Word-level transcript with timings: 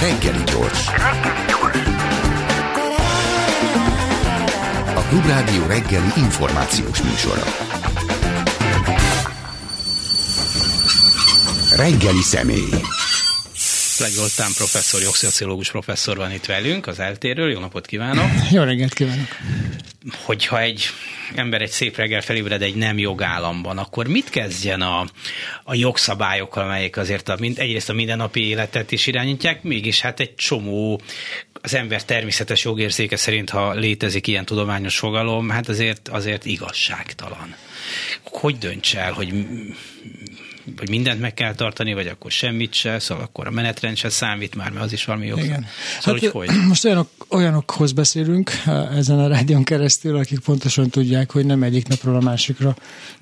Reggeli 0.00 0.44
gyors. 0.44 0.86
A 4.94 5.00
Klubrádió 5.08 5.66
reggeli 5.66 6.06
információs 6.16 7.02
műsora. 7.02 7.42
Reggeli 11.76 12.22
személy. 12.22 12.70
Legoltán 13.98 14.52
professzor, 14.54 15.02
jogszociológus 15.02 15.70
professzor 15.70 16.16
van 16.16 16.32
itt 16.32 16.46
velünk 16.46 16.86
az 16.86 16.98
eltéről. 16.98 17.50
Jó 17.50 17.60
napot 17.60 17.86
kívánok! 17.86 18.30
Jó 18.50 18.62
reggelt 18.62 18.94
kívánok! 18.94 19.28
Hogyha 20.24 20.60
egy 20.60 20.90
ember 21.34 21.62
egy 21.62 21.70
szép 21.70 21.96
reggel 21.96 22.20
felébred 22.20 22.62
egy 22.62 22.74
nem 22.74 22.98
jogállamban, 22.98 23.78
akkor 23.78 24.06
mit 24.06 24.30
kezdjen 24.30 24.80
a, 24.80 25.06
a 25.64 25.74
jogszabályokkal, 25.74 26.64
amelyek 26.64 26.96
azért 26.96 27.28
a, 27.28 27.36
mind, 27.38 27.58
egyrészt 27.58 27.88
a 27.88 27.92
mindennapi 27.92 28.48
életet 28.48 28.92
is 28.92 29.06
irányítják, 29.06 29.62
mégis 29.62 30.00
hát 30.00 30.20
egy 30.20 30.34
csomó 30.34 31.00
az 31.62 31.74
ember 31.74 32.04
természetes 32.04 32.64
jogérzéke 32.64 33.16
szerint, 33.16 33.50
ha 33.50 33.72
létezik 33.72 34.26
ilyen 34.26 34.44
tudományos 34.44 34.98
fogalom, 34.98 35.48
hát 35.48 35.68
azért, 35.68 36.08
azért 36.08 36.44
igazságtalan. 36.44 37.54
Hogy 38.24 38.58
dönts 38.58 38.96
el, 38.96 39.12
hogy 39.12 39.34
vagy 40.76 40.88
mindent 40.88 41.20
meg 41.20 41.34
kell 41.34 41.54
tartani, 41.54 41.94
vagy 41.94 42.06
akkor 42.06 42.30
semmit 42.30 42.72
se, 42.72 42.98
szóval 42.98 43.24
akkor 43.24 43.46
a 43.46 43.50
menetrend 43.50 43.96
se 43.96 44.08
számít 44.08 44.54
már, 44.54 44.70
mert 44.70 44.84
az 44.84 44.92
is 44.92 45.04
valami 45.04 45.26
jó. 45.26 45.36
Igen. 45.36 45.66
Szóval, 46.00 46.20
hát, 46.20 46.30
hogy? 46.30 46.48
Most 46.68 46.84
olyanok, 46.84 47.08
olyanokhoz 47.28 47.92
beszélünk 47.92 48.50
ezen 48.94 49.18
a 49.18 49.26
rádión 49.26 49.64
keresztül, 49.64 50.16
akik 50.16 50.38
pontosan 50.38 50.88
tudják, 50.88 51.30
hogy 51.30 51.46
nem 51.46 51.62
egyik 51.62 51.88
napról 51.88 52.16
a 52.16 52.20
másikra 52.20 52.76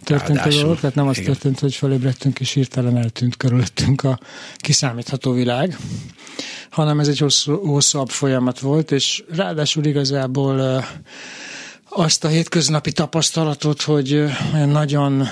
történt 0.05 0.37
Ráadásul, 0.37 0.61
a 0.61 0.63
dolog, 0.63 0.81
tehát 0.81 0.97
nem 0.97 1.09
az 1.09 1.19
igen. 1.19 1.33
történt, 1.33 1.59
hogy 1.59 1.75
felébredtünk 1.75 2.41
és 2.41 2.51
hirtelen 2.51 2.97
eltűnt 2.97 3.37
körülöttünk 3.37 4.03
a 4.03 4.19
kiszámítható 4.57 5.33
világ, 5.33 5.77
hanem 6.71 7.01
ez 7.01 7.09
egy 7.09 7.19
hosszú, 7.19 7.67
hosszabb 7.67 8.09
folyamat 8.09 8.59
volt, 8.59 8.91
és 8.91 9.23
ráadásul 9.35 9.85
igazából 9.85 10.85
azt 11.95 12.25
a 12.25 12.29
hétköznapi 12.29 12.93
tapasztalatot, 12.93 13.83
hogy 13.83 14.25
nagyon 14.53 15.27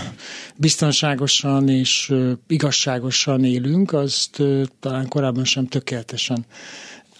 biztonságosan 0.57 1.69
és 1.69 2.15
igazságosan 2.47 3.45
élünk, 3.45 3.93
azt 3.93 4.43
talán 4.81 5.09
korábban 5.09 5.45
sem 5.45 5.67
tökéletesen 5.67 6.47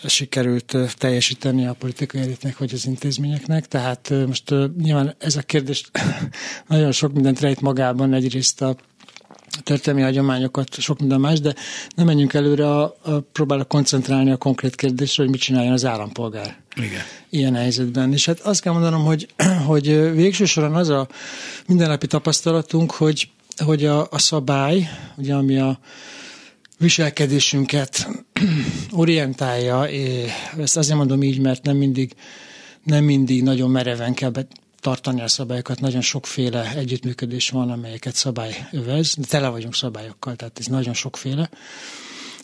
sikerült 0.05 0.77
teljesíteni 0.99 1.67
a 1.67 1.73
politikai 1.73 2.21
elitnek 2.21 2.59
vagy 2.59 2.73
az 2.73 2.87
intézményeknek. 2.87 3.69
Tehát 3.69 4.13
most 4.27 4.55
nyilván 4.79 5.15
ez 5.19 5.37
a 5.37 5.43
kérdés 5.43 5.91
nagyon 6.69 6.93
sok 6.93 7.13
mindent 7.13 7.41
rejt 7.41 7.61
magában, 7.61 8.13
egyrészt 8.13 8.63
a 8.63 8.77
történelmi 9.71 10.07
hagyományokat, 10.07 10.81
sok 10.81 10.99
minden 10.99 11.21
más, 11.21 11.41
de 11.41 11.55
nem 11.95 12.07
menjünk 12.07 12.35
előre, 12.35 12.71
a, 12.71 12.83
a, 13.03 13.21
próbálok 13.33 13.69
koncentrálni 13.69 14.31
a 14.31 14.37
konkrét 14.37 14.75
kérdésre, 14.75 15.23
hogy 15.23 15.33
mit 15.33 15.41
csináljon 15.41 15.73
az 15.73 15.85
állampolgár. 15.85 16.57
Igen. 16.77 17.01
Ilyen 17.31 17.55
helyzetben. 17.55 18.13
És 18.13 18.27
hát 18.27 18.41
azt 18.41 18.61
kell 18.61 18.73
mondanom, 18.73 19.05
hogy, 19.05 19.29
hogy 19.67 20.15
végső 20.15 20.45
soron 20.45 20.75
az 20.75 20.89
a 20.89 21.09
mindennapi 21.67 22.07
tapasztalatunk, 22.07 22.91
hogy, 22.91 23.29
hogy 23.65 23.85
a, 23.85 24.07
a 24.11 24.19
szabály, 24.19 24.89
ugye, 25.17 25.35
ami 25.35 25.59
a 25.59 25.79
viselkedésünket 26.79 28.09
orientálja, 28.91 29.87
ezt 30.59 30.77
azért 30.77 30.97
mondom 30.97 31.23
így, 31.23 31.41
mert 31.41 31.63
nem 31.63 31.77
mindig, 31.77 32.15
nem 32.83 33.05
mindig 33.05 33.43
nagyon 33.43 33.71
mereven 33.71 34.15
kell 34.15 34.31
tartani 34.81 35.21
a 35.21 35.29
szabályokat. 35.29 35.81
Nagyon 35.81 36.01
sokféle 36.01 36.73
együttműködés 36.77 37.51
van, 37.51 37.71
amelyeket 37.71 38.15
szabály 38.15 38.69
övez. 38.73 39.15
De 39.15 39.27
tele 39.27 39.49
vagyunk 39.49 39.75
szabályokkal, 39.75 40.37
tehát 40.37 40.59
ez 40.59 40.67
nagyon 40.67 40.95
sokféle. 40.95 41.51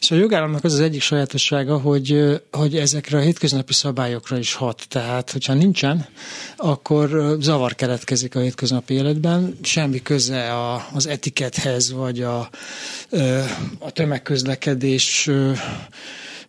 És 0.00 0.10
a 0.10 0.14
jogállamnak 0.14 0.64
az 0.64 0.72
az 0.72 0.80
egyik 0.80 1.02
sajátossága, 1.02 1.78
hogy, 1.78 2.40
hogy 2.52 2.76
ezekre 2.76 3.18
a 3.18 3.20
hétköznapi 3.20 3.72
szabályokra 3.72 4.38
is 4.38 4.54
hat. 4.54 4.86
Tehát, 4.88 5.30
hogyha 5.30 5.54
nincsen, 5.54 6.06
akkor 6.56 7.36
zavar 7.40 7.74
keletkezik 7.74 8.34
a 8.34 8.40
hétköznapi 8.40 8.94
életben, 8.94 9.58
semmi 9.62 10.02
köze 10.02 10.52
a, 10.52 10.86
az 10.92 11.06
etikethez, 11.06 11.92
vagy 11.92 12.22
a, 12.22 12.38
a 13.78 13.90
tömegközlekedés 13.92 15.30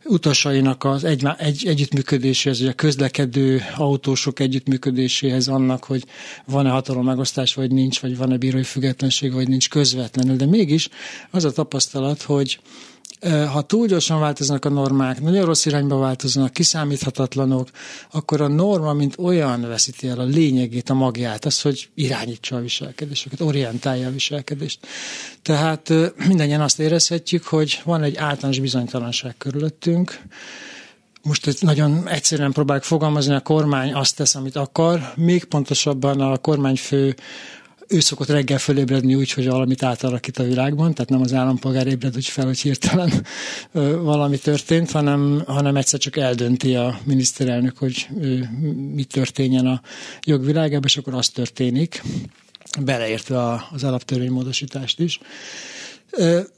utasainak 0.07 0.83
az 0.83 1.03
egy, 1.03 1.25
egy, 1.37 1.67
együttműködéséhez, 1.67 2.59
vagy 2.59 2.67
a 2.67 2.73
közlekedő 2.73 3.61
autósok 3.75 4.39
együttműködéséhez 4.39 5.47
annak, 5.47 5.83
hogy 5.83 6.03
van-e 6.45 6.69
hatalom 6.69 7.05
megosztás, 7.05 7.53
vagy 7.53 7.71
nincs, 7.71 7.99
vagy 7.99 8.17
van-e 8.17 8.37
bírói 8.37 8.63
függetlenség, 8.63 9.33
vagy 9.33 9.47
nincs 9.47 9.69
közvetlenül. 9.69 10.35
De 10.35 10.45
mégis 10.45 10.89
az 11.31 11.45
a 11.45 11.51
tapasztalat, 11.51 12.21
hogy 12.21 12.59
ha 13.51 13.61
túl 13.61 13.87
gyorsan 13.87 14.19
változnak 14.19 14.65
a 14.65 14.69
normák, 14.69 15.21
nagyon 15.21 15.45
rossz 15.45 15.65
irányba 15.65 15.97
változnak, 15.97 16.53
kiszámíthatatlanok, 16.53 17.69
akkor 18.11 18.41
a 18.41 18.47
norma, 18.47 18.93
mint 18.93 19.15
olyan 19.17 19.61
veszíti 19.61 20.07
el 20.07 20.19
a 20.19 20.23
lényegét, 20.23 20.89
a 20.89 20.93
magját, 20.93 21.45
az, 21.45 21.61
hogy 21.61 21.89
irányítsa 21.95 22.55
a 22.55 22.59
viselkedéseket, 22.59 23.41
orientálja 23.41 24.07
a 24.07 24.11
viselkedést. 24.11 24.87
Tehát 25.41 25.93
mindennyien 26.27 26.61
azt 26.61 26.79
érezhetjük, 26.79 27.43
hogy 27.43 27.81
van 27.83 28.03
egy 28.03 28.15
általános 28.15 28.59
bizonytalanság 28.59 29.35
körülöttünk, 29.37 30.19
most 31.23 31.47
egy 31.47 31.57
nagyon 31.61 32.07
egyszerűen 32.07 32.51
próbálok 32.51 32.83
fogalmazni, 32.83 33.33
a 33.33 33.39
kormány 33.39 33.93
azt 33.93 34.15
tesz, 34.15 34.35
amit 34.35 34.55
akar, 34.55 35.11
még 35.15 35.43
pontosabban 35.43 36.21
a 36.21 36.37
kormányfő 36.37 37.15
ő 37.87 37.99
szokott 37.99 38.27
reggel 38.27 38.57
fölébredni 38.57 39.15
úgy, 39.15 39.31
hogy 39.31 39.47
valamit 39.47 39.83
átalakít 39.83 40.37
a 40.37 40.43
világban, 40.43 40.93
tehát 40.93 41.09
nem 41.09 41.21
az 41.21 41.33
állampolgár 41.33 41.87
ébred 41.87 42.15
úgy 42.15 42.25
fel, 42.25 42.45
hogy 42.45 42.59
hirtelen 42.59 43.25
valami 44.01 44.37
történt, 44.37 44.91
hanem, 44.91 45.43
hanem 45.47 45.75
egyszer 45.75 45.99
csak 45.99 46.17
eldönti 46.17 46.75
a 46.75 46.99
miniszterelnök, 47.03 47.77
hogy 47.77 48.07
mi 48.93 49.03
történjen 49.03 49.65
a 49.65 49.81
jogvilágában, 50.25 50.85
és 50.85 50.97
akkor 50.97 51.13
az 51.13 51.29
történik, 51.29 52.03
beleértve 52.81 53.67
az 53.71 53.83
alaptörvénymódosítást 53.83 54.99
is. 54.99 55.19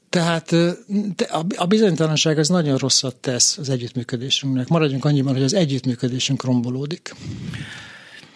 Tehát 0.10 0.56
a 1.56 1.66
bizonytalanság 1.66 2.38
az 2.38 2.48
nagyon 2.48 2.78
rosszat 2.78 3.16
tesz 3.16 3.58
az 3.58 3.70
együttműködésünknek. 3.70 4.68
Maradjunk 4.68 5.06
annyiban, 5.06 5.34
hogy 5.34 5.44
az 5.44 5.54
együttműködésünk 5.54 6.44
rombolódik. 6.44 7.16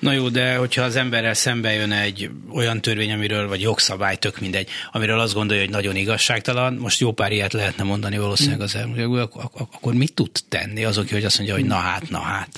Na 0.03 0.11
jó, 0.11 0.29
de 0.29 0.55
hogyha 0.55 0.81
az 0.81 0.95
emberrel 0.95 1.33
szembe 1.33 1.73
jön 1.73 1.91
egy 1.91 2.29
olyan 2.53 2.81
törvény, 2.81 3.11
amiről, 3.11 3.47
vagy 3.47 3.61
jogszabály, 3.61 4.17
tök 4.17 4.39
mindegy, 4.39 4.69
amiről 4.91 5.19
azt 5.19 5.33
gondolja, 5.33 5.63
hogy 5.63 5.71
nagyon 5.71 5.95
igazságtalan, 5.95 6.73
most 6.73 6.99
jó 6.99 7.11
pár 7.11 7.31
ilyet 7.31 7.53
lehetne 7.53 7.83
mondani 7.83 8.17
valószínűleg 8.17 8.61
az 8.61 8.75
elmúlt, 8.75 9.29
akkor 9.53 9.93
mit 9.93 10.13
tud 10.13 10.31
tenni 10.49 10.83
azok, 10.83 11.09
hogy 11.09 11.23
azt 11.23 11.37
mondja, 11.37 11.55
hogy 11.55 11.65
na 11.65 11.75
hát, 11.75 12.09
na 12.09 12.19
hát. 12.19 12.49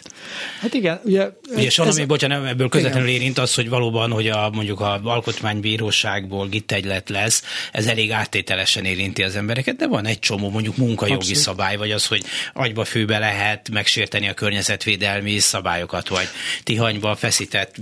Hát 0.59 0.73
igen, 0.73 0.99
ugye... 1.03 1.29
Ugye 1.55 1.65
ez, 1.65 1.77
valami, 1.77 2.05
bocsánat, 2.05 2.45
ebből 2.47 2.69
közvetlenül 2.69 3.07
igen. 3.07 3.21
érint 3.21 3.37
az, 3.37 3.53
hogy 3.53 3.69
valóban, 3.69 4.11
hogy 4.11 4.27
a, 4.27 4.49
mondjuk 4.53 4.79
a 4.79 4.99
alkotmánybíróságból 5.03 6.47
gittegylet 6.47 7.09
lesz, 7.09 7.43
ez 7.71 7.87
elég 7.87 8.11
áttételesen 8.11 8.85
érinti 8.85 9.23
az 9.23 9.35
embereket, 9.35 9.75
de 9.75 9.87
van 9.87 10.05
egy 10.05 10.19
csomó 10.19 10.49
mondjuk 10.49 10.77
munkajogi 10.77 11.15
Abszolút. 11.15 11.41
szabály, 11.41 11.77
vagy 11.77 11.91
az, 11.91 12.05
hogy 12.05 12.23
agyba 12.53 12.85
főbe 12.85 13.19
lehet 13.19 13.69
megsérteni 13.69 14.27
a 14.27 14.33
környezetvédelmi 14.33 15.39
szabályokat, 15.39 16.07
vagy 16.07 16.27
tihanyba 16.63 17.15
feszített 17.35 17.75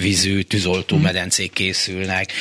vízű 0.00 0.42
tűzoltó 0.42 0.96
medencék 0.96 1.52
készülnek, 1.52 2.32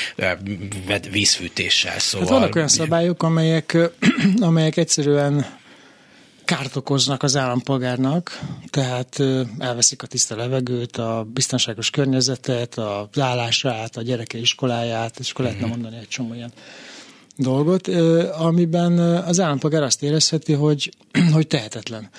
vízfűtéssel. 1.11 1.99
Szóval... 1.99 2.27
Hát 2.27 2.37
vannak 2.37 2.55
olyan 2.55 2.67
szabályok, 2.67 3.23
amelyek, 3.23 3.77
amelyek 4.39 4.77
egyszerűen 4.77 5.45
kárt 6.45 6.75
okoznak 6.75 7.23
az 7.23 7.35
állampolgárnak, 7.35 8.39
tehát 8.69 9.19
elveszik 9.57 10.03
a 10.03 10.07
tiszta 10.07 10.35
levegőt, 10.35 10.97
a 10.97 11.27
biztonságos 11.33 11.89
környezetet, 11.89 12.77
a 12.77 13.09
állását, 13.19 13.97
a 13.97 14.01
gyereke 14.01 14.37
iskoláját, 14.37 15.19
és 15.19 15.31
akkor 15.31 15.45
lehetne 15.45 15.65
mhm. 15.65 15.75
mondani 15.75 16.01
egy 16.01 16.07
csomó 16.07 16.33
ilyen 16.33 16.51
dolgot, 17.37 17.87
amiben 18.37 18.97
az 18.99 19.39
állampolgár 19.39 19.83
azt 19.83 20.03
érezheti, 20.03 20.53
hogy, 20.53 20.91
hogy 21.33 21.47
tehetetlen. 21.47 22.09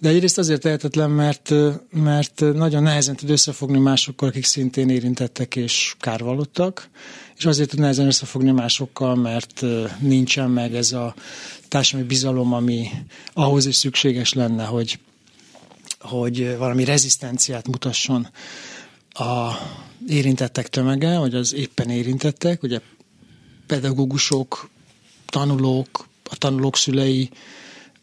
De 0.00 0.08
egyrészt 0.08 0.38
azért 0.38 0.60
tehetetlen, 0.60 1.10
mert, 1.10 1.52
mert 1.90 2.40
nagyon 2.40 2.82
nehezen 2.82 3.16
tud 3.16 3.30
összefogni 3.30 3.78
másokkal, 3.78 4.28
akik 4.28 4.44
szintén 4.44 4.88
érintettek 4.88 5.56
és 5.56 5.94
kárvalottak, 5.98 6.88
és 7.36 7.44
azért 7.44 7.68
tud 7.68 7.78
nehezen 7.78 8.06
összefogni 8.06 8.50
másokkal, 8.50 9.14
mert 9.14 9.64
nincsen 9.98 10.50
meg 10.50 10.74
ez 10.74 10.92
a 10.92 11.14
társadalmi 11.68 12.08
bizalom, 12.08 12.52
ami 12.52 12.88
ahhoz 13.32 13.66
is 13.66 13.74
szükséges 13.74 14.32
lenne, 14.32 14.64
hogy, 14.64 14.98
hogy 15.98 16.56
valami 16.56 16.84
rezisztenciát 16.84 17.66
mutasson 17.66 18.28
a 19.08 19.50
érintettek 20.08 20.68
tömege, 20.68 21.18
vagy 21.18 21.34
az 21.34 21.54
éppen 21.54 21.90
érintettek, 21.90 22.62
ugye 22.62 22.80
pedagógusok, 23.66 24.70
tanulók, 25.26 26.08
a 26.30 26.36
tanulók 26.36 26.76
szülei, 26.76 27.30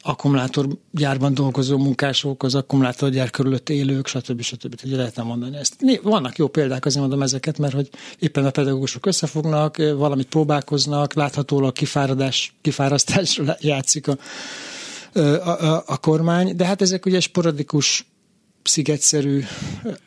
akkumulátorgyárban 0.07 1.33
dolgozó 1.33 1.77
munkások, 1.77 2.43
az 2.43 2.55
akkumulátorgyár 2.55 3.29
körülött 3.29 3.69
élők, 3.69 4.07
stb. 4.07 4.41
stb. 4.41 4.79
Ugye 4.83 4.95
lehetne 4.95 5.23
mondani 5.23 5.57
ezt. 5.57 5.75
Vannak 6.03 6.37
jó 6.37 6.47
példák, 6.47 6.85
azért 6.85 7.01
mondom 7.01 7.21
ezeket, 7.21 7.57
mert 7.57 7.73
hogy 7.73 7.89
éppen 8.19 8.45
a 8.45 8.49
pedagógusok 8.49 9.05
összefognak, 9.05 9.77
valamit 9.77 10.27
próbálkoznak, 10.27 11.13
láthatólag 11.13 11.73
kifáradás, 11.73 12.55
kifárasztásra 12.61 13.55
játszik 13.59 14.07
a, 14.07 14.17
a, 15.13 15.19
a, 15.19 15.83
a 15.87 15.97
kormány, 15.97 16.55
de 16.55 16.65
hát 16.65 16.81
ezek 16.81 17.05
ugye 17.05 17.19
sporadikus, 17.19 18.05
szigetszerű 18.63 19.43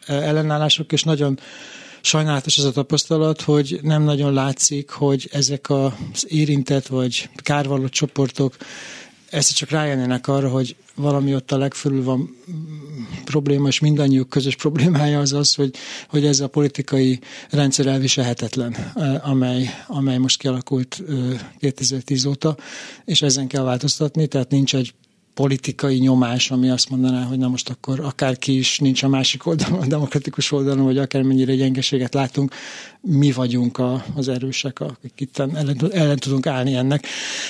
ellenállások, 0.07 0.93
és 0.93 1.03
nagyon 1.03 1.39
sajnálatos 2.01 2.59
az 2.59 2.65
a 2.65 2.73
tapasztalat, 2.73 3.41
hogy 3.41 3.79
nem 3.83 4.03
nagyon 4.03 4.33
látszik, 4.33 4.91
hogy 4.91 5.29
ezek 5.33 5.71
az 5.71 6.27
érintett 6.29 6.87
vagy 6.87 7.29
kárvaló 7.35 7.89
csoportok 7.89 8.57
ezt 9.31 9.55
csak 9.55 9.71
rájönnének 9.71 10.29
arra, 10.29 10.49
hogy 10.49 10.77
valami 10.95 11.35
ott 11.35 11.53
a 11.53 11.59
legfölül 11.59 12.05
van 12.05 12.37
probléma, 13.25 13.69
és 13.69 13.79
mindannyiuk 13.79 14.29
közös 14.29 14.57
problémája 14.57 15.21
az 15.21 15.33
az, 15.33 15.55
hogy, 15.55 15.75
hogy 16.09 16.27
ez 16.27 16.41
a 16.41 16.49
politikai 16.49 17.21
rendszer 17.51 17.87
elviselhetetlen, 17.87 18.73
amely, 19.23 19.71
amely 19.87 20.19
most 20.19 20.39
kialakult 20.39 21.03
2010 21.59 22.25
óta, 22.25 22.57
és 23.05 23.23
ezen 23.23 23.47
kell 23.47 23.63
változtatni, 23.63 24.27
tehát 24.27 24.51
nincs 24.51 24.75
egy 24.75 24.95
politikai 25.41 25.99
nyomás, 25.99 26.51
ami 26.51 26.71
azt 26.71 26.91
mondaná, 26.91 27.23
hogy 27.23 27.39
na 27.39 27.49
most 27.49 27.69
akkor 27.69 28.01
akárki 28.01 28.59
is 28.59 28.79
nincs 28.79 29.03
a 29.03 29.09
másik 29.09 29.47
oldalon, 29.47 29.81
a 29.81 29.87
demokratikus 29.87 30.53
oldalon, 30.53 30.85
vagy 30.85 30.99
akármennyire 30.99 31.55
gyengeséget 31.55 32.15
látunk, 32.15 32.55
mi 33.01 33.33
vagyunk 33.33 33.79
a, 33.79 34.05
az 34.15 34.29
erősek, 34.29 34.81
akik 34.81 35.13
itt 35.17 35.39
ellen, 35.39 35.77
ellen 35.93 36.17
tudunk 36.17 36.47
állni 36.47 36.75
ennek. 36.75 37.07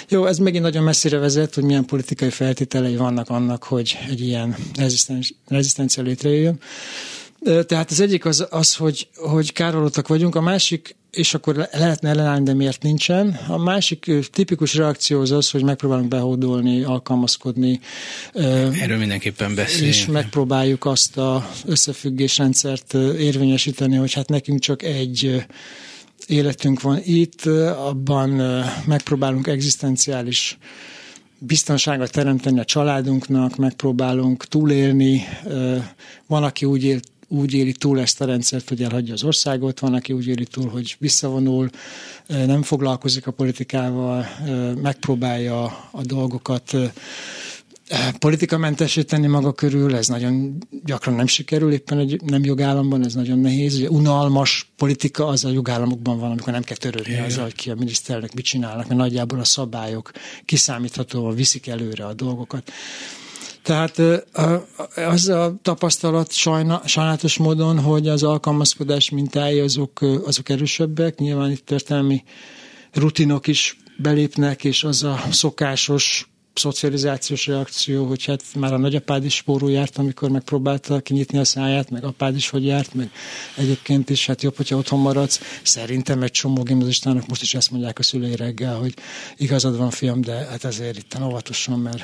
Jó, 0.08 0.26
ez 0.26 0.38
megint 0.38 0.62
nagyon 0.62 0.82
messzire 0.82 1.18
vezet, 1.18 1.54
hogy 1.54 1.64
milyen 1.64 1.84
politikai 1.84 2.30
feltételei 2.30 2.96
vannak 2.96 3.28
annak, 3.28 3.62
hogy 3.62 3.98
egy 4.08 4.20
ilyen 4.20 4.56
rezisztencia 5.46 6.02
létrejöjjön. 6.02 6.60
Tehát 7.66 7.90
az 7.90 8.00
egyik 8.00 8.24
az, 8.24 8.46
az 8.50 8.76
hogy, 8.76 9.08
hogy 9.14 9.52
károlottak 9.52 10.08
vagyunk, 10.08 10.34
a 10.34 10.40
másik 10.40 10.96
és 11.10 11.34
akkor 11.34 11.68
lehetne 11.72 12.08
ellenállni, 12.08 12.44
de 12.44 12.54
miért 12.54 12.82
nincsen. 12.82 13.38
A 13.48 13.58
másik 13.58 14.10
tipikus 14.32 14.74
reakció 14.74 15.20
az 15.20 15.30
az, 15.30 15.50
hogy 15.50 15.64
megpróbálunk 15.64 16.08
behódolni, 16.08 16.82
alkalmazkodni. 16.82 17.80
Erről 18.32 18.98
mindenképpen 18.98 19.54
beszélünk. 19.54 19.94
És 19.94 20.06
megpróbáljuk 20.06 20.84
azt 20.84 21.16
az 21.16 21.42
összefüggésrendszert 21.64 22.94
érvényesíteni, 23.18 23.96
hogy 23.96 24.12
hát 24.12 24.28
nekünk 24.28 24.60
csak 24.60 24.82
egy 24.82 25.44
életünk 26.26 26.80
van 26.80 27.00
itt, 27.04 27.46
abban 27.76 28.30
megpróbálunk 28.86 29.46
egzisztenciális 29.46 30.58
biztonságot 31.38 32.12
teremteni 32.12 32.60
a 32.60 32.64
családunknak, 32.64 33.56
megpróbálunk 33.56 34.44
túlélni. 34.44 35.22
Van, 36.26 36.44
aki 36.44 36.64
úgy 36.64 36.84
élt 36.84 37.08
úgy 37.32 37.54
éli 37.54 37.72
túl 37.72 38.00
ezt 38.00 38.20
a 38.20 38.24
rendszert, 38.24 38.68
hogy 38.68 38.82
elhagyja 38.82 39.12
az 39.12 39.24
országot, 39.24 39.80
van, 39.80 39.94
aki 39.94 40.12
úgy 40.12 40.26
éli 40.26 40.44
túl, 40.44 40.68
hogy 40.68 40.96
visszavonul, 40.98 41.70
nem 42.26 42.62
foglalkozik 42.62 43.26
a 43.26 43.30
politikával, 43.30 44.26
megpróbálja 44.82 45.64
a 45.90 46.02
dolgokat 46.02 46.76
politikamentesíteni 48.18 49.26
maga 49.26 49.52
körül, 49.52 49.96
ez 49.96 50.08
nagyon 50.08 50.58
gyakran 50.84 51.14
nem 51.14 51.26
sikerül, 51.26 51.72
éppen 51.72 51.98
egy 51.98 52.20
nem 52.22 52.44
jogállamban, 52.44 53.04
ez 53.04 53.14
nagyon 53.14 53.38
nehéz. 53.38 53.76
Ugye 53.76 53.88
unalmas 53.88 54.70
politika 54.76 55.26
az 55.26 55.44
a 55.44 55.50
jogállamokban 55.50 56.18
van, 56.18 56.30
amikor 56.30 56.52
nem 56.52 56.62
kell 56.62 56.76
törődni 56.76 57.18
az, 57.18 57.36
hogy 57.36 57.54
ki 57.54 57.70
a 57.70 57.74
miniszternek 57.74 58.34
mit 58.34 58.44
csinálnak, 58.44 58.86
mert 58.86 59.00
nagyjából 59.00 59.38
a 59.38 59.44
szabályok 59.44 60.10
kiszámíthatóan 60.44 61.34
viszik 61.34 61.66
előre 61.66 62.06
a 62.06 62.14
dolgokat. 62.14 62.72
Tehát 63.62 64.00
az 64.94 65.28
a 65.28 65.54
tapasztalat 65.62 66.32
sajna, 66.32 66.82
sajnálatos 66.84 67.36
módon, 67.36 67.80
hogy 67.80 68.08
az 68.08 68.22
alkalmazkodás 68.22 69.10
mintái 69.10 69.60
azok, 69.60 70.00
azok 70.24 70.48
erősebbek, 70.48 71.18
nyilván 71.18 71.50
itt 71.50 71.66
történelmi 71.66 72.22
rutinok 72.92 73.46
is 73.46 73.76
belépnek, 73.96 74.64
és 74.64 74.84
az 74.84 75.02
a 75.02 75.20
szokásos 75.30 76.29
szocializációs 76.54 77.46
reakció, 77.46 78.06
hogy 78.06 78.24
hát 78.24 78.42
már 78.56 78.72
a 78.72 78.76
nagyapád 78.76 79.24
is 79.24 79.34
spórul 79.34 79.70
járt, 79.70 79.98
amikor 79.98 80.30
megpróbálta 80.30 81.00
kinyitni 81.00 81.38
a 81.38 81.44
száját, 81.44 81.90
meg 81.90 82.04
apád 82.04 82.36
is 82.36 82.48
hogy 82.48 82.64
járt, 82.64 82.94
meg 82.94 83.10
egyébként 83.56 84.10
is 84.10 84.26
hát 84.26 84.42
jobb, 84.42 84.56
hogyha 84.56 84.76
otthon 84.76 85.00
maradsz. 85.00 85.40
Szerintem 85.62 86.22
egy 86.22 86.30
csomó 86.30 86.62
gimnazistának 86.62 87.26
most 87.26 87.42
is 87.42 87.54
ezt 87.54 87.70
mondják 87.70 87.98
a 87.98 88.02
szülei 88.02 88.36
reggel, 88.36 88.74
hogy 88.74 88.94
igazad 89.36 89.76
van, 89.76 89.90
fiam, 89.90 90.20
de 90.20 90.32
hát 90.32 90.64
ezért 90.64 90.96
itt 90.96 91.16
óvatosan, 91.22 91.78
mert... 91.78 92.02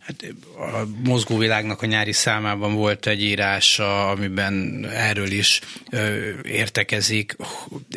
Hát 0.00 0.24
a 0.56 0.86
mozgóvilágnak 1.04 1.82
a 1.82 1.86
nyári 1.86 2.12
számában 2.12 2.74
volt 2.74 3.06
egy 3.06 3.22
írása, 3.22 4.08
amiben 4.08 4.86
erről 4.92 5.30
is 5.30 5.60
ö, 5.90 6.28
értekezik, 6.42 7.36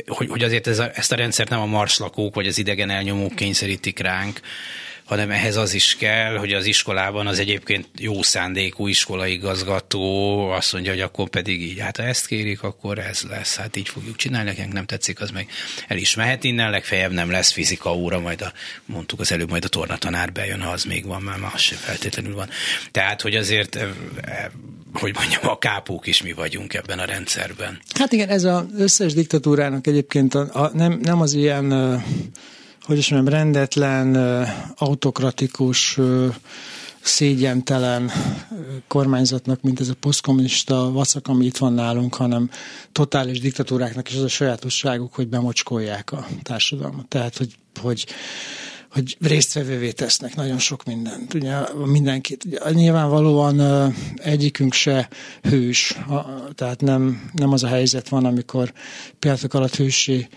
hogy, 0.08 0.28
hogy 0.30 0.44
azért 0.44 0.68
ez 0.68 0.80
a, 0.80 0.90
ezt 0.94 1.12
a 1.12 1.16
rendszert 1.16 1.50
nem 1.50 1.60
a 1.60 1.66
marslakók 1.66 2.36
vagy 2.36 2.48
az 2.48 2.58
idegen 2.58 2.90
elnyomók 2.90 3.36
kényszerítik 3.36 4.00
ránk, 4.00 4.42
hanem 5.08 5.32
ehhez 5.32 5.56
az 5.56 5.74
is 5.74 5.96
kell, 5.96 6.38
hogy 6.38 6.54
az 6.54 6.66
iskolában 6.66 7.28
az 7.28 7.40
egyébként 7.40 7.88
jó 7.98 8.22
szándékú 8.22 8.88
iskolaigazgató 8.88 10.38
azt 10.50 10.74
mondja, 10.74 10.92
hogy 10.92 11.02
akkor 11.02 11.30
pedig 11.30 11.62
így, 11.62 11.80
hát 11.80 11.98
ha 11.98 12.04
ezt 12.04 12.28
kérik, 12.28 12.64
akkor 12.64 13.00
ez 13.00 13.22
lesz, 13.30 13.56
hát 13.56 13.76
így 13.76 13.90
fogjuk 13.90 14.16
csinálni, 14.16 14.50
nekünk 14.50 14.74
nem 14.74 14.86
tetszik, 14.86 15.22
az 15.22 15.30
meg 15.30 15.50
el 15.88 15.98
is 15.98 16.16
mehet 16.16 16.44
innen, 16.44 16.70
legfeljebb 16.70 17.12
nem 17.12 17.32
lesz 17.32 17.52
fizika 17.52 17.96
óra, 17.96 18.20
majd 18.20 18.42
a, 18.42 18.52
mondtuk 18.86 19.20
az 19.20 19.32
előbb, 19.32 19.50
majd 19.50 19.66
a 19.66 19.68
tornatanár 19.68 20.32
bejön, 20.32 20.62
ha 20.62 20.72
az 20.72 20.84
még 20.84 21.06
van, 21.06 21.22
már 21.22 21.38
más 21.38 21.64
sem 21.64 21.78
feltétlenül 21.78 22.36
van. 22.36 22.50
Tehát, 22.92 23.22
hogy 23.22 23.36
azért 23.36 23.76
eh, 23.76 23.90
eh, 24.22 24.46
hogy 24.94 25.16
mondjam, 25.16 25.48
a 25.48 25.58
kápók 25.58 26.08
is 26.08 26.22
mi 26.22 26.34
vagyunk 26.34 26.74
ebben 26.74 27.00
a 27.00 27.06
rendszerben. 27.06 27.80
Hát 28.00 28.12
igen, 28.12 28.30
ez 28.30 28.44
az 28.44 28.64
összes 28.78 29.14
diktatúrának 29.14 29.88
egyébként 29.88 30.36
a, 30.36 30.50
a, 30.52 30.72
nem, 30.74 31.00
nem 31.04 31.22
az 31.22 31.34
ilyen 31.34 31.72
hogy 32.88 32.98
is 32.98 33.10
mondjam, 33.10 33.34
rendetlen, 33.34 34.16
autokratikus, 34.78 36.00
szégyentelen 37.02 38.12
kormányzatnak, 38.88 39.62
mint 39.62 39.80
ez 39.80 39.90
a 39.90 39.94
posztkommunista 40.00 40.92
vacak, 40.92 41.28
ami 41.28 41.46
itt 41.46 41.58
van 41.58 41.74
nálunk, 41.74 42.16
hanem 42.16 42.50
totális 42.92 43.40
diktatúráknak 43.40 44.10
is 44.10 44.16
az 44.16 44.24
a 44.24 44.28
sajátosságuk, 44.28 45.14
hogy 45.14 45.28
bemocskolják 45.28 46.12
a 46.12 46.28
társadalmat. 46.44 47.08
Tehát, 47.08 47.38
hogy, 47.38 47.56
hogy 47.82 48.06
hogy 48.90 49.18
résztvevővé 49.22 49.92
tesznek 49.92 50.36
nagyon 50.36 50.60
sok 50.60 50.84
mindent. 50.84 51.34
Ugye 51.34 51.56
mindenkit. 51.86 52.46
Ugye, 52.46 52.60
nyilvánvalóan 52.72 53.94
egyikünk 54.16 54.74
se 54.74 55.10
hős, 55.42 55.98
tehát 56.56 56.82
nem, 56.82 57.30
nem 57.34 57.52
az 57.52 57.64
a 57.64 57.68
helyzet 57.68 58.10
van, 58.10 58.26
amikor 58.26 58.74
pillanatok 59.20 59.54
alatt 59.54 59.76
hősi 59.76 60.28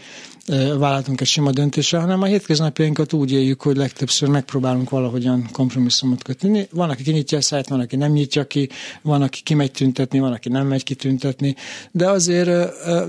vállaltunk 0.79 1.21
egy 1.21 1.27
sima 1.27 1.51
döntésre, 1.51 1.99
hanem 1.99 2.23
a 2.23 2.25
hétköznapjainkat 2.25 3.13
úgy 3.13 3.33
éljük, 3.33 3.63
hogy 3.63 3.77
legtöbbször 3.77 4.29
megpróbálunk 4.29 4.91
valahogyan 4.91 5.49
kompromisszumot 5.53 6.23
kötni. 6.23 6.69
Van, 6.73 6.91
aki 6.91 7.03
kinyitja 7.03 7.39
a 7.39 7.41
szájt, 7.41 7.69
van, 7.69 7.81
aki 7.81 7.97
nem 7.97 8.13
nyitja 8.13 8.47
ki, 8.47 8.69
van, 9.03 9.23
aki 9.23 9.43
kimegy 9.43 9.71
tüntetni, 9.71 10.19
van, 10.19 10.33
aki 10.33 10.49
nem 10.49 10.67
megy 10.67 10.85
kitüntetni, 10.85 11.55
de 11.91 12.09
azért, 12.09 12.51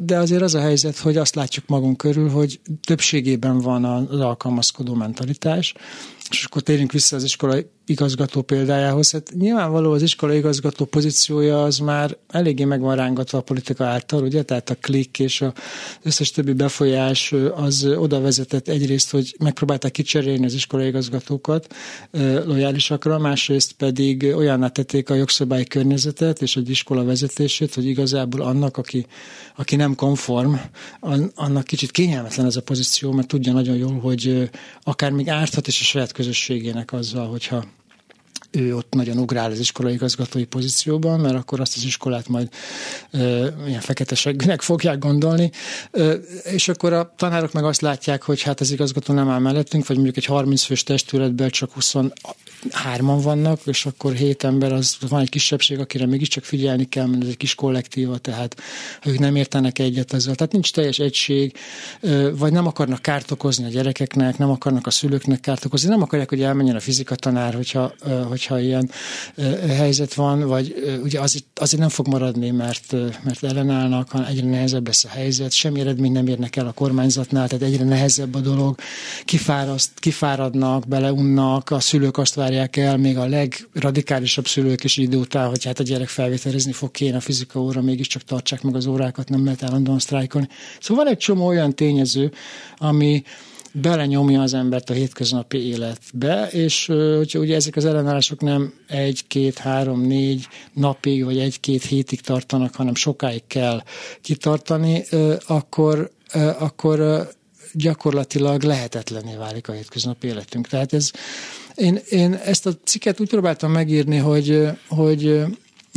de 0.03 0.17
azért 0.17 0.41
az 0.41 0.55
a 0.55 0.59
helyzet, 0.59 0.97
hogy 0.97 1.17
azt 1.17 1.35
látjuk 1.35 1.67
magunk 1.67 1.97
körül, 1.97 2.29
hogy 2.29 2.59
többségében 2.85 3.57
van 3.57 3.85
az 3.85 4.19
alkalmazkodó 4.19 4.93
mentalitás, 4.93 5.73
és 6.33 6.43
akkor 6.43 6.61
térjünk 6.61 6.91
vissza 6.91 7.15
az 7.15 7.23
iskolai 7.23 7.65
igazgató 7.85 8.41
példájához. 8.41 9.11
Hát 9.11 9.31
nyilvánvaló 9.37 9.91
az 9.91 10.01
iskola 10.01 10.33
igazgató 10.33 10.85
pozíciója 10.85 11.63
az 11.63 11.77
már 11.77 12.17
eléggé 12.27 12.63
meg 12.63 12.81
van 12.81 12.95
rángatva 12.95 13.37
a 13.37 13.41
politika 13.41 13.85
által, 13.85 14.23
ugye? 14.23 14.43
Tehát 14.43 14.69
a 14.69 14.75
klik 14.75 15.19
és 15.19 15.41
az 15.41 15.51
összes 16.03 16.31
többi 16.31 16.53
befolyás 16.53 17.33
az 17.55 17.85
oda 17.85 18.21
vezetett 18.21 18.67
egyrészt, 18.67 19.11
hogy 19.11 19.35
megpróbálták 19.39 19.91
kicserélni 19.91 20.45
az 20.45 20.53
iskola 20.53 20.83
igazgatókat 20.83 21.75
lojálisakra, 22.45 23.19
másrészt 23.19 23.71
pedig 23.71 24.23
olyanná 24.35 24.67
tették 24.67 25.09
a 25.09 25.15
jogszabályi 25.15 25.65
környezetet 25.65 26.41
és 26.41 26.55
egy 26.55 26.69
iskola 26.69 27.03
vezetését, 27.03 27.73
hogy 27.73 27.85
igazából 27.85 28.41
annak, 28.41 28.77
aki, 28.77 29.05
aki 29.55 29.75
nem 29.75 29.95
konform, 29.95 30.53
annak 31.35 31.63
kicsit 31.63 31.91
kényelmetlen 31.91 32.45
ez 32.45 32.55
a 32.55 32.61
pozíció, 32.61 33.11
mert 33.11 33.27
tudja 33.27 33.53
nagyon 33.53 33.75
jól, 33.75 33.99
hogy 33.99 34.49
akár 34.83 35.11
még 35.11 35.29
árthat 35.29 35.67
is 35.67 35.81
a 35.81 35.83
saját 35.83 36.11
közösségének 36.21 36.93
azzal, 36.93 37.27
hogyha 37.27 37.63
ő 38.51 38.75
ott 38.75 38.93
nagyon 38.93 39.17
ugrál 39.17 39.51
az 39.51 39.59
iskolai 39.59 39.93
igazgatói 39.93 40.45
pozícióban, 40.45 41.19
mert 41.19 41.35
akkor 41.35 41.59
azt 41.59 41.75
az 41.75 41.83
iskolát 41.83 42.27
majd 42.27 42.49
ö, 43.11 43.47
ilyen 43.67 43.81
fekete 43.81 44.15
seggűnek 44.15 44.61
fogják 44.61 44.99
gondolni, 44.99 45.51
ö, 45.91 46.13
és 46.43 46.67
akkor 46.67 46.93
a 46.93 47.13
tanárok 47.17 47.51
meg 47.51 47.63
azt 47.63 47.81
látják, 47.81 48.23
hogy 48.23 48.41
hát 48.41 48.59
az 48.59 48.71
igazgató 48.71 49.13
nem 49.13 49.29
áll 49.29 49.39
mellettünk, 49.39 49.87
vagy 49.87 49.95
mondjuk 49.95 50.17
egy 50.17 50.25
30 50.25 50.63
fős 50.63 50.83
testületben 50.83 51.49
csak 51.49 51.73
20 51.73 51.95
hárman 52.71 53.21
vannak, 53.21 53.59
és 53.65 53.85
akkor 53.85 54.13
hét 54.13 54.43
ember, 54.43 54.73
az 54.73 54.97
van 55.09 55.21
egy 55.21 55.29
kisebbség, 55.29 55.79
akire 55.79 56.05
mégiscsak 56.05 56.43
figyelni 56.43 56.89
kell, 56.89 57.05
mert 57.05 57.21
ez 57.21 57.27
egy 57.27 57.37
kis 57.37 57.55
kollektíva, 57.55 58.17
tehát 58.17 58.61
ők 59.05 59.19
nem 59.19 59.35
értenek 59.35 59.79
egyet 59.79 60.13
ezzel. 60.13 60.35
Tehát 60.35 60.53
nincs 60.53 60.71
teljes 60.71 60.99
egység, 60.99 61.55
vagy 62.33 62.51
nem 62.51 62.67
akarnak 62.67 63.01
kárt 63.01 63.31
okozni 63.31 63.65
a 63.65 63.69
gyerekeknek, 63.69 64.37
nem 64.37 64.49
akarnak 64.49 64.87
a 64.87 64.91
szülőknek 64.91 65.39
kárt 65.39 65.65
okozni, 65.65 65.89
nem 65.89 66.01
akarják, 66.01 66.29
hogy 66.29 66.41
elmenjen 66.41 66.75
a 66.75 66.79
fizika 66.79 67.15
tanár, 67.15 67.53
hogyha, 67.53 67.93
hogyha 68.47 68.65
ilyen 68.65 68.91
helyzet 69.67 70.13
van, 70.13 70.47
vagy 70.47 70.99
ugye 71.03 71.19
azért, 71.19 71.45
azért 71.55 71.81
nem 71.81 71.89
fog 71.89 72.07
maradni, 72.07 72.49
mert, 72.49 72.91
mert 73.23 73.43
ellenállnak, 73.43 74.09
hanem 74.09 74.27
egyre 74.27 74.49
nehezebb 74.49 74.87
lesz 74.87 75.03
a 75.03 75.09
helyzet, 75.09 75.51
semmi 75.51 75.79
eredmény 75.79 76.11
nem 76.11 76.27
érnek 76.27 76.55
el 76.55 76.67
a 76.67 76.71
kormányzatnál, 76.71 77.47
tehát 77.47 77.65
egyre 77.65 77.83
nehezebb 77.83 78.35
a 78.35 78.39
dolog, 78.39 78.79
kifáraszt, 79.25 79.91
kifáradnak, 79.95 80.87
beleunnak, 80.87 81.69
a 81.69 81.79
szülők 81.79 82.17
azt 82.17 82.33
várják 82.33 82.77
el, 82.77 82.97
még 82.97 83.17
a 83.17 83.27
legradikálisabb 83.27 84.47
szülők 84.47 84.83
is 84.83 84.97
idő 84.97 85.17
után, 85.17 85.49
hogy 85.49 85.65
hát 85.65 85.79
a 85.79 85.83
gyerek 85.83 86.07
felvételizni 86.07 86.71
fog 86.71 86.91
kéne 86.91 87.15
a 87.15 87.19
fizika 87.19 87.59
óra, 87.59 87.81
mégiscsak 87.81 88.21
tartsák 88.21 88.61
meg 88.61 88.75
az 88.75 88.85
órákat, 88.85 89.29
nem 89.29 89.43
lehet 89.43 89.63
állandóan 89.63 89.99
sztrájkolni. 89.99 90.47
Szóval 90.79 91.03
van 91.03 91.13
egy 91.13 91.19
csomó 91.19 91.45
olyan 91.45 91.75
tényező, 91.75 92.31
ami, 92.77 93.23
belenyomja 93.71 94.41
az 94.41 94.53
embert 94.53 94.89
a 94.89 94.93
hétköznapi 94.93 95.57
életbe, 95.57 96.47
és 96.47 96.85
hogyha 97.17 97.39
ugye 97.39 97.55
ezek 97.55 97.75
az 97.75 97.85
ellenállások 97.85 98.41
nem 98.41 98.73
egy, 98.87 99.27
két, 99.27 99.57
három, 99.57 100.01
négy 100.01 100.47
napig, 100.73 101.23
vagy 101.23 101.39
egy-két 101.39 101.83
hétig 101.83 102.21
tartanak, 102.21 102.75
hanem 102.75 102.95
sokáig 102.95 103.43
kell 103.47 103.83
kitartani, 104.21 105.03
akkor, 105.47 106.11
akkor 106.59 107.27
gyakorlatilag 107.73 108.63
lehetetlené 108.63 109.35
válik 109.35 109.67
a 109.67 109.73
hétköznapi 109.73 110.27
életünk. 110.27 110.67
Tehát 110.67 110.93
ez, 110.93 111.11
én, 111.75 111.99
én 112.09 112.33
ezt 112.33 112.65
a 112.65 112.71
cikket 112.83 113.19
úgy 113.19 113.29
próbáltam 113.29 113.71
megírni, 113.71 114.17
hogy, 114.17 114.67
hogy 114.87 115.27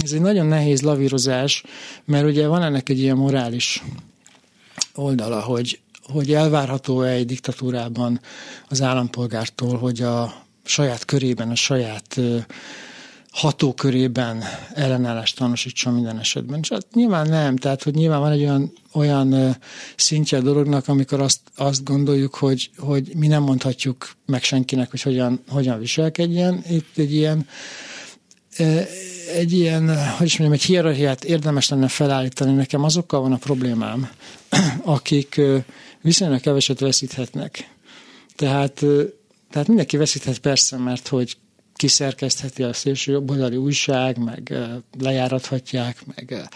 ez 0.02 0.12
egy 0.12 0.21
nagyon 0.21 0.47
nehéz 0.47 0.83
lavírozás, 0.83 1.64
mert 2.04 2.26
ugye 2.26 2.47
van 2.47 2.62
ennek 2.62 2.88
egy 2.88 2.99
ilyen 2.99 3.16
morális 3.16 3.83
oldala, 4.95 5.40
hogy, 5.40 5.81
hogy 6.12 6.32
elvárható-e 6.32 7.08
egy 7.08 7.26
diktatúrában 7.26 8.20
az 8.68 8.82
állampolgártól, 8.82 9.78
hogy 9.78 10.00
a 10.02 10.42
saját 10.64 11.04
körében, 11.04 11.50
a 11.50 11.54
saját 11.54 12.20
hatókörében 13.30 14.42
ellenállást 14.75 15.37
tanúsítson 15.37 15.94
minden 15.94 16.18
esetben. 16.18 16.58
És 16.62 16.68
hát 16.68 16.87
nyilván 16.92 17.28
nem, 17.28 17.56
tehát 17.56 17.82
hogy 17.82 17.94
nyilván 17.94 18.20
van 18.20 18.32
egy 18.32 18.40
olyan, 18.40 18.73
olyan 18.92 19.56
szintje 19.96 20.38
a 20.38 20.40
dolognak, 20.40 20.88
amikor 20.88 21.20
azt, 21.20 21.40
azt 21.56 21.84
gondoljuk, 21.84 22.34
hogy, 22.34 22.70
hogy 22.78 23.12
mi 23.16 23.26
nem 23.26 23.42
mondhatjuk 23.42 24.11
meg 24.26 24.42
senkinek, 24.42 24.90
hogy 24.90 25.02
hogyan, 25.02 25.42
hogyan 25.49 25.78
viselkedjen. 25.78 26.62
Itt 26.68 26.99
egy 26.99 27.14
ilyen 27.14 27.46
egy 29.34 29.52
ilyen, 29.52 29.96
hogy 30.16 30.26
is 30.26 30.38
mondjam, 30.38 30.61
egy 30.61 30.66
hierarchiát 30.66 31.25
érdemes 31.25 31.68
lenne 31.68 31.88
felállítani. 31.88 32.52
Nekem 32.52 32.84
azokkal 32.84 33.20
van 33.20 33.32
a 33.32 33.37
problémám, 33.37 34.11
akik 34.84 35.40
viszonylag 36.04 36.40
keveset 36.40 36.80
veszíthetnek. 36.80 37.70
Tehát, 38.37 38.84
tehát 39.50 39.68
mindenki 39.68 39.96
veszíthet 39.96 40.38
persze, 40.38 40.76
mert 40.76 41.08
hogy 41.08 41.37
kiszerkeztheti 41.75 42.62
a 42.62 42.73
szélső 42.73 43.12
jobboldali 43.12 43.56
újság, 43.56 44.18
meg 44.18 44.54
lejárathatják, 44.99 46.06
meg 46.14 46.49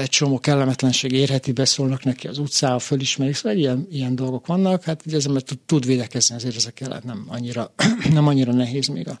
egy 0.00 0.08
csomó 0.08 0.38
kellemetlenség 0.38 1.12
érheti, 1.12 1.52
beszólnak 1.52 2.04
neki 2.04 2.28
az 2.28 2.38
utcára, 2.38 2.78
fölismerik, 2.78 3.34
szóval 3.34 3.58
ilyen, 3.58 3.86
ilyen 3.90 4.14
dolgok 4.14 4.46
vannak, 4.46 4.84
hát 4.84 5.02
ugye 5.06 5.16
ezzel 5.16 5.40
tud 5.66 5.86
védekezni, 5.86 6.34
azért 6.34 6.56
ezek 6.56 6.80
ellen 6.80 7.02
nem 7.04 7.24
annyira, 7.28 7.72
nem 8.12 8.26
annyira 8.26 8.52
nehéz 8.52 8.86
még 8.86 9.08
a, 9.08 9.18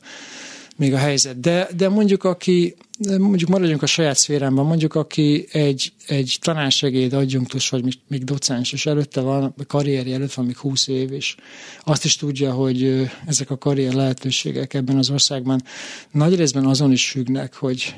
még 0.80 0.94
a 0.94 0.98
helyzet. 0.98 1.40
De, 1.40 1.68
de 1.76 1.88
mondjuk, 1.88 2.24
aki, 2.24 2.74
mondjuk 3.18 3.50
maradjunk 3.50 3.82
a 3.82 3.86
saját 3.86 4.16
szférámban, 4.16 4.66
mondjuk, 4.66 4.94
aki 4.94 5.46
egy, 5.52 5.92
egy 6.06 6.38
tanársegéd, 6.40 7.12
adjunktus, 7.12 7.68
vagy 7.68 7.84
még, 7.84 7.94
még 8.08 8.24
docens, 8.24 8.72
és 8.72 8.86
előtte 8.86 9.20
van, 9.20 9.54
a 9.58 9.66
karrierje 9.66 10.14
előtt 10.14 10.32
van 10.32 10.44
még 10.44 10.56
20 10.56 10.88
év, 10.88 11.12
és 11.12 11.36
azt 11.84 12.04
is 12.04 12.16
tudja, 12.16 12.52
hogy 12.52 13.10
ezek 13.26 13.50
a 13.50 13.58
karrier 13.58 13.92
lehetőségek 13.92 14.74
ebben 14.74 14.96
az 14.96 15.10
országban 15.10 15.62
nagy 16.10 16.36
részben 16.36 16.66
azon 16.66 16.92
is 16.92 17.10
függnek, 17.10 17.54
hogy, 17.54 17.94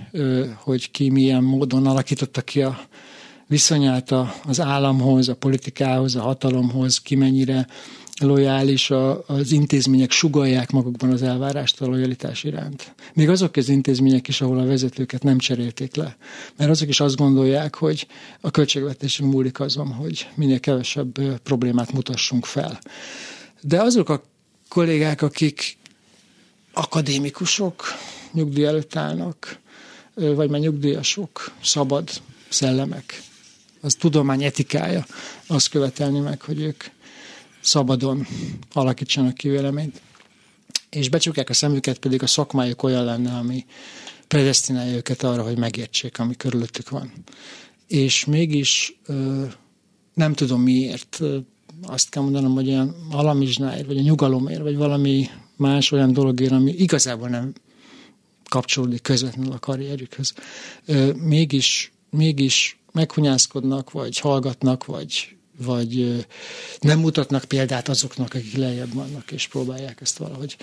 hogy 0.57 0.91
ki 0.91 1.11
milyen 1.11 1.43
módon 1.43 1.87
alakította 1.87 2.41
ki 2.41 2.62
a 2.62 2.81
viszonyát 3.47 4.11
az 4.45 4.61
államhoz, 4.61 5.29
a 5.29 5.35
politikához, 5.35 6.17
a 6.17 6.21
hatalomhoz, 6.21 6.99
ki 6.99 7.15
mennyire 7.15 7.67
lojális, 8.21 8.90
a, 8.90 9.25
az 9.26 9.52
intézmények 9.52 10.11
sugalják 10.11 10.71
magukban 10.71 11.11
az 11.11 11.23
elvárást 11.23 11.81
a 11.81 11.87
lojalitás 11.87 12.45
iránt. 12.45 12.95
Még 13.14 13.28
azok 13.28 13.57
az 13.57 13.69
intézmények 13.69 14.28
is, 14.28 14.40
ahol 14.40 14.59
a 14.59 14.64
vezetőket 14.64 15.23
nem 15.23 15.38
cserélték 15.38 15.95
le. 15.95 16.16
Mert 16.57 16.71
azok 16.71 16.88
is 16.88 17.00
azt 17.00 17.16
gondolják, 17.16 17.75
hogy 17.75 18.07
a 18.40 18.50
költségvetési 18.50 19.25
múlik 19.25 19.61
azon, 19.61 19.92
hogy 19.92 20.28
minél 20.35 20.61
kevesebb 20.61 21.38
problémát 21.42 21.92
mutassunk 21.92 22.45
fel. 22.45 22.78
De 23.61 23.81
azok 23.83 24.09
a 24.09 24.23
kollégák, 24.69 25.23
akik 25.23 25.76
akadémikusok, 26.73 27.85
nyugdíj 28.33 28.64
előtt 28.64 28.97
állnak, 28.97 29.59
vagy 30.14 30.50
már 30.50 30.61
nyugdíjasok, 30.61 31.52
szabad 31.62 32.11
szellemek, 32.49 33.23
az 33.81 33.95
tudomány 33.95 34.42
etikája 34.42 35.07
azt 35.47 35.69
követelni 35.69 36.21
meg, 36.21 36.42
hogy 36.42 36.61
ők 36.61 36.85
szabadon 37.62 38.26
alakítsanak 38.73 39.35
ki 39.35 39.49
véleményt. 39.49 40.00
És 40.90 41.09
becsukják 41.09 41.50
a 41.50 41.54
szemüket, 41.54 41.99
pedig 41.99 42.23
a 42.23 42.26
szakmájuk 42.26 42.83
olyan 42.83 43.04
lenne, 43.04 43.33
ami 43.33 43.64
predestinálja 44.28 44.97
őket 44.97 45.23
arra, 45.23 45.42
hogy 45.42 45.59
megértsék, 45.59 46.19
ami 46.19 46.37
körülöttük 46.37 46.88
van. 46.88 47.12
És 47.87 48.25
mégis 48.25 49.00
nem 50.14 50.33
tudom 50.33 50.62
miért, 50.62 51.21
azt 51.83 52.09
kell 52.09 52.23
mondanom, 52.23 52.54
hogy 52.54 52.69
olyan 52.69 52.95
alamizsnáért, 53.11 53.87
vagy 53.87 53.99
a 53.99 54.02
nyugalomért, 54.02 54.61
vagy 54.61 54.76
valami 54.76 55.28
más 55.57 55.92
olyan 55.92 56.12
dologért, 56.12 56.52
ami 56.52 56.73
igazából 56.73 57.28
nem 57.28 57.52
kapcsolódik 58.49 59.02
közvetlenül 59.02 59.52
a 59.52 59.59
karrierükhöz. 59.59 60.35
Mégis, 61.14 61.92
mégis 62.11 62.78
meghunyászkodnak, 62.92 63.90
vagy 63.90 64.19
hallgatnak, 64.19 64.85
vagy 64.85 65.37
vagy 65.64 66.25
nem 66.81 66.99
mutatnak 66.99 67.45
példát 67.45 67.88
azoknak, 67.88 68.35
akik 68.35 68.57
lejjebb 68.57 68.95
vannak, 68.95 69.33
és 69.33 69.47
próbálják 69.47 70.00
ezt 70.00 70.19
valahogy 70.19 70.57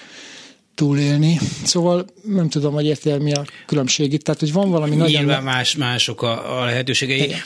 túlélni. 0.76 1.40
Szóval 1.64 2.06
nem 2.24 2.50
tudom, 2.50 2.74
hogy 2.74 2.86
értél 2.86 3.18
mi 3.18 3.34
a 3.34 3.46
különbség 3.66 4.14
itt. 4.14 4.24
Tehát, 4.24 4.40
hogy 4.40 4.54
van 4.54 4.70
valami 4.70 4.90
Nyilván 4.90 5.12
nagyon... 5.12 5.26
Nyilván 5.26 5.44
más, 5.44 5.76
mások 5.76 6.22
a, 6.22 6.62
a 6.62 6.66
lehetőségei. 6.66 7.24
Igen 7.24 7.40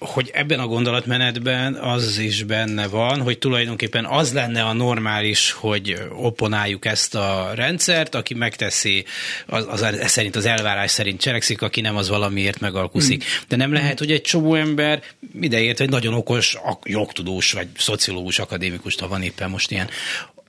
hogy 0.00 0.30
ebben 0.32 0.58
a 0.58 0.66
gondolatmenetben 0.66 1.74
az 1.74 2.18
is 2.18 2.42
benne 2.42 2.86
van, 2.86 3.22
hogy 3.22 3.38
tulajdonképpen 3.38 4.04
az 4.04 4.32
lenne 4.32 4.62
a 4.62 4.72
normális, 4.72 5.52
hogy 5.52 5.96
opponáljuk 6.12 6.84
ezt 6.84 7.14
a 7.14 7.50
rendszert, 7.54 8.14
aki 8.14 8.34
megteszi, 8.34 9.04
az, 9.46 9.66
az, 9.68 9.82
az 9.82 10.10
szerint 10.10 10.36
az 10.36 10.46
elvárás 10.46 10.90
szerint 10.90 11.20
cselekszik, 11.20 11.62
aki 11.62 11.80
nem, 11.80 11.96
az 11.96 12.08
valamiért 12.08 12.60
megalkuszik. 12.60 13.24
Mm. 13.24 13.26
De 13.48 13.56
nem 13.56 13.72
lehet, 13.72 13.98
hogy 13.98 14.12
egy 14.12 14.22
csomó 14.22 14.54
ember 14.54 15.02
ideért, 15.40 15.80
egy 15.80 15.90
nagyon 15.90 16.14
okos 16.14 16.56
jogtudós, 16.84 17.52
vagy 17.52 17.68
szociológus, 17.76 18.38
akadémikus, 18.38 18.96
ha 19.00 19.08
van 19.08 19.22
éppen 19.22 19.50
most 19.50 19.70
ilyen, 19.70 19.88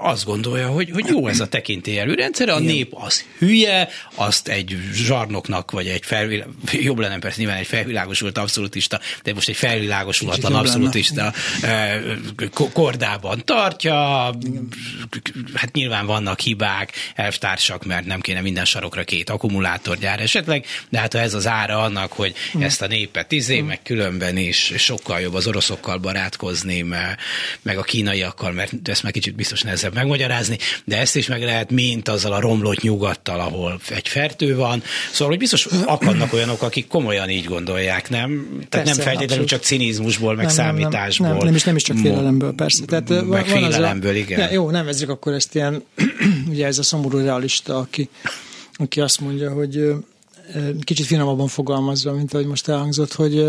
azt 0.02 0.26
gondolja, 0.26 0.68
hogy, 0.68 0.90
hogy 0.92 1.06
jó 1.08 1.28
ez 1.28 1.40
a 1.40 1.48
tekintélyelő 1.48 2.14
rendszer, 2.14 2.50
a 2.50 2.60
Igen. 2.60 2.74
nép 2.74 2.94
az 2.96 3.26
hülye, 3.38 3.90
azt 4.16 4.48
egy 4.48 4.78
zsarnoknak, 4.94 5.72
vagy 5.72 5.88
egy 5.88 6.06
felvilá... 6.06 6.46
jobb 6.72 7.00
lenne 7.00 7.20
persze 7.20 7.38
nyilván 7.40 7.58
egy 7.58 7.68
felvilágosult 7.68 8.38
abszolútista, 8.38 9.00
de 9.24 9.34
most 9.34 9.50
egy 9.50 9.56
felvilágosulatlan 9.56 10.56
abszolútista 10.56 11.34
kordában 12.74 13.42
tartja, 13.46 14.30
Igen. 14.42 14.68
hát 15.54 15.74
nyilván 15.74 16.06
vannak 16.06 16.40
hibák, 16.40 16.92
elvtársak, 17.16 17.86
mert 17.86 18.06
nem 18.06 18.22
kéne 18.22 18.42
minden 18.42 18.66
sarokra 18.66 19.04
két 19.04 19.30
akkumulátorgyár 19.30 20.20
esetleg, 20.20 20.66
de 20.90 21.00
hát 21.00 21.14
ha 21.14 21.20
ez 21.20 21.34
az 21.34 21.48
ára 21.48 21.82
annak, 21.82 22.12
hogy 22.12 22.34
Igen. 22.54 22.68
ezt 22.68 22.82
a 22.82 22.88
népet 22.88 23.32
izé, 23.32 23.62
meg 23.62 23.82
különben 23.84 24.38
is 24.38 24.74
sokkal 24.78 25.20
jobb 25.20 25.34
az 25.34 25.48
oroszokkal 25.48 25.98
barátkozni, 25.98 26.82
meg 27.62 27.78
a 27.78 27.84
kínaiakkal, 27.84 28.52
mert 28.52 28.74
ezt 28.84 29.04
már 29.04 29.12
kicsit 29.12 29.36
biztos 29.36 29.62
nehezebb 29.62 29.91
nehezebb 29.92 29.96
megmagyarázni, 29.96 30.58
de 30.86 30.98
ezt 30.98 31.16
is 31.16 31.28
meg 31.28 31.44
lehet, 31.44 31.72
mint 31.72 32.08
azzal 32.08 32.34
a 32.34 32.40
romlott 32.40 32.82
nyugattal, 32.82 33.40
ahol 33.40 33.80
egy 33.90 34.08
fertő 34.08 34.56
van. 34.56 34.84
Szóval, 35.12 35.28
hogy 35.28 35.38
biztos 35.38 35.66
akadnak 35.86 36.34
olyanok, 36.34 36.62
akik 36.62 36.88
komolyan 36.88 37.30
így 37.30 37.46
gondolják, 37.46 38.10
nem? 38.10 38.48
Tehát 38.70 38.86
persze, 38.86 38.96
nem 38.96 39.06
feltétlenül 39.06 39.46
csak 39.46 39.64
cinizmusból, 39.64 40.36
meg 40.36 40.46
nem, 40.46 40.54
számításból. 40.54 41.28
Nem, 41.28 41.38
nem, 41.38 41.46
nem, 41.46 41.56
és 41.56 41.64
nem 41.64 41.76
is 41.76 41.84
csak 41.84 41.98
félelemből, 41.98 42.54
persze. 42.54 42.86
Tehát, 42.86 43.10
meg 43.10 43.28
van 43.28 43.44
félelemből, 43.44 44.14
a, 44.14 44.18
igen. 44.18 44.40
Ja, 44.40 44.52
jó, 44.52 44.70
nevezzük 44.70 45.10
akkor 45.10 45.34
ezt 45.34 45.56
ilyen, 45.56 45.84
ugye 46.52 46.66
ez 46.66 46.78
a 46.78 46.84
szomorú 46.84 47.18
realista, 47.18 47.78
aki, 47.78 48.10
aki 48.74 49.02
azt 49.02 49.20
mondja, 49.20 49.52
hogy 49.52 49.94
kicsit 50.82 51.06
finomabban 51.06 51.48
fogalmazva, 51.48 52.14
mint 52.14 52.34
ahogy 52.34 52.46
most 52.46 52.68
elhangzott, 52.68 53.14
hogy 53.14 53.46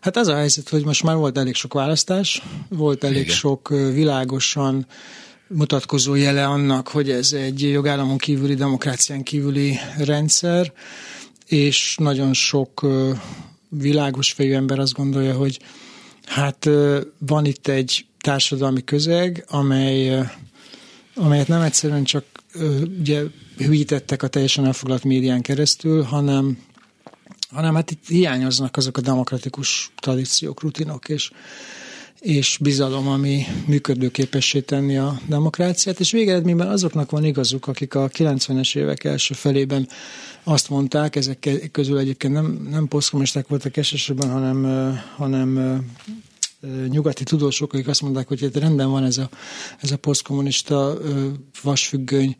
hát 0.00 0.16
az 0.16 0.28
a 0.28 0.34
helyzet, 0.34 0.68
hogy 0.68 0.84
most 0.84 1.02
már 1.02 1.16
volt 1.16 1.38
elég 1.38 1.54
sok 1.54 1.72
választás, 1.72 2.42
volt 2.68 3.04
elég 3.04 3.22
Igen. 3.22 3.34
sok 3.34 3.68
világosan 3.68 4.86
mutatkozó 5.48 6.14
jele 6.14 6.46
annak, 6.46 6.88
hogy 6.88 7.10
ez 7.10 7.32
egy 7.32 7.60
jogállamon 7.60 8.18
kívüli, 8.18 8.54
demokrácián 8.54 9.22
kívüli 9.22 9.78
rendszer, 9.98 10.72
és 11.46 11.96
nagyon 11.98 12.32
sok 12.32 12.86
világos 13.68 14.32
fejű 14.32 14.52
ember 14.52 14.78
azt 14.78 14.92
gondolja, 14.92 15.34
hogy 15.34 15.58
hát 16.24 16.68
van 17.18 17.44
itt 17.44 17.66
egy 17.68 18.06
társadalmi 18.20 18.84
közeg, 18.84 19.44
amely, 19.48 20.24
amelyet 21.14 21.48
nem 21.48 21.60
egyszerűen 21.60 22.04
csak 22.04 22.24
ugye 23.00 23.22
hűítettek 23.56 24.22
a 24.22 24.28
teljesen 24.28 24.64
elfoglalt 24.66 25.04
médián 25.04 25.42
keresztül, 25.42 26.02
hanem 26.02 26.58
hanem 27.54 27.74
hát 27.74 27.90
itt 27.90 28.06
hiányoznak 28.06 28.76
azok 28.76 28.96
a 28.96 29.00
demokratikus 29.00 29.92
tradíciók, 30.00 30.60
rutinok, 30.60 31.08
és 31.08 31.30
és 32.20 32.58
bizalom, 32.60 33.08
ami 33.08 33.44
működőképessé 33.66 34.60
tenni 34.60 34.96
a 34.96 35.20
demokráciát, 35.28 36.00
és 36.00 36.10
végeredményben 36.10 36.68
azoknak 36.68 37.10
van 37.10 37.24
igazuk, 37.24 37.66
akik 37.66 37.94
a 37.94 38.08
90-es 38.08 38.76
évek 38.76 39.04
első 39.04 39.34
felében 39.34 39.88
azt 40.44 40.68
mondták, 40.68 41.16
ezek 41.16 41.68
közül 41.72 41.98
egyébként 41.98 42.32
nem, 42.32 42.66
nem 42.70 42.88
posztkommunisták 42.88 43.48
voltak 43.48 43.76
elsősorban, 43.76 44.30
hanem, 44.30 44.98
hanem 45.16 45.80
nyugati 46.88 47.24
tudósok, 47.24 47.72
akik 47.72 47.88
azt 47.88 48.02
mondták, 48.02 48.28
hogy 48.28 48.40
hát 48.40 48.56
rendben 48.56 48.90
van 48.90 49.04
ez 49.04 49.18
a, 49.18 49.28
ez 49.80 49.90
a 49.90 49.96
posztkommunista 49.96 50.98
vasfüggöny 51.62 52.36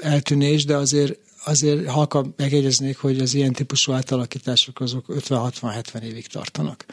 eltűnés, 0.00 0.64
de 0.64 0.76
azért 0.76 1.18
azért 1.48 1.86
halka 1.86 2.26
megjegyeznék, 2.36 2.98
hogy 2.98 3.20
az 3.20 3.34
ilyen 3.34 3.52
típusú 3.52 3.92
átalakítások 3.92 4.80
azok 4.80 5.04
50-60-70 5.08 6.02
évig 6.02 6.26
tartanak 6.26 6.84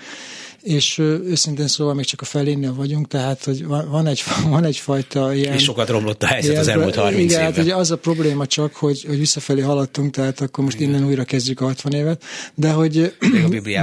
és 0.65 0.97
őszintén 0.97 1.67
szóval 1.67 1.93
még 1.93 2.05
csak 2.05 2.21
a 2.21 2.25
felénél 2.25 2.73
vagyunk, 2.73 3.07
tehát 3.07 3.43
hogy 3.43 3.65
van, 3.65 4.07
egy, 4.07 4.23
van 4.49 4.63
egyfajta 4.63 5.33
ilyen... 5.33 5.53
És 5.53 5.63
sokat 5.63 5.89
romlott 5.89 6.23
a 6.23 6.27
helyzet 6.27 6.49
ilyen, 6.49 6.61
az 6.61 6.67
elmúlt 6.67 6.95
30 6.95 7.19
igen, 7.19 7.29
évben. 7.29 7.53
Hát 7.53 7.63
ugye 7.63 7.75
az 7.75 7.91
a 7.91 7.97
probléma 7.97 8.45
csak, 8.45 8.75
hogy, 8.75 9.03
hogy 9.07 9.17
visszafelé 9.17 9.61
haladtunk, 9.61 10.11
tehát 10.11 10.41
akkor 10.41 10.63
most 10.63 10.79
igen. 10.79 10.89
innen 10.89 11.07
újra 11.07 11.23
kezdjük 11.23 11.61
a 11.61 11.65
60 11.65 11.93
évet, 11.93 12.23
de 12.55 12.71
hogy 12.71 13.15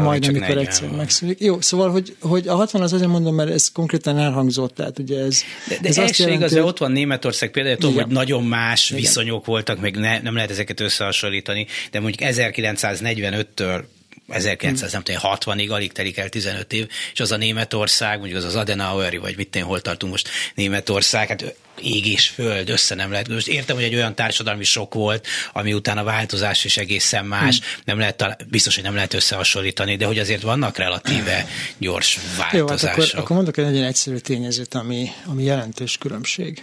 majdnem 0.02 0.32
mikor 0.32 0.58
egyszer 0.58 0.88
megszűnik. 0.88 1.40
Jó, 1.40 1.60
szóval, 1.60 1.90
hogy, 1.90 2.16
hogy 2.20 2.48
a 2.48 2.54
60 2.54 2.82
az 2.82 2.92
azért 2.92 3.10
mondom, 3.10 3.34
mert 3.34 3.50
ez 3.50 3.68
konkrétan 3.68 4.18
elhangzott, 4.18 4.74
tehát 4.74 4.98
ugye 4.98 5.18
ez... 5.18 5.40
De, 5.68 5.78
de 5.80 5.88
ez, 5.88 5.98
ez 5.98 6.04
azt 6.04 6.18
jelenti, 6.18 6.40
igaz, 6.40 6.52
hogy 6.52 6.62
ott 6.62 6.78
van 6.78 6.92
Németország 6.92 7.50
például, 7.50 7.76
tudom, 7.76 7.94
hogy 7.94 8.06
nagyon 8.06 8.44
más 8.44 8.90
igen. 8.90 9.02
viszonyok 9.02 9.46
voltak, 9.46 9.80
meg 9.80 9.96
ne, 9.96 10.20
nem 10.20 10.34
lehet 10.34 10.50
ezeket 10.62 10.80
összehasonlítani, 10.80 11.66
de 11.90 12.00
mondjuk 12.00 12.30
1945-től 12.32 13.84
1960-ig 14.32 15.70
alig 15.70 15.92
telik 15.92 16.16
el 16.16 16.28
15 16.28 16.72
év, 16.72 16.88
és 17.12 17.20
az 17.20 17.32
a 17.32 17.36
Németország, 17.36 18.18
mondjuk 18.18 18.38
az 18.38 18.44
az 18.44 18.56
Adenaueri, 18.56 19.16
vagy 19.16 19.36
mit 19.36 19.56
én 19.56 19.62
hol 19.62 19.80
tartunk 19.80 20.12
most 20.12 20.28
Németország, 20.54 21.28
hát 21.28 21.54
ég 21.82 22.06
és 22.06 22.28
föld, 22.28 22.68
össze 22.68 22.94
nem 22.94 23.10
lehet. 23.10 23.28
Most 23.28 23.48
értem, 23.48 23.76
hogy 23.76 23.84
egy 23.84 23.94
olyan 23.94 24.14
társadalmi 24.14 24.64
sok 24.64 24.94
volt, 24.94 25.26
ami 25.52 25.72
után 25.72 25.98
a 25.98 26.04
változás 26.04 26.64
is 26.64 26.76
egészen 26.76 27.24
más, 27.24 27.58
hmm. 27.58 27.68
nem 27.84 27.98
lehet, 27.98 28.46
biztos, 28.50 28.74
hogy 28.74 28.84
nem 28.84 28.94
lehet 28.94 29.14
összehasonlítani, 29.14 29.96
de 29.96 30.06
hogy 30.06 30.18
azért 30.18 30.42
vannak 30.42 30.76
relatíve 30.76 31.46
gyors 31.78 32.18
változások. 32.36 32.58
Jó, 32.58 32.66
hát 32.66 32.82
akkor, 32.82 33.10
akkor 33.14 33.36
mondok 33.36 33.56
egy 33.56 33.64
nagyon 33.64 33.84
egyszerű 33.84 34.16
tényezőt, 34.16 34.74
ami, 34.74 35.10
ami 35.26 35.44
jelentős 35.44 35.98
különbség. 35.98 36.62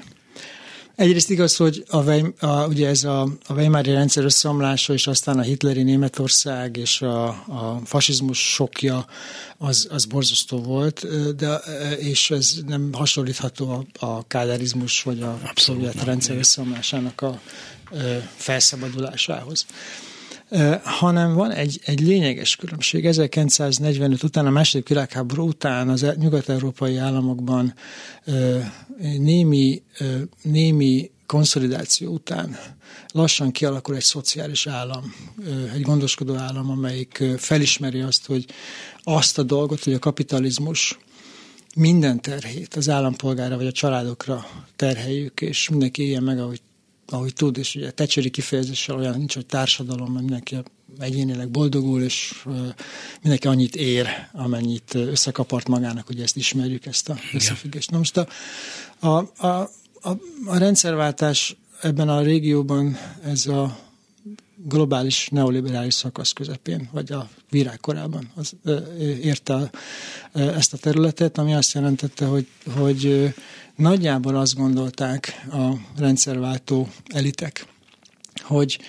Egyrészt 1.00 1.30
igaz, 1.30 1.56
hogy 1.56 1.84
a, 1.88 2.04
Weim, 2.04 2.34
a, 2.40 2.68
ugye 2.68 2.88
ez 2.88 3.04
a, 3.04 3.22
a 3.22 3.54
Weimári 3.54 3.92
rendszer 3.92 4.24
összeomlása, 4.24 4.94
és 4.94 5.08
aztán 5.08 5.40
a 5.40 5.42
hitleri 5.42 5.84
Németország 5.84 6.78
és 6.78 7.02
a, 7.02 7.28
a 7.28 7.82
fasizmus 7.86 8.54
sokja 8.54 9.06
az, 9.58 9.88
az 9.92 10.06
borzasztó 10.06 10.62
volt, 10.62 11.08
de, 11.36 11.56
és 12.00 12.32
ez 12.32 12.54
nem 12.68 12.90
hasonlítható 12.94 13.86
a, 14.00 14.06
a 14.06 14.28
kádárizmus 14.28 15.04
vagy 15.04 15.22
a 15.22 15.40
szovjet 15.56 16.04
rendszer 16.04 16.38
összeomlásának 16.38 17.22
a 17.22 17.42
felszabadulásához 18.36 19.66
hanem 20.84 21.34
van 21.34 21.52
egy, 21.52 21.80
egy 21.86 22.00
lényeges 22.00 22.56
különbség. 22.56 23.06
1945 23.06 24.24
után, 24.24 24.46
a 24.46 24.50
második 24.50 24.88
világháború 24.88 25.48
után 25.48 25.90
az 25.90 26.06
nyugat-európai 26.16 26.98
államokban 26.98 27.74
némi, 29.18 29.84
némi 30.42 31.12
konszolidáció 31.26 32.12
után 32.12 32.58
lassan 33.12 33.52
kialakul 33.52 33.96
egy 33.96 34.04
szociális 34.04 34.68
állam, 34.68 35.14
egy 35.74 35.82
gondoskodó 35.82 36.36
állam, 36.36 36.70
amelyik 36.70 37.24
felismeri 37.38 38.00
azt, 38.00 38.26
hogy 38.26 38.46
azt 39.04 39.38
a 39.38 39.44
dolgot, 39.44 39.84
hogy 39.84 39.94
a 39.94 40.00
kapitalizmus 40.00 40.98
minden 41.76 42.22
terhét 42.22 42.76
az 42.76 42.90
állampolgára 42.90 43.56
vagy 43.56 43.68
a 43.68 43.72
családokra 43.72 44.46
terheljük, 44.76 45.42
és 45.42 45.70
mindenki 45.70 46.04
éljen 46.04 46.24
meg, 46.24 46.40
ahogy 46.40 46.62
ahogy 47.12 47.34
tud, 47.34 47.58
és 47.58 47.76
ugye 47.76 47.92
tecseri 47.92 48.30
kifejezéssel 48.30 48.96
olyan 48.96 49.18
nincs, 49.18 49.34
hogy 49.34 49.46
társadalom, 49.46 50.12
mert 50.12 50.24
mindenki 50.24 50.58
egyénileg 50.98 51.50
boldogul, 51.50 52.02
és 52.02 52.44
mindenki 53.22 53.48
annyit 53.48 53.76
ér, 53.76 54.08
amennyit 54.32 54.94
összekapart 54.94 55.68
magának, 55.68 56.08
hogy 56.08 56.22
ezt 56.22 56.36
ismerjük, 56.36 56.86
ezt 56.86 57.10
a 57.10 57.16
összefüggést. 57.34 57.92
Na 57.92 57.98
most 57.98 58.18
a, 58.18 58.28
a, 59.00 59.32
a, 59.38 59.48
a, 60.02 60.10
a 60.46 60.58
rendszerváltás 60.58 61.56
ebben 61.82 62.10
a 62.10 62.22
régióban 62.22 62.98
ez 63.24 63.48
a 63.48 63.89
globális 64.68 65.28
neoliberális 65.32 65.94
szakasz 65.94 66.32
közepén, 66.34 66.90
vagy 66.92 67.12
a 67.12 67.30
virágkorában 67.50 68.32
az, 68.36 68.56
érte 69.22 69.70
ezt 70.34 70.74
a 70.74 70.78
területet, 70.78 71.38
ami 71.38 71.54
azt 71.54 71.74
jelentette, 71.74 72.26
hogy, 72.26 72.48
hogy 72.76 73.34
nagyjából 73.76 74.36
azt 74.36 74.56
gondolták 74.56 75.46
a 75.52 75.72
rendszerváltó 75.98 76.88
elitek, 77.08 77.66
hogy 78.42 78.80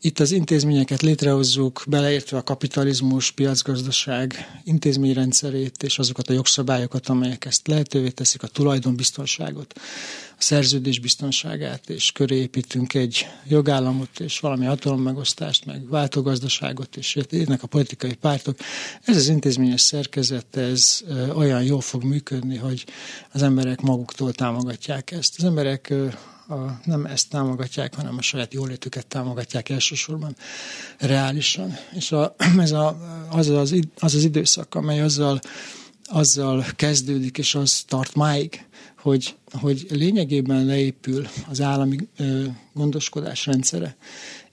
itt 0.00 0.20
az 0.20 0.30
intézményeket 0.30 1.02
létrehozzuk, 1.02 1.84
beleértve 1.88 2.36
a 2.36 2.42
kapitalizmus, 2.42 3.30
piacgazdaság 3.30 4.60
intézményrendszerét 4.64 5.82
és 5.82 5.98
azokat 5.98 6.28
a 6.28 6.32
jogszabályokat, 6.32 7.08
amelyek 7.08 7.44
ezt 7.44 7.68
lehetővé 7.68 8.08
teszik, 8.08 8.42
a 8.42 8.46
tulajdonbiztonságot, 8.46 9.72
a 10.38 10.42
szerződés 10.42 10.98
biztonságát, 10.98 11.90
és 11.90 12.12
köré 12.12 12.36
építünk 12.36 12.94
egy 12.94 13.26
jogállamot, 13.48 14.20
és 14.20 14.40
valami 14.40 14.64
hatalommegosztást, 14.64 15.64
meg 15.64 15.88
váltógazdaságot, 15.88 16.96
és 16.96 17.18
ennek 17.30 17.62
a 17.62 17.66
politikai 17.66 18.14
pártok. 18.14 18.58
Ez 19.02 19.16
az 19.16 19.28
intézményes 19.28 19.80
szerkezet, 19.80 20.56
ez 20.56 21.02
olyan 21.34 21.62
jól 21.62 21.80
fog 21.80 22.04
működni, 22.04 22.56
hogy 22.56 22.84
az 23.32 23.42
emberek 23.42 23.80
maguktól 23.80 24.32
támogatják 24.32 25.10
ezt. 25.10 25.34
Az 25.38 25.44
emberek 25.44 25.92
a, 26.48 26.80
nem 26.84 27.06
ezt 27.06 27.28
támogatják, 27.28 27.94
hanem 27.94 28.16
a 28.18 28.22
saját 28.22 28.54
jólétüket 28.54 29.06
támogatják 29.06 29.68
elsősorban 29.68 30.36
reálisan. 30.98 31.76
És 31.92 32.12
a, 32.12 32.34
ez 32.58 32.72
a, 32.72 32.98
az, 33.30 33.48
az, 33.48 33.74
az 33.98 34.14
az 34.14 34.24
időszak, 34.24 34.74
amely 34.74 35.00
azzal, 35.00 35.40
azzal 36.04 36.64
kezdődik, 36.76 37.38
és 37.38 37.54
az 37.54 37.84
tart 37.86 38.14
máig, 38.14 38.64
hogy, 38.98 39.36
hogy 39.52 39.86
lényegében 39.90 40.64
leépül 40.64 41.28
az 41.48 41.60
állami 41.60 41.96
ö, 42.16 42.44
gondoskodás 42.72 43.46
rendszere, 43.46 43.96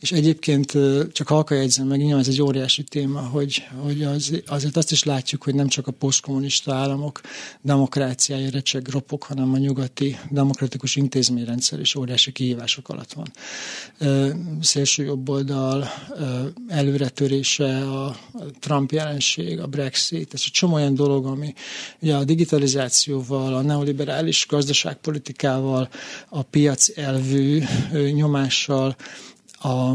és 0.03 0.11
egyébként 0.11 0.77
csak 1.11 1.27
halka 1.27 1.55
jegyzem 1.55 1.87
meg, 1.87 1.99
nyilván 1.99 2.19
ez 2.19 2.27
egy 2.27 2.41
óriási 2.41 2.83
téma, 2.83 3.19
hogy, 3.19 3.67
hogy 3.83 4.03
az, 4.03 4.41
azért 4.47 4.77
azt 4.77 4.91
is 4.91 5.03
látjuk, 5.03 5.43
hogy 5.43 5.55
nem 5.55 5.67
csak 5.67 5.87
a 5.87 5.91
posztkommunista 5.91 6.73
államok 6.73 7.21
demokráciája 7.61 8.49
recseg 8.49 8.87
ropok, 8.87 9.23
hanem 9.23 9.53
a 9.53 9.57
nyugati 9.57 10.17
demokratikus 10.29 10.95
intézményrendszer 10.95 11.79
is 11.79 11.95
óriási 11.95 12.31
kihívások 12.31 12.89
alatt 12.89 13.13
van. 13.13 13.31
Szélső 14.61 15.03
jobboldal 15.03 15.87
előretörése, 16.67 17.91
a 17.91 18.17
Trump 18.59 18.91
jelenség, 18.91 19.59
a 19.59 19.67
Brexit, 19.67 20.33
ez 20.33 20.41
egy 20.45 20.51
csomó 20.51 20.73
olyan 20.73 20.95
dolog, 20.95 21.25
ami 21.25 21.53
ugye 21.99 22.15
a 22.15 22.23
digitalizációval, 22.23 23.55
a 23.55 23.61
neoliberális 23.61 24.45
gazdaságpolitikával, 24.49 25.89
a 26.29 26.41
piac 26.41 26.97
elvű 26.97 27.63
nyomással, 28.13 28.95
a, 29.63 29.91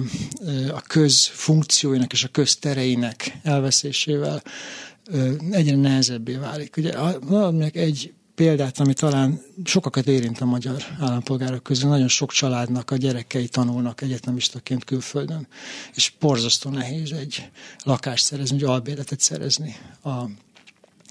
a 0.72 0.80
köz 0.86 1.26
funkcióinak 1.26 2.12
és 2.12 2.24
a 2.24 2.28
köztereinek 2.28 3.38
elveszésével 3.42 4.42
egyre 5.50 5.76
nehezebbé 5.76 6.34
válik. 6.34 6.76
Ugye 6.76 7.18
valamelyik 7.20 7.76
egy 7.76 8.12
példát, 8.34 8.80
ami 8.80 8.92
talán 8.92 9.40
sokakat 9.64 10.06
érint 10.06 10.40
a 10.40 10.44
magyar 10.44 10.82
állampolgárok 11.00 11.62
közül. 11.62 11.88
Nagyon 11.88 12.08
sok 12.08 12.32
családnak 12.32 12.90
a 12.90 12.96
gyerekei 12.96 13.48
tanulnak 13.48 14.00
egyetemistaként 14.00 14.84
külföldön, 14.84 15.46
és 15.94 16.12
borzasztó 16.20 16.70
nehéz 16.70 17.12
egy 17.12 17.50
lakást 17.84 18.24
szerezni, 18.24 18.56
egy 18.56 18.64
albéletet 18.64 19.20
szerezni 19.20 19.76
a 20.04 20.24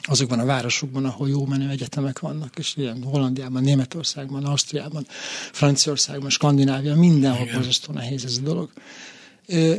azokban 0.07 0.39
a 0.39 0.45
városokban, 0.45 1.05
ahol 1.05 1.29
jó 1.29 1.45
menő 1.45 1.69
egyetemek 1.69 2.19
vannak, 2.19 2.57
és 2.57 2.75
ilyen 2.75 3.03
Hollandiában, 3.03 3.63
Németországban, 3.63 4.45
Ausztriában, 4.45 5.05
Franciaországban, 5.51 6.29
Skandináviában, 6.29 6.99
mindenhol 6.99 7.47
borzasztó 7.53 7.93
nehéz 7.93 8.25
ez 8.25 8.37
a 8.37 8.41
dolog. 8.41 8.69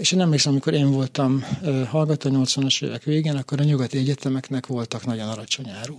És 0.00 0.12
én 0.12 0.20
emlékszem, 0.20 0.52
amikor 0.52 0.72
én 0.72 0.90
voltam 0.90 1.44
hallgató 1.88 2.30
80-as 2.32 2.84
évek 2.84 3.02
végén, 3.02 3.36
akkor 3.36 3.60
a 3.60 3.64
nyugati 3.64 3.98
egyetemeknek 3.98 4.66
voltak 4.66 5.06
nagyon 5.06 5.28
alacsony 5.28 5.68
áru 5.68 5.98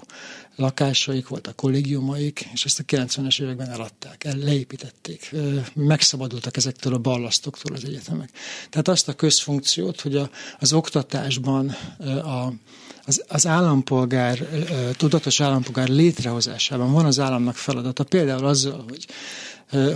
lakásaik, 0.55 1.27
voltak 1.27 1.55
kollégiumaik, 1.55 2.49
és 2.53 2.65
ezt 2.65 2.79
a 2.79 2.83
90-es 2.83 3.41
években 3.41 3.69
eladták, 3.69 4.23
el, 4.23 4.37
leépítették. 4.37 5.35
Megszabadultak 5.73 6.57
ezektől 6.57 6.93
a 6.93 6.97
ballasztoktól 6.97 7.75
az 7.75 7.85
egyetemek. 7.85 8.29
Tehát 8.69 8.87
azt 8.87 9.07
a 9.07 9.13
közfunkciót, 9.13 10.01
hogy 10.01 10.15
a, 10.15 10.29
az 10.59 10.73
oktatásban 10.73 11.69
a, 12.23 12.53
az, 13.09 13.23
az 13.27 13.47
állampolgár, 13.47 14.47
tudatos 14.97 15.39
állampolgár 15.41 15.87
létrehozásában 15.87 16.91
van 16.91 17.05
az 17.05 17.19
államnak 17.19 17.55
feladata. 17.55 18.03
Például 18.03 18.45
azzal, 18.45 18.85
hogy 18.89 19.05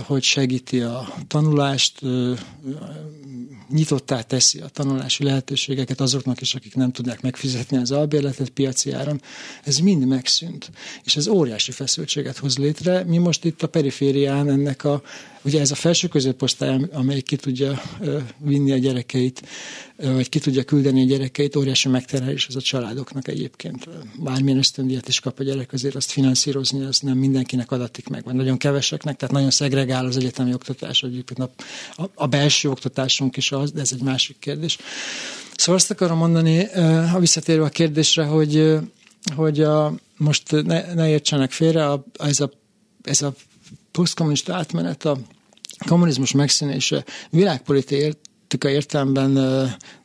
hogy 0.06 0.22
segíti 0.22 0.80
a 0.80 1.14
tanulást, 1.26 2.00
nyitottá 3.68 4.22
teszi 4.22 4.60
a 4.60 4.68
tanulási 4.68 5.24
lehetőségeket 5.24 6.00
azoknak 6.00 6.40
is, 6.40 6.54
akik 6.54 6.74
nem 6.74 6.92
tudják 6.92 7.20
megfizetni 7.20 7.76
az 7.76 7.90
albérletet 7.90 8.48
piaci 8.48 8.92
áron. 8.92 9.20
Ez 9.64 9.78
mind 9.78 10.06
megszűnt. 10.06 10.70
És 11.04 11.16
ez 11.16 11.28
óriási 11.28 11.72
feszültséget 11.72 12.38
hoz 12.38 12.58
létre. 12.58 13.04
Mi 13.04 13.18
most 13.18 13.44
itt 13.44 13.62
a 13.62 13.66
periférián 13.66 14.50
ennek 14.50 14.84
a 14.84 15.02
Ugye 15.44 15.60
ez 15.60 15.70
a 15.70 15.74
felső 15.74 16.08
középosztály, 16.08 16.78
amely 16.92 17.20
ki 17.20 17.36
tudja 17.36 17.82
vinni 18.38 18.72
a 18.72 18.76
gyerekeit, 18.76 19.42
vagy 19.96 20.28
ki 20.28 20.38
tudja 20.38 20.62
küldeni 20.62 21.02
a 21.02 21.04
gyerekeit, 21.04 21.56
óriási 21.56 21.88
megterhelés 21.88 22.46
az 22.46 22.56
a 22.56 22.60
családoknak 22.60 23.28
egyébként. 23.28 23.88
Bármilyen 24.18 24.58
ösztöndíjat 24.58 25.08
is 25.08 25.20
kap 25.20 25.38
a 25.38 25.42
gyerek, 25.42 25.72
azért 25.72 25.94
azt 25.94 26.10
finanszírozni, 26.10 26.84
az 26.84 26.98
nem 26.98 27.18
mindenkinek 27.18 27.70
adatik 27.70 28.08
meg, 28.08 28.24
vagy 28.24 28.34
nagyon 28.34 28.56
keveseknek, 28.56 29.16
tehát 29.16 29.34
nagyon 29.34 29.50
szegregál 29.64 30.06
az 30.06 30.16
egyetemi 30.16 30.54
oktatás, 30.54 31.02
egyébként 31.02 31.40
a, 31.40 31.50
a, 32.14 32.26
belső 32.26 32.70
oktatásunk 32.70 33.36
is 33.36 33.52
az, 33.52 33.72
de 33.72 33.80
ez 33.80 33.92
egy 33.92 34.02
másik 34.02 34.38
kérdés. 34.38 34.78
Szóval 35.56 35.74
azt 35.74 35.90
akarom 35.90 36.18
mondani, 36.18 36.64
ha 37.10 37.18
visszatérve 37.18 37.64
a 37.64 37.68
kérdésre, 37.68 38.24
hogy, 38.24 38.78
hogy 39.36 39.60
a, 39.60 39.94
most 40.16 40.50
ne, 40.50 40.94
ne 40.94 41.08
értsenek 41.08 41.50
félre, 41.52 41.90
a, 41.90 42.04
ez 42.18 42.40
a, 42.40 42.50
ez 43.02 43.22
a 43.22 43.34
posztkommunista 43.90 44.54
átmenet, 44.54 45.04
a 45.04 45.18
kommunizmus 45.86 46.32
megszínése 46.32 47.04
világpolitika 47.30 48.68
értelemben 48.68 49.30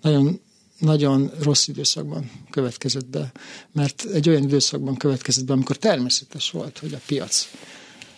nagyon 0.01 0.39
nagyon 0.79 1.31
rossz 1.43 1.67
időszakban 1.67 2.31
következett 2.49 3.07
be, 3.07 3.31
mert 3.71 4.05
egy 4.13 4.29
olyan 4.29 4.43
időszakban 4.43 4.95
következett 4.97 5.45
be, 5.45 5.53
amikor 5.53 5.75
természetes 5.75 6.51
volt, 6.51 6.77
hogy 6.77 6.93
a 6.93 6.99
piac 7.05 7.47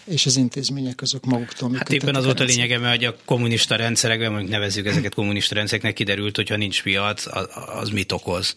és 0.05 0.25
az 0.25 0.37
intézmények 0.37 1.01
azok 1.01 1.25
maguktól 1.25 1.73
Hát 1.75 1.91
éppen 1.91 2.15
az 2.15 2.25
volt 2.25 2.39
a 2.39 2.43
lényege, 2.43 2.77
mert 2.77 2.95
hogy 2.95 3.05
a 3.05 3.15
kommunista 3.25 3.75
rendszerekben, 3.75 4.31
mondjuk 4.31 4.51
nevezzük 4.51 4.85
ezeket 4.85 5.13
kommunista 5.13 5.55
rendszereknek, 5.55 5.93
kiderült, 5.93 6.35
hogyha 6.35 6.55
nincs 6.55 6.83
piac, 6.83 7.25
az, 7.25 7.47
az 7.79 7.89
mit 7.89 8.11
okoz. 8.11 8.55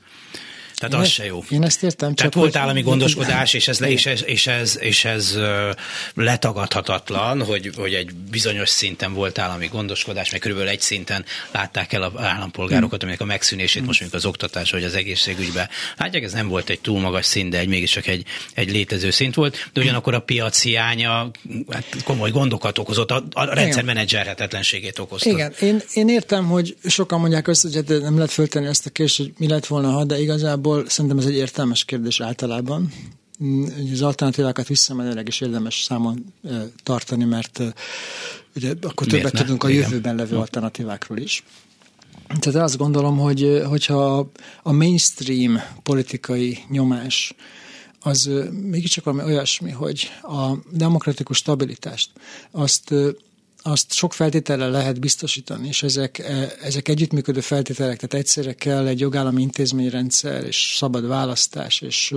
Tehát 0.89 1.05
én 1.05 1.11
az 1.11 1.15
se 1.15 1.25
jó. 1.25 1.45
Én 1.51 1.63
ezt 1.63 1.83
értem. 1.83 2.09
Csak 2.09 2.17
Tehát 2.17 2.35
volt 2.35 2.57
állami 2.57 2.83
gondoskodás, 2.83 3.55
és 3.55 3.69
ez, 3.69 3.79
le, 3.79 3.91
és 3.91 4.07
ez, 4.07 4.25
és 4.25 4.47
ez, 4.47 4.79
és 4.81 5.05
ez 5.05 5.39
letagadhatatlan, 6.15 7.45
hogy, 7.45 7.71
hogy 7.77 7.95
egy 7.95 8.15
bizonyos 8.15 8.69
szinten 8.69 9.13
volt 9.13 9.39
állami 9.39 9.67
gondoskodás, 9.67 10.31
meg 10.31 10.41
körülbelül 10.41 10.71
egy 10.71 10.81
szinten 10.81 11.25
látták 11.51 11.93
el 11.93 12.03
az 12.03 12.13
állampolgárokat, 12.17 13.03
aminek 13.03 13.21
a 13.21 13.25
megszűnését 13.25 13.87
most 13.87 14.01
mondjuk 14.01 14.23
az 14.23 14.29
oktatás 14.29 14.71
vagy 14.71 14.85
az 14.85 14.95
egészségügybe. 14.95 15.69
Látják, 15.97 16.23
ez 16.23 16.33
nem 16.33 16.49
volt 16.49 16.71
egy 16.71 16.81
túl 16.81 17.01
magas 17.01 17.27
szint, 17.27 17.51
de 17.51 17.59
egy 17.59 17.69
mégiscsak 17.69 18.07
egy, 18.07 18.25
egy 18.55 18.71
létező 18.71 19.11
szint 19.11 19.35
volt, 19.35 19.71
de 19.73 19.81
ugyanakkor 19.81 20.15
a 20.15 20.21
piac 20.21 20.63
hiánya 20.63 21.31
hát 21.71 21.85
komoly 22.05 22.31
gondokat 22.31 22.79
okozott, 22.79 23.11
a, 23.11 23.25
a 23.33 23.55
rendszer 23.55 23.85
menedzserhetetlenségét 23.85 24.99
okozta. 24.99 25.31
Igen, 25.31 25.55
én, 25.61 25.83
én 25.93 26.09
értem, 26.09 26.47
hogy 26.47 26.77
sokan 26.85 27.21
mondják 27.21 27.49
össze, 27.49 27.69
hogy 27.69 27.77
hát 27.77 28.01
nem 28.01 28.15
lehet 28.15 28.31
föltenni 28.31 28.67
ezt 28.67 28.87
a 28.87 28.91
kérdést, 28.91 29.17
hogy 29.17 29.33
mi 29.39 29.49
lett 29.49 29.67
volna, 29.67 29.91
ha, 29.91 30.05
de 30.05 30.21
igazából 30.21 30.74
igazából 30.75 30.89
szerintem 30.89 31.19
ez 31.19 31.27
egy 31.27 31.35
értelmes 31.35 31.85
kérdés 31.85 32.21
általában. 32.21 32.93
Az 33.93 34.03
alternatívákat 34.03 34.67
visszamenőleg 34.67 35.29
is 35.29 35.41
érdemes 35.41 35.83
számon 35.83 36.25
tartani, 36.83 37.25
mert 37.25 37.61
ugye 38.57 38.75
akkor 38.83 39.07
többet 39.07 39.33
ne? 39.33 39.41
tudunk 39.41 39.65
a 39.65 39.69
jövőben 39.69 40.15
levő 40.15 40.37
alternatívákról 40.37 41.19
is. 41.19 41.45
Tehát 42.41 42.63
azt 42.63 42.77
gondolom, 42.77 43.19
hogy 43.19 43.63
hogyha 43.69 44.31
a 44.63 44.73
mainstream 44.73 45.61
politikai 45.83 46.59
nyomás 46.69 47.35
az 48.01 48.31
mégiscsak 48.51 49.05
valami 49.05 49.23
olyasmi, 49.23 49.71
hogy 49.71 50.11
a 50.23 50.53
demokratikus 50.71 51.37
stabilitást 51.37 52.11
azt 52.51 52.95
azt 53.67 53.93
sok 53.93 54.13
feltétellel 54.13 54.71
lehet 54.71 55.01
biztosítani, 55.01 55.69
és 55.69 55.83
ezek, 55.83 56.19
e, 56.19 56.53
ezek 56.63 56.89
együttműködő 56.89 57.41
feltételek, 57.41 57.97
tehát 57.97 58.15
egyszerre 58.15 58.53
kell 58.53 58.87
egy 58.87 59.01
jogállami 59.01 59.43
intézményrendszer, 59.43 60.45
és 60.45 60.75
szabad 60.77 61.07
választás, 61.07 61.81
és 61.81 62.15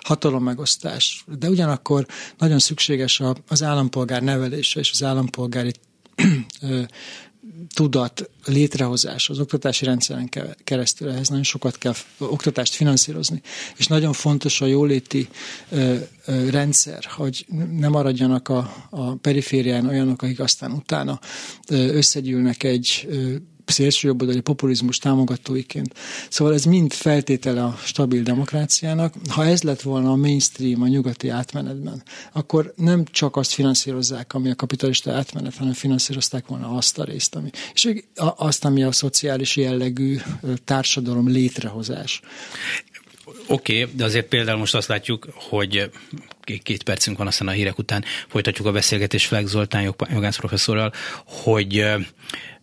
hatalommegosztás, 0.00 1.24
de 1.38 1.48
ugyanakkor 1.48 2.06
nagyon 2.38 2.58
szükséges 2.58 3.22
az 3.48 3.62
állampolgár 3.62 4.22
nevelése 4.22 4.80
és 4.80 4.90
az 4.90 5.02
állampolgári 5.02 5.72
tudat 7.74 8.30
létrehozás 8.44 9.28
az 9.28 9.38
oktatási 9.38 9.84
rendszeren 9.84 10.28
keresztül, 10.64 11.10
ehhez 11.10 11.28
nagyon 11.28 11.44
sokat 11.44 11.78
kell 11.78 11.94
oktatást 12.18 12.74
finanszírozni. 12.74 13.42
És 13.76 13.86
nagyon 13.86 14.12
fontos 14.12 14.60
a 14.60 14.66
jóléti 14.66 15.28
ö, 15.68 15.96
ö, 16.26 16.50
rendszer, 16.50 17.04
hogy 17.04 17.46
ne 17.70 17.88
maradjanak 17.88 18.48
a, 18.48 18.86
a 18.90 19.14
periférián 19.14 19.86
olyanok, 19.86 20.22
akik 20.22 20.40
aztán 20.40 20.72
utána 20.72 21.20
összegyűlnek 21.68 22.62
egy 22.62 23.06
ö, 23.10 23.34
szélsőjobboldali 23.66 24.40
populizmus 24.40 24.98
támogatóiként. 24.98 25.94
Szóval 26.28 26.54
ez 26.54 26.64
mind 26.64 26.92
feltétele 26.92 27.64
a 27.64 27.78
stabil 27.84 28.22
demokráciának. 28.22 29.14
Ha 29.28 29.44
ez 29.44 29.62
lett 29.62 29.82
volna 29.82 30.10
a 30.10 30.16
mainstream 30.16 30.82
a 30.82 30.86
nyugati 30.86 31.28
átmenetben, 31.28 32.02
akkor 32.32 32.72
nem 32.76 33.04
csak 33.04 33.36
azt 33.36 33.52
finanszírozzák, 33.52 34.34
ami 34.34 34.50
a 34.50 34.54
kapitalista 34.54 35.12
átmenet, 35.12 35.56
hanem 35.56 35.72
finanszírozták 35.72 36.46
volna 36.46 36.70
azt 36.76 36.98
a 36.98 37.04
részt, 37.04 37.34
ami, 37.34 37.50
és 37.74 37.88
azt, 38.36 38.64
ami 38.64 38.82
a 38.82 38.92
szociális 38.92 39.56
jellegű 39.56 40.18
társadalom 40.64 41.28
létrehozás. 41.28 42.20
Oké, 43.46 43.82
okay, 43.82 43.94
de 43.94 44.04
azért 44.04 44.26
például 44.26 44.58
most 44.58 44.74
azt 44.74 44.88
látjuk, 44.88 45.28
hogy 45.34 45.90
két 46.62 46.82
percünk 46.82 47.18
van 47.18 47.26
aztán 47.26 47.48
a 47.48 47.50
hírek 47.50 47.78
után, 47.78 48.04
folytatjuk 48.28 48.66
a 48.66 48.72
beszélgetést 48.72 49.26
Flex 49.26 49.50
Zoltán 49.50 49.94
jogász 50.10 50.36
professzorral, 50.36 50.92
hogy 51.24 51.84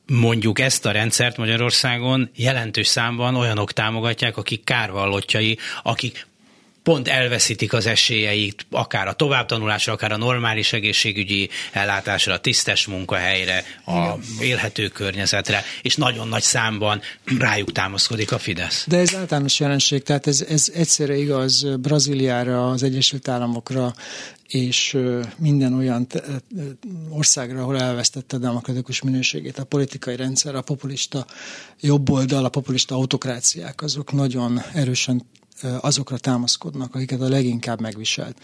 mondjuk 0.07 0.59
ezt 0.59 0.85
a 0.85 0.91
rendszert 0.91 1.37
Magyarországon 1.37 2.29
jelentős 2.35 2.87
számban 2.87 3.35
olyanok 3.35 3.71
támogatják, 3.71 4.37
akik 4.37 4.63
kárvallottjai, 4.63 5.57
akik 5.83 6.27
pont 6.83 7.07
elveszítik 7.07 7.73
az 7.73 7.85
esélyeit 7.85 8.65
akár 8.69 9.07
a 9.07 9.13
továbbtanulásra, 9.13 9.93
akár 9.93 10.11
a 10.11 10.17
normális 10.17 10.73
egészségügyi 10.73 11.49
ellátásra, 11.71 12.33
a 12.33 12.39
tisztes 12.39 12.87
munkahelyre, 12.87 13.63
a 13.85 14.13
élhető 14.39 14.87
környezetre, 14.87 15.63
és 15.81 15.95
nagyon 15.95 16.27
nagy 16.27 16.41
számban 16.41 17.01
rájuk 17.39 17.71
támaszkodik 17.71 18.31
a 18.31 18.37
Fidesz. 18.37 18.85
De 18.87 18.97
ez 18.97 19.15
általános 19.15 19.59
jelenség, 19.59 20.03
tehát 20.03 20.27
ez, 20.27 20.45
ez 20.49 20.71
egyszerre 20.73 21.15
igaz 21.15 21.65
Brazíliára, 21.79 22.69
az 22.69 22.83
Egyesült 22.83 23.27
Államokra, 23.27 23.93
és 24.47 24.97
minden 25.37 25.73
olyan 25.73 26.07
országra, 27.09 27.61
ahol 27.61 27.79
elvesztette 27.79 28.35
a 28.35 28.39
demokratikus 28.39 29.01
minőségét 29.01 29.59
a 29.59 29.63
politikai 29.63 30.15
rendszer, 30.15 30.55
a 30.55 30.61
populista 30.61 31.25
jobboldal, 31.79 32.45
a 32.45 32.49
populista 32.49 32.95
autokráciák, 32.95 33.81
azok 33.81 34.11
nagyon 34.11 34.61
erősen 34.73 35.23
azokra 35.81 36.17
támaszkodnak, 36.17 36.95
akiket 36.95 37.21
a 37.21 37.29
leginkább 37.29 37.81
megviselt 37.81 38.37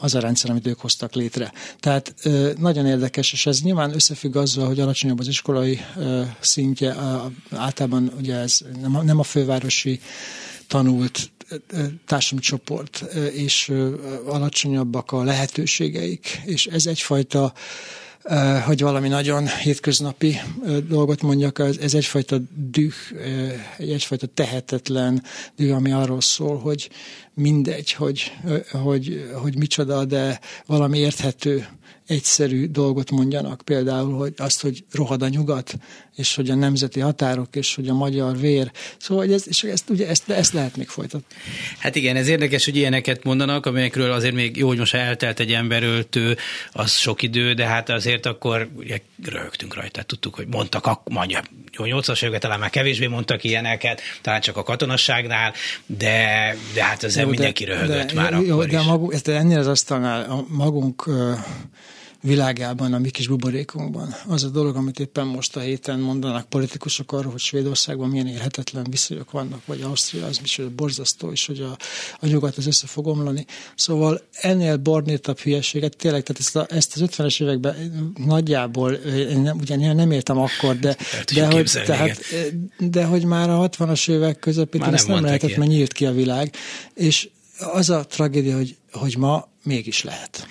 az 0.00 0.14
a 0.14 0.20
rendszer, 0.20 0.50
amit 0.50 0.66
ők 0.66 0.80
hoztak 0.80 1.14
létre. 1.14 1.52
Tehát 1.80 2.14
nagyon 2.58 2.86
érdekes, 2.86 3.32
és 3.32 3.46
ez 3.46 3.60
nyilván 3.60 3.94
összefügg 3.94 4.36
azzal, 4.36 4.66
hogy 4.66 4.80
alacsonyabb 4.80 5.18
az 5.18 5.28
iskolai 5.28 5.80
szintje, 6.40 6.96
általában 7.50 8.12
ugye 8.18 8.34
ez 8.34 8.60
nem 9.02 9.18
a 9.18 9.22
fővárosi 9.22 10.00
tanult 10.66 11.30
társadalomcsoport, 12.06 13.04
és 13.32 13.72
alacsonyabbak 14.26 15.12
a 15.12 15.22
lehetőségeik, 15.22 16.40
és 16.44 16.66
ez 16.66 16.86
egyfajta 16.86 17.52
hogy 18.66 18.80
valami 18.80 19.08
nagyon 19.08 19.46
hétköznapi 19.46 20.40
dolgot 20.88 21.22
mondjak, 21.22 21.58
ez 21.58 21.94
egyfajta 21.94 22.38
düh, 22.70 22.94
egyfajta 23.78 24.26
tehetetlen 24.26 25.22
düh, 25.56 25.74
ami 25.74 25.92
arról 25.92 26.20
szól, 26.20 26.58
hogy 26.58 26.90
mindegy, 27.34 27.92
hogy, 27.92 28.32
hogy, 28.82 29.30
hogy 29.34 29.58
micsoda, 29.58 30.04
de 30.04 30.40
valami 30.66 30.98
érthető 30.98 31.66
egyszerű 32.06 32.66
dolgot 32.66 33.10
mondjanak, 33.10 33.62
például 33.64 34.16
hogy 34.16 34.34
azt, 34.36 34.60
hogy 34.60 34.84
rohad 34.92 35.22
a 35.22 35.28
nyugat, 35.28 35.78
és 36.16 36.34
hogy 36.34 36.50
a 36.50 36.54
nemzeti 36.54 37.00
határok, 37.00 37.56
és 37.56 37.74
hogy 37.74 37.88
a 37.88 37.94
magyar 37.94 38.38
vér. 38.38 38.70
Szóval 38.98 39.24
hogy 39.24 39.32
ez, 39.32 39.48
és 39.48 39.62
ezt, 39.62 39.90
ugye 39.90 40.08
ezt, 40.08 40.30
ezt 40.30 40.52
lehet 40.52 40.76
még 40.76 40.88
folytatni. 40.88 41.36
Hát 41.78 41.96
igen, 41.96 42.16
ez 42.16 42.28
érdekes, 42.28 42.64
hogy 42.64 42.76
ilyeneket 42.76 43.24
mondanak, 43.24 43.66
amelyekről 43.66 44.12
azért 44.12 44.34
még 44.34 44.56
jó, 44.56 44.66
hogy 44.66 44.78
most 44.78 44.94
eltelt 44.94 45.40
egy 45.40 45.52
emberöltő, 45.52 46.36
az 46.72 46.92
sok 46.92 47.22
idő, 47.22 47.52
de 47.52 47.66
hát 47.66 47.88
azért 47.88 48.26
akkor 48.26 48.68
ugye 48.76 48.98
röhögtünk 49.24 49.74
rajta, 49.74 50.02
tudtuk, 50.02 50.34
hogy 50.34 50.46
mondtak, 50.46 51.00
mondja, 51.04 51.42
80-as 51.76 52.18
években 52.18 52.40
talán 52.40 52.58
már 52.58 52.70
kevésbé 52.70 53.06
mondtak 53.06 53.44
ilyeneket, 53.44 54.00
talán 54.20 54.40
csak 54.40 54.56
a 54.56 54.62
katonasságnál, 54.62 55.52
de, 55.86 56.56
de 56.74 56.84
hát 56.84 57.02
ezzel 57.04 57.22
jó, 57.22 57.28
mindenki 57.28 57.64
de, 57.64 57.72
röhögött 57.72 58.12
de, 58.12 58.20
már 58.20 58.32
jó, 58.32 58.54
akkor 58.54 58.66
de 58.66 58.78
is. 58.78 58.86
Magunk, 58.86 59.12
ezt 59.12 59.28
ennél 59.28 59.58
az 59.58 59.66
asztalnál 59.66 60.30
a 60.30 60.44
magunk 60.48 61.08
világában, 62.22 62.92
a 62.92 62.98
mi 62.98 63.10
kis 63.10 63.26
buborékunkban. 63.26 64.14
Az 64.26 64.44
a 64.44 64.48
dolog, 64.48 64.76
amit 64.76 65.00
éppen 65.00 65.26
most 65.26 65.56
a 65.56 65.60
héten 65.60 65.98
mondanak 65.98 66.48
politikusok 66.48 67.12
arról, 67.12 67.30
hogy 67.30 67.40
Svédországban 67.40 68.08
milyen 68.08 68.26
élhetetlen 68.26 68.86
viszonyok 68.90 69.30
vannak, 69.30 69.66
vagy 69.66 69.80
Ausztria, 69.80 70.26
az 70.26 70.40
is 70.42 70.60
borzasztó, 70.76 71.30
és 71.30 71.46
hogy 71.46 71.60
a, 71.60 71.76
a 72.20 72.26
nyugat 72.26 72.56
az 72.56 72.66
össze 72.66 72.86
fog 72.86 73.06
omlani. 73.06 73.46
Szóval 73.74 74.22
ennél 74.32 74.76
bornétabb 74.76 75.38
hülyeséget, 75.38 75.96
tényleg, 75.96 76.22
tehát 76.22 76.40
ezt, 76.40 76.56
a, 76.56 76.66
ezt 76.68 76.96
az 76.96 77.08
50-es 77.10 77.42
években 77.42 78.14
nagyjából, 78.26 78.92
én 78.92 79.40
nem, 79.40 79.58
ugye 79.58 79.92
nem 79.92 80.10
értem 80.10 80.38
akkor, 80.38 80.78
de, 80.78 80.96
de, 81.34 81.46
hogy, 81.46 81.70
tehát, 81.84 82.20
de 82.78 83.04
hogy 83.04 83.24
már 83.24 83.50
a 83.50 83.68
60-as 83.68 84.10
évek 84.10 84.38
közepén 84.38 84.82
ezt 84.82 85.08
nem 85.08 85.24
lehetett, 85.24 85.56
mert 85.56 85.70
nyílt 85.70 85.92
ki 85.92 86.06
a 86.06 86.12
világ, 86.12 86.54
és 86.94 87.28
az 87.72 87.90
a 87.90 88.06
tragédia, 88.06 88.56
hogy, 88.56 88.76
hogy 88.92 89.16
ma 89.18 89.48
mégis 89.62 90.02
lehet. 90.02 90.46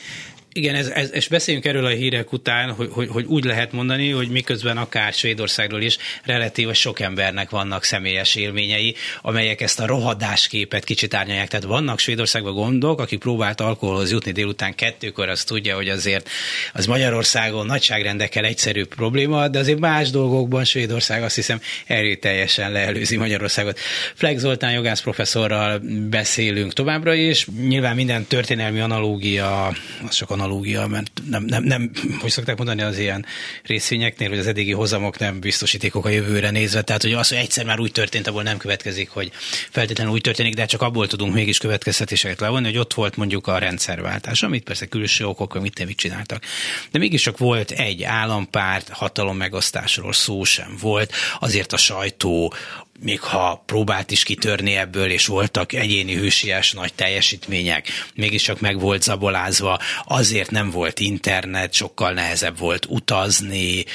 Igen, 0.60 0.76
ez, 0.76 0.88
ez, 0.88 1.14
és 1.14 1.28
beszéljünk 1.28 1.66
erről 1.66 1.86
a 1.86 1.90
hírek 1.90 2.32
után, 2.32 2.72
hogy, 2.72 2.90
hogy, 2.92 3.08
hogy 3.08 3.26
úgy 3.26 3.44
lehet 3.44 3.72
mondani, 3.72 4.10
hogy 4.10 4.30
miközben 4.30 4.78
akár 4.78 5.14
Svédországról 5.14 5.82
is 5.82 5.98
relatíve 6.24 6.74
sok 6.74 7.00
embernek 7.00 7.50
vannak 7.50 7.84
személyes 7.84 8.36
élményei, 8.36 8.96
amelyek 9.22 9.62
ezt 9.62 9.80
a 9.80 9.86
rohadásképet 9.86 10.84
kicsit 10.84 11.14
árnyalják. 11.14 11.48
Tehát 11.48 11.66
vannak 11.66 12.00
Svédországban 12.00 12.54
gondok, 12.54 13.00
aki 13.00 13.18
próbált 13.18 13.62
alkoholhoz 13.62 14.12
jutni 14.12 14.32
délután 14.32 14.76
kettőkor, 14.76 15.30
az 15.30 15.44
tudja, 15.44 15.76
hogy 15.76 15.90
azért 15.90 16.30
az 16.74 16.86
Magyarországon 16.86 17.66
nagyságrendekkel 17.66 18.46
egyszerű 18.46 18.86
probléma, 18.86 19.48
de 19.48 19.60
azért 19.60 19.80
más 19.80 20.10
dolgokban 20.10 20.64
Svédország 20.64 21.24
azt 21.24 21.36
hiszem 21.36 21.62
erőteljesen 21.86 22.72
leelőzi 22.72 23.18
Magyarországot. 23.18 23.80
Flex 24.16 24.40
Zoltán 24.40 24.72
jogász 24.72 25.02
professzorral 25.02 25.82
beszélünk 26.10 26.74
továbbra 26.74 27.14
is. 27.14 27.48
Nyilván 27.68 27.96
minden 27.96 28.26
történelmi 28.26 28.80
analógia, 28.80 29.66
az 30.08 30.16
csak 30.16 30.30
analógia, 30.30 30.48
mert 30.88 31.12
nem, 31.30 31.44
nem, 31.44 31.64
nem, 31.64 31.92
hogy 32.22 32.32
szokták 32.32 32.58
mondani 32.58 32.82
az 32.82 32.98
ilyen 32.98 33.26
részvényeknél, 33.64 34.30
hogy 34.30 34.38
az 34.38 34.48
eddigi 34.48 34.72
hozamok 34.72 35.20
nem 35.20 35.40
biztosítékok 35.40 36.06
a 36.06 36.10
jövőre 36.10 36.50
nézve. 36.50 36.82
Tehát, 36.82 37.02
hogy 37.02 37.14
az, 37.14 37.30
hogy 37.30 37.38
egyszer 37.38 37.66
már 37.66 37.80
úgy 37.80 37.92
történt, 37.92 38.28
abból 38.28 38.44
nem 38.44 38.58
következik, 38.58 39.10
hogy 39.10 39.32
feltétlenül 39.70 40.14
úgy 40.14 40.22
történik, 40.22 40.54
de 40.54 40.66
csak 40.66 40.82
abból 40.82 41.08
tudunk 41.08 41.34
mégis 41.34 41.58
következtetéseket 41.58 42.40
levonni, 42.40 42.66
hogy 42.66 42.78
ott 42.78 42.94
volt 42.94 43.16
mondjuk 43.16 43.48
a 43.48 43.58
rendszerváltás, 43.58 44.44
amit 44.44 44.64
persze 44.64 44.86
külső 44.86 45.26
okok, 45.26 45.62
mit 45.62 45.86
mit 45.86 45.98
csináltak. 45.98 46.44
De 46.92 47.00
mégis 47.00 47.22
csak 47.22 47.38
volt 47.38 47.72
egy 47.72 48.04
állampárt, 48.04 48.90
hatalom 48.90 49.38
megosztásról 49.38 50.14
szó 50.14 50.44
sem 50.44 50.78
volt, 50.82 51.14
azért 51.40 51.74
a 51.74 51.78
sajtó 51.78 52.54
még 53.02 53.20
ha 53.20 53.64
próbált 53.66 54.12
is 54.12 54.24
kitörni 54.24 54.76
ebből, 54.76 55.10
és 55.10 55.26
voltak 55.26 55.74
egyéni 55.74 56.16
hősies 56.16 56.72
nagy 56.72 56.94
teljesítmények, 56.94 57.88
mégiscsak 58.16 58.60
meg 58.60 58.80
volt 58.80 59.04
zabolázva, 59.04 59.80
azért 60.06 60.52
nem 60.52 60.70
volt 60.70 61.00
internet, 61.00 61.74
sokkal 61.74 62.12
nehezebb 62.14 62.58
volt 62.58 62.86
utazni, 62.86 63.86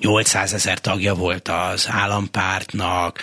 800 0.00 0.52
ezer 0.52 0.80
tagja 0.80 1.14
volt 1.14 1.48
az 1.48 1.86
állampártnak, 1.90 3.22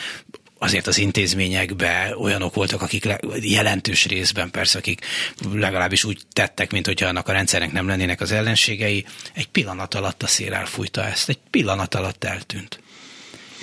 azért 0.57 0.87
az 0.87 0.97
intézményekben 0.97 2.13
olyanok 2.13 2.53
voltak, 2.53 2.81
akik 2.81 3.07
jelentős 3.41 4.05
részben 4.05 4.51
persze, 4.51 4.77
akik 4.77 5.05
legalábbis 5.53 6.03
úgy 6.03 6.21
tettek, 6.33 6.71
mint 6.71 6.85
hogyha 6.85 7.07
annak 7.07 7.27
a 7.27 7.31
rendszernek 7.31 7.71
nem 7.71 7.87
lennének 7.87 8.21
az 8.21 8.31
ellenségei, 8.31 9.05
egy 9.33 9.47
pillanat 9.47 9.93
alatt 9.93 10.23
a 10.23 10.27
szél 10.27 10.53
elfújta 10.53 11.05
ezt, 11.05 11.29
egy 11.29 11.39
pillanat 11.49 11.95
alatt 11.95 12.23
eltűnt 12.23 12.82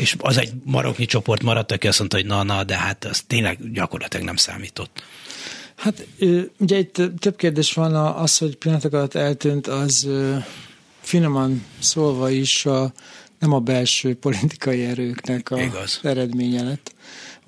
és 0.00 0.16
az 0.18 0.38
egy 0.38 0.52
maroknyi 0.64 1.04
csoport 1.04 1.42
maradt, 1.42 1.72
aki 1.72 1.88
azt 1.88 1.98
mondta, 1.98 2.16
hogy 2.16 2.26
na-na, 2.26 2.64
de 2.64 2.76
hát 2.76 3.04
az 3.04 3.22
tényleg 3.26 3.72
gyakorlatilag 3.72 4.26
nem 4.26 4.36
számított. 4.36 5.02
Hát 5.76 6.06
ugye 6.58 6.78
itt 6.78 7.02
több 7.18 7.36
kérdés 7.36 7.72
van, 7.72 7.94
az, 7.94 8.38
hogy 8.38 8.56
pillanatok 8.56 8.92
alatt 8.92 9.14
eltűnt, 9.14 9.66
az 9.66 10.08
finoman 11.00 11.64
szólva 11.78 12.30
is 12.30 12.66
a, 12.66 12.92
nem 13.38 13.52
a 13.52 13.58
belső 13.58 14.14
politikai 14.14 14.84
erőknek 14.84 15.50
a 15.50 15.60
Igaz. 15.60 16.00
eredménye 16.02 16.62
lett 16.62 16.94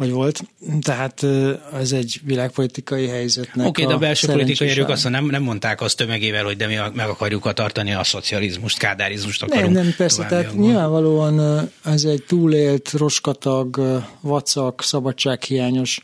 vagy 0.02 0.10
volt. 0.10 0.42
Tehát 0.80 1.26
ez 1.72 1.92
egy 1.92 2.20
világpolitikai 2.24 3.06
helyzetnek 3.06 3.66
Oké, 3.66 3.82
okay, 3.82 3.84
de 3.84 3.92
a 3.92 3.98
belső 3.98 4.26
politikai 4.26 4.68
erők 4.68 4.88
azt 4.88 5.08
nem, 5.08 5.26
nem 5.26 5.42
mondták 5.42 5.80
azt 5.80 5.96
tömegével, 5.96 6.44
hogy 6.44 6.56
de 6.56 6.66
mi 6.66 6.76
meg 6.94 7.08
akarjuk 7.08 7.52
tartani 7.52 7.94
a 7.94 8.04
szocializmust, 8.04 8.78
kádárizmust 8.78 9.42
akarunk. 9.42 9.72
Nem, 9.72 9.82
nem, 9.82 9.94
persze, 9.96 10.26
tehát 10.26 10.54
nyilvánvalóan 10.54 11.68
ez 11.84 12.04
egy 12.04 12.24
túlélt, 12.26 12.90
roskatag, 12.90 14.02
vacak, 14.20 14.82
szabadsághiányos 14.82 16.00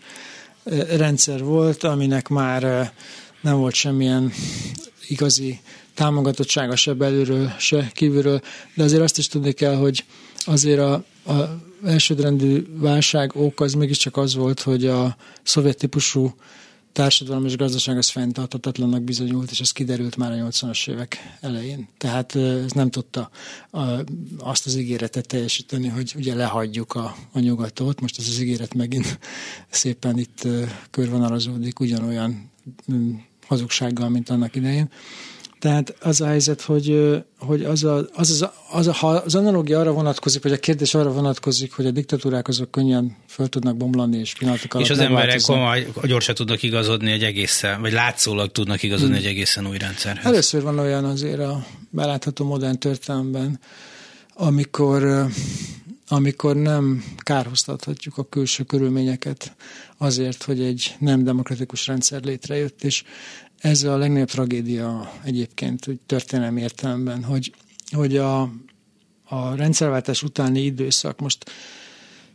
rendszer 0.96 1.44
volt, 1.44 1.84
aminek 1.84 2.28
már 2.28 2.92
nem 3.40 3.56
volt 3.56 3.74
semmilyen 3.74 4.32
igazi 5.08 5.60
támogatottsága 5.94 6.76
se 6.76 6.92
belülről, 6.92 7.52
se 7.58 7.90
kívülről, 7.92 8.40
de 8.74 8.82
azért 8.82 9.02
azt 9.02 9.18
is 9.18 9.28
tudni 9.28 9.52
kell, 9.52 9.74
hogy 9.74 10.04
azért 10.44 10.80
a, 10.80 11.04
a 11.28 11.60
elsődrendű 11.84 12.66
válság 12.70 13.36
ok 13.36 13.60
az 13.60 13.72
mégiscsak 13.72 14.16
az 14.16 14.34
volt, 14.34 14.60
hogy 14.60 14.86
a 14.86 15.16
szovjet 15.42 15.78
típusú 15.78 16.34
társadalom 16.92 17.44
és 17.44 17.56
gazdaság 17.56 17.96
az 17.96 18.08
fenntartatatlannak 18.08 19.02
bizonyult, 19.02 19.50
és 19.50 19.60
ez 19.60 19.72
kiderült 19.72 20.16
már 20.16 20.32
a 20.32 20.34
80-as 20.34 20.88
évek 20.90 21.36
elején. 21.40 21.88
Tehát 21.98 22.36
ez 22.36 22.72
nem 22.72 22.90
tudta 22.90 23.30
azt 24.38 24.66
az 24.66 24.76
ígéretet 24.76 25.26
teljesíteni, 25.26 25.88
hogy 25.88 26.12
ugye 26.16 26.34
lehagyjuk 26.34 26.94
a, 26.94 27.16
a 27.32 27.38
nyugatot. 27.38 28.00
Most 28.00 28.18
ez 28.18 28.28
az 28.28 28.40
ígéret 28.40 28.74
megint 28.74 29.18
szépen 29.70 30.18
itt 30.18 30.48
körvonalazódik 30.90 31.80
ugyanolyan 31.80 32.50
hazugsággal, 33.46 34.08
mint 34.08 34.28
annak 34.28 34.56
idején. 34.56 34.90
Tehát 35.58 35.94
az 36.00 36.20
a 36.20 36.26
helyzet, 36.26 36.60
hogy, 36.60 37.16
hogy 37.38 37.62
az, 37.62 37.84
a, 37.84 37.96
az, 37.96 38.30
az, 38.30 38.48
az, 38.70 38.86
a, 38.86 38.92
ha 38.92 39.08
az 39.08 39.34
analogia 39.34 39.80
arra 39.80 39.92
vonatkozik, 39.92 40.42
vagy 40.42 40.52
a 40.52 40.58
kérdés 40.58 40.94
arra 40.94 41.12
vonatkozik, 41.12 41.72
hogy 41.72 41.86
a 41.86 41.90
diktatúrák 41.90 42.48
azok 42.48 42.70
könnyen 42.70 43.16
föl 43.28 43.48
tudnak 43.48 43.76
bomlani, 43.76 44.18
és 44.18 44.32
pillanatok 44.38 44.74
alatt 44.74 44.86
És 44.86 44.92
az 44.92 44.98
emberek 44.98 45.40
komoly, 45.40 45.86
gyorsan 46.02 46.34
tudnak 46.34 46.62
igazodni 46.62 47.10
egy 47.10 47.22
egészen, 47.22 47.80
vagy 47.80 47.92
látszólag 47.92 48.52
tudnak 48.52 48.82
igazodni 48.82 49.16
hmm. 49.16 49.24
egy 49.24 49.30
egészen 49.30 49.66
új 49.66 49.78
rendszerhez. 49.78 50.24
Először 50.24 50.62
van 50.62 50.78
olyan 50.78 51.04
azért 51.04 51.40
a 51.40 51.66
belátható 51.90 52.44
modern 52.44 52.78
történelemben, 52.78 53.60
amikor 54.34 55.28
amikor 56.10 56.56
nem 56.56 57.04
kárhoztathatjuk 57.16 58.18
a 58.18 58.28
külső 58.28 58.62
körülményeket 58.62 59.52
azért, 59.96 60.42
hogy 60.42 60.60
egy 60.60 60.96
nem 60.98 61.24
demokratikus 61.24 61.86
rendszer 61.86 62.22
létrejött, 62.22 62.84
és 62.84 63.02
ez 63.58 63.82
a 63.82 63.96
legnagyobb 63.96 64.28
tragédia 64.28 65.12
egyébként 65.22 65.88
úgy 65.88 66.00
történelmi 66.06 66.60
értelemben, 66.60 67.24
hogy, 67.24 67.52
hogy 67.90 68.16
a, 68.16 68.40
a 69.24 69.54
rendszerváltás 69.54 70.22
utáni 70.22 70.60
időszak 70.60 71.20
most 71.20 71.50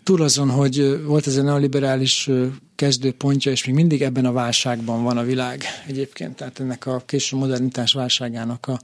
túl 0.04 0.22
azon, 0.22 0.50
hogy 0.50 1.04
volt 1.04 1.28
ez 1.28 1.38
a 1.38 1.44
neoliberális 1.44 2.30
kezdőpontja, 2.76 3.52
és 3.52 3.66
még 3.66 3.76
mindig 3.76 4.02
ebben 4.02 4.26
a 4.26 4.32
válságban 4.32 5.04
van 5.04 5.18
a 5.18 5.24
világ 5.24 5.64
egyébként, 5.88 6.36
tehát 6.36 6.60
ennek 6.60 6.86
a 6.86 7.04
késő 7.06 7.36
modernitás 7.38 7.94
válságának 7.94 8.68
a, 8.68 8.80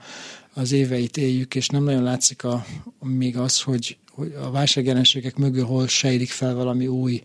az 0.54 0.72
éveit 0.72 1.18
éljük, 1.18 1.56
és 1.56 1.68
nem 1.68 1.84
nagyon 1.84 2.04
látszik 2.04 2.44
a, 2.44 2.66
még 3.00 3.38
az, 3.38 3.62
hogy, 3.62 3.98
hogy 4.12 4.34
a 4.42 4.52
válságjelenségek 4.52 5.36
mögül 5.36 5.66
hol 5.66 5.88
sejlik 5.88 6.30
fel 6.30 6.56
valami 6.56 6.88
új 6.88 7.22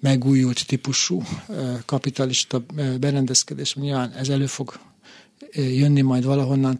megújult 0.00 0.66
típusú 0.66 1.22
kapitalista 1.86 2.64
berendezkedés. 3.00 3.74
Nyilván 3.74 4.12
ez 4.12 4.28
elő 4.28 4.46
fog 4.46 4.80
jönni 5.54 6.00
majd 6.00 6.24
valahonnan. 6.24 6.78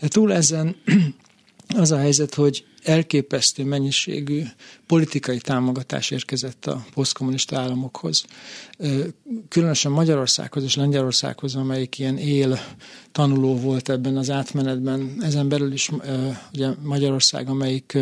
De 0.00 0.08
túl 0.08 0.32
ezen 0.32 0.76
az 1.76 1.90
a 1.90 1.98
helyzet, 1.98 2.34
hogy 2.34 2.64
elképesztő 2.86 3.64
mennyiségű 3.64 4.42
politikai 4.86 5.38
támogatás 5.38 6.10
érkezett 6.10 6.66
a 6.66 6.84
posztkommunista 6.94 7.58
államokhoz. 7.58 8.24
Különösen 9.48 9.92
Magyarországhoz 9.92 10.62
és 10.64 10.76
Lengyelországhoz, 10.76 11.54
amelyik 11.54 11.98
ilyen 11.98 12.18
él 12.18 12.58
tanuló 13.12 13.56
volt 13.56 13.88
ebben 13.88 14.16
az 14.16 14.30
átmenetben. 14.30 15.16
Ezen 15.20 15.48
belül 15.48 15.72
is 15.72 15.90
ugye 16.52 16.68
Magyarország, 16.82 17.48
amelyik, 17.48 17.98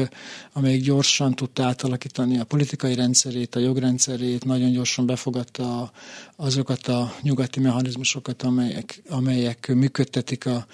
amelyik 0.52 0.82
gyorsan 0.82 1.34
tudta 1.34 1.64
átalakítani 1.64 2.38
a 2.38 2.44
politikai 2.44 2.94
rendszerét, 2.94 3.54
a 3.54 3.60
jogrendszerét, 3.60 4.44
nagyon 4.44 4.72
gyorsan 4.72 5.06
befogadta 5.06 5.92
azokat 6.36 6.88
a 6.88 7.14
nyugati 7.22 7.60
mechanizmusokat, 7.60 8.42
amelyek, 8.42 9.02
amelyek 9.08 9.72
működtetik 9.74 10.46
a 10.46 10.66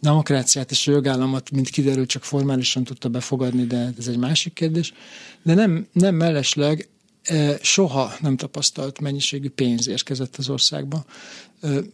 demokráciát 0.00 0.70
és 0.70 0.86
a 0.86 0.92
jogállamot, 0.92 1.50
mint 1.50 1.68
kiderült, 1.68 2.08
csak 2.08 2.24
formálisan 2.24 2.84
tudta 2.84 3.08
befogadni, 3.08 3.64
de 3.64 3.92
ez 3.98 4.06
egy 4.06 4.18
másik 4.18 4.52
kérdés. 4.52 4.92
De 5.42 5.54
nem, 5.54 5.86
nem 5.92 6.14
mellesleg 6.14 6.88
soha 7.60 8.12
nem 8.20 8.36
tapasztalt 8.36 9.00
mennyiségű 9.00 9.48
pénz 9.48 9.88
érkezett 9.88 10.36
az 10.36 10.48
országba, 10.48 11.04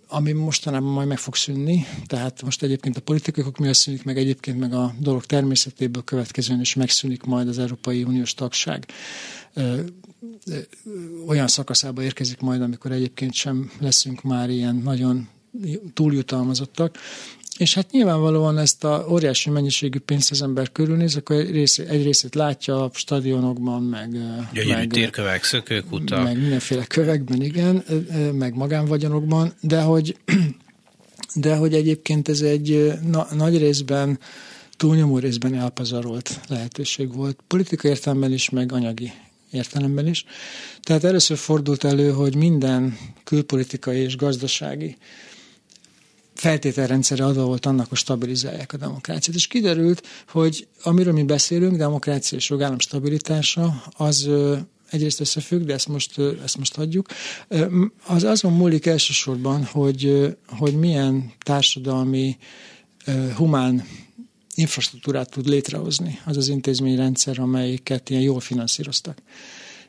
ami 0.09 0.33
mostanában 0.33 0.93
majd 0.93 1.09
meg 1.09 1.19
fog 1.19 1.37
szűnni, 1.37 1.87
tehát 2.07 2.43
most 2.43 2.63
egyébként 2.63 2.97
a 2.97 3.01
politikusok 3.01 3.59
miatt 3.59 3.75
szűnik 3.75 4.05
meg, 4.05 4.19
egyébként 4.19 4.59
meg 4.59 4.75
a 4.75 4.95
dolog 4.99 5.25
természetéből 5.27 6.05
következően 6.05 6.61
is 6.61 6.75
megszűnik 6.75 7.23
majd 7.23 7.49
az 7.49 7.59
Európai 7.59 8.03
Uniós 8.03 8.35
tagság. 8.35 8.87
Olyan 11.27 11.49
szakaszába 11.49 12.03
érkezik 12.03 12.41
majd, 12.41 12.63
amikor 12.63 12.93
egyébként 12.93 13.33
sem 13.33 13.71
leszünk 13.79 14.23
már 14.23 14.51
ilyen 14.51 14.77
nagyon 14.77 15.29
túljutalmazottak, 15.95 16.99
és 17.59 17.75
hát 17.75 17.91
nyilvánvalóan 17.91 18.59
ezt 18.59 18.85
a 18.85 19.07
óriási 19.11 19.51
mennyiségű 19.51 19.99
pénzt 19.99 20.31
az 20.31 20.43
ember 20.43 20.73
körülnéz, 20.73 21.17
akkor 21.17 21.37
egy, 21.37 21.51
rész, 21.51 21.79
egy 21.79 22.03
részét 22.03 22.35
látja 22.35 22.85
a 22.85 22.91
stadionokban, 22.95 23.83
meg... 23.83 24.11
Gyönyörű 24.53 24.79
meg, 24.79 24.91
térkövek, 24.91 25.45
szökőkutak. 25.45 26.23
Meg 26.23 26.39
mindenféle 26.39 26.85
kövekben, 26.85 27.43
igen, 27.43 27.85
meg 28.33 28.55
magánvagyonokban, 28.55 29.53
de 29.61 29.81
hogy, 29.81 30.17
de 31.35 31.57
hogy 31.57 31.75
egyébként 31.75 32.29
ez 32.29 32.41
egy 32.41 32.93
na, 33.11 33.27
nagy 33.35 33.59
részben 33.59 34.19
túlnyomó 34.77 35.19
részben 35.19 35.55
elpazarolt 35.55 36.41
lehetőség 36.49 37.15
volt, 37.15 37.39
politikai 37.47 37.91
értelemben 37.91 38.33
is, 38.33 38.51
meg 38.51 38.73
anyagi 38.73 39.13
értelemben 39.51 40.07
is. 40.07 40.25
Tehát 40.83 41.05
először 41.05 41.37
fordult 41.37 41.85
elő, 41.85 42.11
hogy 42.11 42.37
minden 42.37 42.99
külpolitikai 43.25 43.99
és 43.99 44.17
gazdasági 44.17 44.97
feltételrendszere 46.43 47.25
adva 47.25 47.45
volt 47.45 47.67
annak, 47.67 47.89
hogy 47.89 47.99
stabilizálják 47.99 48.73
a 48.73 48.77
demokráciát. 48.77 49.37
És 49.37 49.47
kiderült, 49.47 50.07
hogy 50.29 50.69
amiről 50.83 51.13
mi 51.13 51.23
beszélünk, 51.23 51.77
demokrácia 51.77 52.39
és 52.39 52.51
jogállam 52.51 52.79
stabilitása, 52.79 53.83
az 53.97 54.29
egyrészt 54.91 55.21
összefügg, 55.21 55.65
de 55.65 55.73
ezt 55.73 55.89
most, 55.89 56.19
ezt 56.45 56.59
most 56.59 56.79
adjuk. 56.79 57.07
Az 58.07 58.25
azon 58.25 58.53
múlik 58.53 58.87
elsősorban, 58.87 59.65
hogy, 59.65 60.35
hogy 60.47 60.79
milyen 60.79 61.33
társadalmi, 61.45 62.37
humán 63.35 63.85
infrastruktúrát 64.55 65.31
tud 65.31 65.49
létrehozni 65.49 66.19
az 66.25 66.37
az 66.37 66.49
intézményrendszer, 66.49 67.39
amelyiket 67.39 68.11
ilyen 68.11 68.23
jól 68.23 68.41
finanszíroztak. 68.41 69.19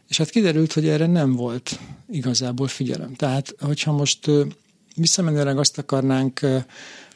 És 0.10 0.18
hát 0.18 0.30
kiderült, 0.30 0.74
hogy 0.74 0.88
erre 0.88 1.08
nem 1.08 1.36
volt 1.36 1.80
igazából 2.10 2.68
figyelem. 2.68 3.14
Tehát, 3.14 3.56
hogyha 3.60 3.92
most 3.92 4.30
visszamenőleg 4.96 5.58
azt 5.58 5.78
akarnánk 5.78 6.40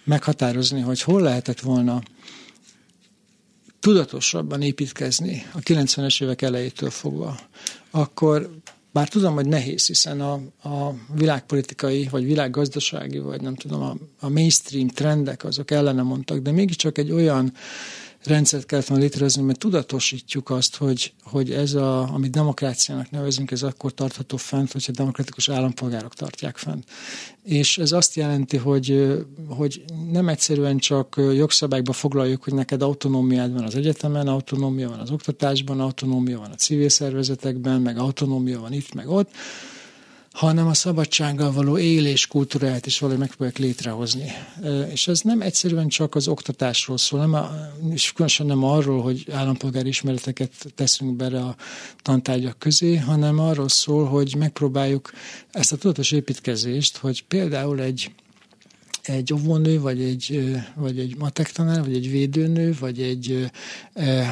meghatározni, 0.03 0.81
hogy 0.81 1.01
hol 1.01 1.21
lehetett 1.21 1.59
volna 1.59 2.01
tudatosabban 3.79 4.61
építkezni 4.61 5.45
a 5.53 5.59
90-es 5.59 6.23
évek 6.23 6.41
elejétől 6.41 6.89
fogva, 6.89 7.39
akkor 7.91 8.49
bár 8.91 9.07
tudom, 9.07 9.33
hogy 9.33 9.47
nehéz, 9.47 9.85
hiszen 9.85 10.21
a, 10.21 10.33
a 10.63 10.93
világpolitikai, 11.15 12.07
vagy 12.11 12.25
világgazdasági, 12.25 13.17
vagy 13.17 13.41
nem 13.41 13.55
tudom, 13.55 13.81
a, 13.81 13.95
a 14.19 14.29
mainstream 14.29 14.87
trendek 14.87 15.43
azok 15.43 15.71
ellene 15.71 16.01
mondtak, 16.01 16.37
de 16.37 16.51
mégiscsak 16.51 16.97
egy 16.97 17.11
olyan 17.11 17.53
rendszert 18.27 18.65
kellett 18.65 18.85
volna 18.85 19.03
létrehozni, 19.03 19.41
mert 19.41 19.59
tudatosítjuk 19.59 20.49
azt, 20.49 20.75
hogy, 20.75 21.13
hogy 21.23 21.51
ez, 21.51 21.73
a, 21.73 22.13
amit 22.13 22.31
demokráciának 22.31 23.11
nevezünk, 23.11 23.51
ez 23.51 23.63
akkor 23.63 23.93
tartható 23.93 24.37
fent, 24.37 24.71
hogyha 24.71 24.91
demokratikus 24.91 25.49
állampolgárok 25.49 26.13
tartják 26.13 26.57
fent. 26.57 26.83
És 27.43 27.77
ez 27.77 27.91
azt 27.91 28.15
jelenti, 28.15 28.57
hogy, 28.57 29.15
hogy 29.47 29.83
nem 30.11 30.29
egyszerűen 30.29 30.77
csak 30.77 31.15
jogszabályba 31.33 31.93
foglaljuk, 31.93 32.43
hogy 32.43 32.53
neked 32.53 32.81
autonómiád 32.81 33.53
van 33.53 33.63
az 33.63 33.75
egyetemen, 33.75 34.27
autonómia 34.27 34.89
van 34.89 34.99
az 34.99 35.11
oktatásban, 35.11 35.79
autonómia 35.79 36.39
van 36.39 36.51
a 36.51 36.55
civil 36.55 36.89
szervezetekben, 36.89 37.81
meg 37.81 37.97
autonómia 37.97 38.59
van 38.59 38.73
itt, 38.73 38.93
meg 38.93 39.09
ott, 39.09 39.29
hanem 40.37 40.67
a 40.67 40.73
szabadsággal 40.73 41.51
való 41.51 41.77
élés 41.77 42.27
kultúráját 42.27 42.85
is 42.85 42.99
valahogy 42.99 43.19
megpróbálják 43.19 43.57
létrehozni. 43.57 44.31
És 44.91 45.07
ez 45.07 45.21
nem 45.21 45.41
egyszerűen 45.41 45.87
csak 45.87 46.15
az 46.15 46.27
oktatásról 46.27 46.97
szól, 46.97 47.19
nem 47.19 47.33
a, 47.33 47.51
és 47.91 48.11
különösen 48.11 48.45
nem 48.45 48.63
arról, 48.63 49.01
hogy 49.01 49.25
állampolgári 49.31 49.87
ismereteket 49.87 50.51
teszünk 50.75 51.15
bele 51.15 51.39
a 51.39 51.55
tantárgyak 52.01 52.59
közé, 52.59 52.95
hanem 52.95 53.39
arról 53.39 53.69
szól, 53.69 54.05
hogy 54.05 54.35
megpróbáljuk 54.37 55.11
ezt 55.51 55.71
a 55.71 55.77
tudatos 55.77 56.11
építkezést, 56.11 56.97
hogy 56.97 57.23
például 57.23 57.81
egy 57.81 58.11
egy 59.03 59.33
óvónő, 59.33 59.79
vagy 59.79 60.01
egy, 60.01 60.55
vagy 60.75 60.99
egy 60.99 61.17
matektanár, 61.17 61.83
vagy 61.83 61.93
egy 61.93 62.11
védőnő, 62.11 62.75
vagy 62.79 63.01
egy 63.01 63.49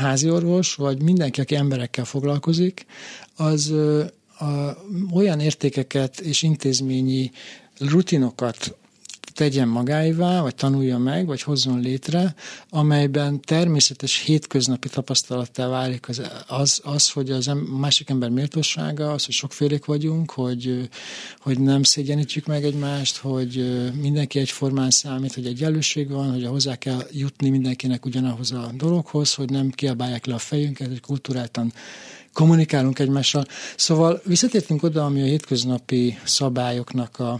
háziorvos, 0.01 0.75
vagy 0.75 1.01
mindenki, 1.01 1.41
aki 1.41 1.55
emberekkel 1.55 2.05
foglalkozik, 2.05 2.85
az 3.35 3.73
a, 4.39 4.45
olyan 5.13 5.39
értékeket 5.39 6.19
és 6.19 6.41
intézményi 6.41 7.31
rutinokat 7.79 8.75
tegyen 9.35 9.67
magáivá, 9.67 10.41
vagy 10.41 10.55
tanulja 10.55 10.97
meg, 10.97 11.25
vagy 11.25 11.41
hozzon 11.41 11.79
létre, 11.79 12.35
amelyben 12.69 13.41
természetes 13.41 14.19
hétköznapi 14.19 14.89
tapasztalattá 14.89 15.67
válik 15.67 16.09
az, 16.09 16.21
az, 16.47 16.81
az 16.83 17.09
hogy 17.09 17.31
az 17.31 17.47
em, 17.47 17.57
másik 17.57 18.09
ember 18.09 18.29
méltósága, 18.29 19.11
az, 19.11 19.25
hogy 19.25 19.33
sokfélék 19.33 19.85
vagyunk, 19.85 20.31
hogy, 20.31 20.89
hogy 21.39 21.59
nem 21.59 21.83
szégyenítjük 21.83 22.45
meg 22.45 22.63
egymást, 22.63 23.17
hogy 23.17 23.91
mindenki 24.01 24.39
egyformán 24.39 24.89
számít, 24.89 25.33
hogy 25.33 25.45
egyenlőség 25.45 26.09
van, 26.09 26.31
hogy 26.31 26.45
hozzá 26.45 26.75
kell 26.75 27.07
jutni 27.11 27.49
mindenkinek 27.49 28.05
ugyanahoz 28.05 28.51
a 28.51 28.71
dologhoz, 28.77 29.33
hogy 29.33 29.49
nem 29.49 29.69
kiabálják 29.69 30.25
le 30.25 30.33
a 30.33 30.37
fejünket, 30.37 30.87
hogy 30.87 31.01
kultúráltan 31.01 31.73
kommunikálunk 32.35 32.99
egymással. 32.99 33.45
Szóval 33.75 34.21
visszatértünk 34.25 34.83
oda, 34.83 35.05
ami 35.05 35.21
a 35.21 35.25
hétköznapi 35.25 36.19
szabályoknak 36.23 37.19
a 37.19 37.39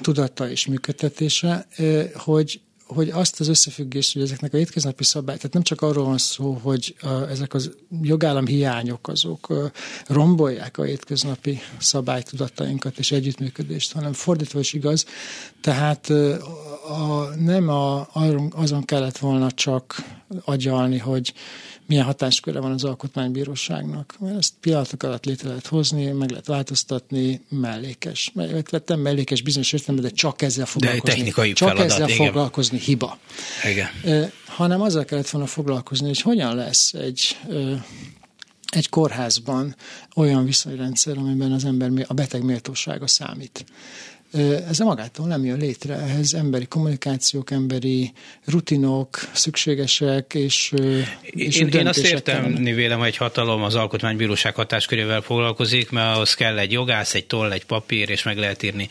tudata 0.00 0.50
és 0.50 0.66
működtetése, 0.66 1.66
hogy 2.14 2.60
hogy 2.86 3.10
azt 3.10 3.40
az 3.40 3.48
összefüggést, 3.48 4.12
hogy 4.12 4.22
ezeknek 4.22 4.54
a 4.54 4.56
hétköznapi 4.56 5.04
szabály, 5.04 5.36
tehát 5.36 5.52
nem 5.52 5.62
csak 5.62 5.82
arról 5.82 6.04
van 6.04 6.18
szó, 6.18 6.52
hogy 6.62 6.96
ezek 7.28 7.54
az 7.54 7.70
jogállam 8.02 8.46
hiányok 8.46 9.08
azok 9.08 9.70
rombolják 10.06 10.78
a 10.78 10.82
hétköznapi 10.82 11.60
szabálytudatainkat 11.78 12.98
és 12.98 13.12
együttműködést, 13.12 13.92
hanem 13.92 14.12
fordítva 14.12 14.58
is 14.58 14.72
igaz. 14.72 15.06
Tehát 15.60 16.10
a, 16.88 17.34
nem 17.38 17.68
a, 17.68 18.08
azon 18.50 18.84
kellett 18.84 19.18
volna 19.18 19.50
csak 19.50 20.04
agyalni, 20.44 20.98
hogy 20.98 21.32
milyen 21.86 22.04
hatásköre 22.04 22.60
van 22.60 22.72
az 22.72 22.84
alkotmánybíróságnak. 22.84 24.14
Ezt 24.38 24.52
pillanatok 24.60 25.02
alatt 25.02 25.24
létre 25.24 25.48
lehet 25.48 25.66
hozni, 25.66 26.06
meg 26.06 26.30
lehet 26.30 26.46
változtatni, 26.46 27.40
mellékes. 27.48 28.32
Nem 28.86 29.00
mellékes 29.00 29.42
bizonyos 29.42 29.72
értelemben, 29.72 30.10
de 30.10 30.16
csak 30.16 30.42
ezzel 30.42 30.66
foglalkozni. 30.66 31.08
De 31.08 31.14
technikai 31.14 31.52
csak 31.52 31.68
feladat, 31.68 31.90
ezzel 31.92 32.08
igen. 32.08 32.26
foglalkozni 32.26 32.78
hiba. 32.78 33.18
Igen. 33.70 34.30
hanem 34.46 34.80
azzal 34.80 35.04
kellett 35.04 35.30
volna 35.30 35.46
foglalkozni, 35.46 36.06
hogy 36.06 36.20
hogyan 36.20 36.54
lesz 36.54 36.94
egy 36.94 37.36
egy 38.74 38.88
kórházban 38.88 39.76
olyan 40.16 40.44
viszonyrendszer, 40.44 41.16
amiben 41.16 41.52
az 41.52 41.64
ember, 41.64 41.90
a 42.08 42.14
beteg 42.14 42.42
méltósága 42.42 43.06
számít. 43.06 43.64
Ez 44.68 44.80
a 44.80 44.84
magától 44.84 45.26
nem 45.26 45.44
jön 45.44 45.58
létre. 45.58 45.94
Ehhez 45.94 46.34
emberi 46.34 46.66
kommunikációk, 46.66 47.50
emberi 47.50 48.12
rutinok 48.44 49.18
szükségesek, 49.32 50.34
és, 50.34 50.72
és 51.22 51.58
én, 51.58 51.68
én 51.68 51.86
azt 51.86 51.98
értem, 51.98 52.54
vélem, 52.54 52.98
hogy 52.98 53.08
egy 53.08 53.16
hatalom 53.16 53.62
az 53.62 53.74
alkotmánybíróság 53.74 54.54
hatáskörével 54.54 55.20
foglalkozik, 55.20 55.90
mert 55.90 56.14
ahhoz 56.14 56.34
kell 56.34 56.58
egy 56.58 56.72
jogász, 56.72 57.14
egy 57.14 57.26
toll, 57.26 57.52
egy 57.52 57.64
papír, 57.64 58.10
és 58.10 58.22
meg 58.22 58.38
lehet 58.38 58.62
írni, 58.62 58.88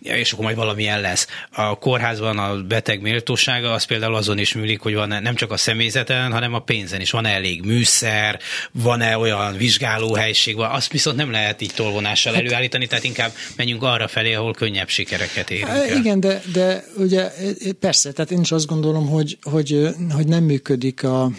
és 0.00 0.32
akkor 0.32 0.44
majd 0.44 0.56
valamilyen 0.56 1.00
lesz. 1.00 1.26
A 1.50 1.78
kórházban 1.78 2.38
a 2.38 2.62
beteg 2.62 3.00
méltósága 3.00 3.72
az 3.72 3.84
például 3.84 4.14
azon 4.14 4.38
is 4.38 4.54
műlik, 4.54 4.80
hogy 4.80 4.94
van 4.94 5.08
nem 5.08 5.34
csak 5.34 5.50
a 5.50 5.56
személyzeten, 5.56 6.32
hanem 6.32 6.54
a 6.54 6.58
pénzen 6.58 7.00
is. 7.00 7.10
Van-e 7.10 7.30
elég 7.30 7.64
műszer, 7.64 8.38
van-e 8.72 9.18
olyan 9.18 9.56
vizsgálóhelység, 9.56 10.56
azt 10.56 10.92
viszont 10.92 11.16
nem 11.16 11.30
lehet 11.30 11.60
így 11.60 11.72
tolvonással 11.74 12.32
hát, 12.32 12.42
előállítani, 12.42 12.86
tehát 12.86 13.04
inkább 13.04 13.32
menjünk 13.56 13.82
arra 13.82 14.08
felé, 14.08 14.34
ahol 14.34 14.52
könnyebb 14.52 14.81
könnyebb 14.82 14.88
sikereket 14.88 15.50
érünk 15.50 15.68
el. 15.68 15.96
Igen, 15.96 16.20
de, 16.20 16.42
de 16.52 16.84
ugye 16.96 17.32
persze, 17.80 18.12
tehát 18.12 18.30
én 18.30 18.40
is 18.40 18.52
azt 18.52 18.66
gondolom, 18.66 19.08
hogy, 19.08 19.38
hogy, 19.42 19.88
hogy 20.10 20.26
nem 20.26 20.44
működik 20.44 21.04
a 21.04 21.30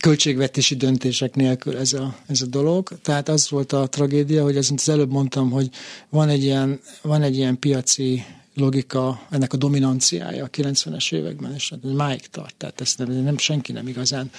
költségvetési 0.00 0.74
döntések 0.74 1.34
nélkül 1.34 1.76
ez 1.76 1.92
a, 1.92 2.16
ez 2.26 2.40
a 2.40 2.46
dolog. 2.46 2.98
Tehát 3.02 3.28
az 3.28 3.50
volt 3.50 3.72
a 3.72 3.86
tragédia, 3.86 4.42
hogy 4.42 4.56
az 4.56 4.88
előbb 4.88 5.10
mondtam, 5.10 5.50
hogy 5.50 5.68
van 6.08 6.28
egy 6.28 6.42
ilyen, 6.42 6.80
van 7.02 7.22
egy 7.22 7.36
ilyen 7.36 7.58
piaci 7.58 8.24
logika, 8.60 9.26
ennek 9.30 9.52
a 9.52 9.56
dominanciája 9.56 10.44
a 10.44 10.50
90-es 10.50 11.12
években, 11.12 11.54
és 11.54 11.70
hát 11.70 11.92
máig 11.94 12.26
tart, 12.26 12.54
tehát 12.56 12.80
ezt 12.80 12.98
nem, 12.98 13.10
nem 13.10 13.38
senki 13.38 13.72
nem 13.72 13.88
igazán 13.88 14.30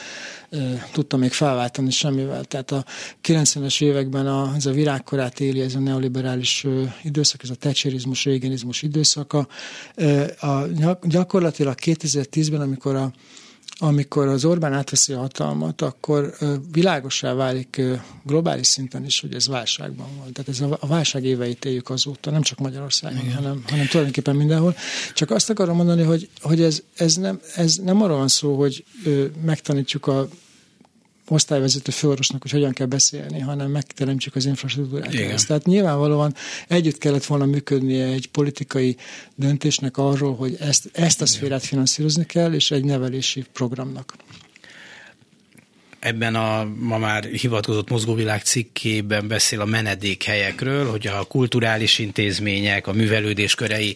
e, 0.50 0.58
tudta 0.92 1.18
még 1.18 1.32
felváltani 1.32 1.92
semmivel. 1.92 2.44
Tehát 2.44 2.72
a 2.72 2.86
90-es 3.24 3.84
években 3.84 4.28
a, 4.28 4.54
ez 4.56 4.66
a 4.66 4.72
virágkorát 4.72 5.40
éli, 5.40 5.62
ez 5.62 5.76
a 5.76 5.80
neoliberális 5.80 6.68
időszak, 7.04 7.44
ez 7.44 7.50
a 7.50 7.56
tecserizmus, 7.56 8.24
régenizmus 8.24 8.82
időszaka. 8.82 9.48
E, 9.96 10.36
a, 10.40 10.68
gyakorlatilag 11.04 11.76
2010-ben, 11.82 12.62
amikor 12.62 12.96
a 12.96 13.12
amikor 13.84 14.28
az 14.28 14.46
Orbán 14.46 14.74
átveszi 14.74 15.14
a 15.14 15.20
hatalmat, 15.20 15.82
akkor 15.82 16.34
világosá 16.72 17.34
válik 17.34 17.82
globális 18.24 18.68
szinten 18.68 19.06
is, 19.06 19.20
hogy 19.20 19.34
ez 19.34 19.48
válságban 19.48 20.08
van. 20.18 20.34
Tehát 20.34 20.50
ez 20.50 20.62
a 20.80 20.88
válság 20.88 21.24
éveit 21.24 21.66
éljük 21.66 21.90
azóta, 21.90 22.32
nem 22.32 22.42
csak 22.42 22.60
Magyarországon, 22.60 23.34
hanem, 23.34 23.64
hanem 23.68 23.88
tulajdonképpen 23.88 24.36
mindenhol. 24.36 24.76
Csak 25.14 25.32
azt 25.32 25.50
akarom 25.50 25.76
mondani, 25.76 26.04
hogy, 26.04 26.30
hogy 26.42 26.62
ez, 26.62 26.82
ez, 26.96 27.16
nem, 27.16 27.40
ez 27.56 27.76
nem 27.76 28.02
arról 28.02 28.18
van 28.18 28.28
szó, 28.28 28.58
hogy 28.58 28.84
megtanítjuk 29.46 30.08
a 30.08 30.28
osztályvezető 31.32 31.92
főorvosnak, 31.92 32.42
hogy 32.42 32.52
hogyan 32.52 32.72
kell 32.72 32.88
beszélni, 32.88 33.40
hanem 33.40 33.72
megteremtsük 33.72 34.36
az 34.36 34.46
infrastruktúrát. 34.46 35.14
Igen. 35.14 35.38
Tehát 35.48 35.66
nyilvánvalóan 35.66 36.36
együtt 36.68 36.98
kellett 36.98 37.26
volna 37.26 37.46
működnie 37.46 38.06
egy 38.06 38.28
politikai 38.28 38.96
döntésnek 39.36 39.98
arról, 39.98 40.36
hogy 40.36 40.56
ezt, 40.60 40.90
ezt 40.94 41.22
a 41.22 41.26
szférát 41.26 41.64
finanszírozni 41.64 42.26
kell, 42.26 42.54
és 42.54 42.72
egy 42.72 42.84
nevelési 42.84 43.46
programnak 43.54 44.14
ebben 46.02 46.36
a 46.36 46.64
ma 46.80 46.98
már 46.98 47.24
hivatkozott 47.24 47.90
mozgóvilág 47.90 48.42
cikkében 48.42 49.28
beszél 49.28 49.62
a 49.62 49.66
menedékhelyekről, 49.66 50.90
hogy 50.90 51.08
a 51.08 51.24
kulturális 51.24 52.00
intézmények, 52.00 52.88
a 52.88 52.94
művelődés 52.94 53.56
körei 53.56 53.96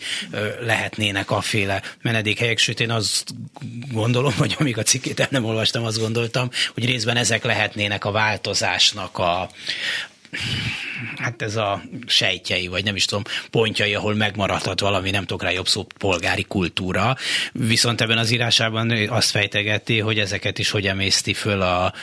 lehetnének 0.62 1.30
féle 1.42 1.82
menedékhelyek, 2.02 2.58
sőt 2.58 2.80
én 2.80 2.92
azt 2.92 3.34
gondolom, 3.92 4.34
hogy 4.38 4.56
amíg 4.60 4.78
a 4.78 4.84
cikkét 4.84 5.20
el 5.20 5.28
nem 5.30 5.46
olvastam, 5.46 5.84
azt 5.84 6.00
gondoltam, 6.00 6.50
hogy 6.74 6.86
részben 6.86 7.18
ezek 7.18 7.44
lehetnének 7.44 8.06
a 8.06 8.12
változásnak 8.12 9.18
a, 9.18 9.50
hát 11.18 11.42
ez 11.42 11.56
a 11.56 11.82
sejtjei, 12.08 12.68
vagy 12.68 12.84
nem 12.84 12.96
is 12.96 13.06
tudom, 13.06 13.24
pontjai, 13.50 13.96
ahol 13.96 14.16
megmaradhat 14.16 14.80
valami, 14.80 15.10
nem 15.10 15.26
tudok 15.26 15.44
rá 15.44 15.52
jobb 15.52 15.68
szó, 15.68 15.88
polgári 15.98 16.44
kultúra. 16.44 17.16
Viszont 17.52 18.02
ebben 18.02 18.18
az 18.18 18.32
írásában 18.32 18.92
azt 19.08 19.30
fejtegeti, 19.30 20.00
hogy 20.00 20.20
ezeket 20.20 20.60
is 20.60 20.70
hogy 20.70 20.88
emészti 20.88 21.34
föl 21.34 21.62
a, 21.62 21.94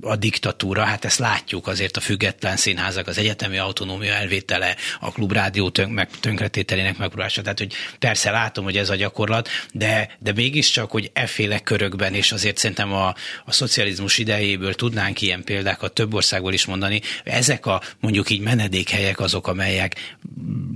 a 0.00 0.16
diktatúra. 0.16 0.84
Hát 0.84 1.04
ezt 1.04 1.18
látjuk 1.18 1.66
azért 1.66 1.96
a 1.96 2.00
független 2.00 2.56
színházak, 2.56 3.06
az 3.06 3.18
egyetemi 3.18 3.58
autonómia 3.58 4.12
elvétele, 4.12 4.76
a 5.00 5.12
klubrádió 5.12 5.70
tönk, 5.70 5.92
meg, 5.92 6.08
tönkretételének 6.20 6.98
megpróbálása. 6.98 7.42
Tehát, 7.42 7.58
hogy 7.58 7.72
persze 7.98 8.30
látom, 8.30 8.64
hogy 8.64 8.76
ez 8.76 8.90
a 8.90 8.94
gyakorlat, 8.94 9.48
de, 9.72 10.16
de 10.18 10.32
mégiscsak, 10.32 10.90
hogy 10.90 11.10
efféle 11.12 11.58
körökben, 11.58 12.14
és 12.14 12.32
azért 12.32 12.56
szerintem 12.56 12.92
a, 12.92 13.14
a 13.44 13.52
szocializmus 13.52 14.18
idejéből 14.18 14.74
tudnánk 14.74 15.20
ilyen 15.20 15.44
példákat 15.44 15.92
több 15.92 16.14
országból 16.14 16.52
is 16.52 16.64
mondani, 16.64 17.00
ezek 17.24 17.61
a 17.66 17.82
mondjuk 18.00 18.30
így 18.30 18.40
menedékhelyek 18.40 19.20
azok, 19.20 19.46
amelyek 19.46 20.16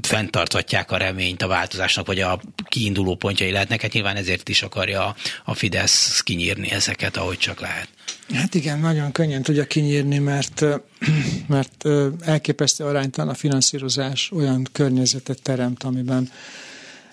fenntarthatják 0.03 0.91
a 0.91 0.97
reményt 0.97 1.43
a 1.43 1.47
változásnak, 1.47 2.07
vagy 2.07 2.21
a 2.21 2.41
kiinduló 2.69 3.15
pontjai 3.15 3.51
lehetnek. 3.51 3.83
Hát 3.83 3.93
nyilván 3.93 4.17
ezért 4.17 4.49
is 4.49 4.63
akarja 4.63 5.15
a 5.45 5.55
Fidesz 5.55 6.21
kinyírni 6.21 6.71
ezeket, 6.71 7.17
ahogy 7.17 7.39
csak 7.39 7.61
lehet. 7.61 7.89
Hát 8.33 8.55
igen, 8.55 8.79
nagyon 8.79 9.13
könnyen 9.13 9.43
tudja 9.43 9.67
kinyírni, 9.67 10.19
mert, 10.19 10.65
mert 11.47 11.85
elképesztő 12.21 12.85
aránytalan 12.85 13.31
a 13.31 13.35
finanszírozás 13.35 14.31
olyan 14.33 14.67
környezetet 14.73 15.43
teremt, 15.43 15.83
amiben 15.83 16.31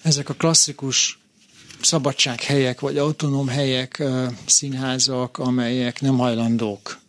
ezek 0.02 0.30
a 0.30 0.34
klasszikus 0.34 1.20
szabadsághelyek, 1.82 2.80
vagy 2.80 2.98
autonóm 2.98 3.48
helyek, 3.48 4.04
színházak, 4.46 5.38
amelyek 5.38 6.02
nem 6.02 6.18
hajlandók 6.18 7.02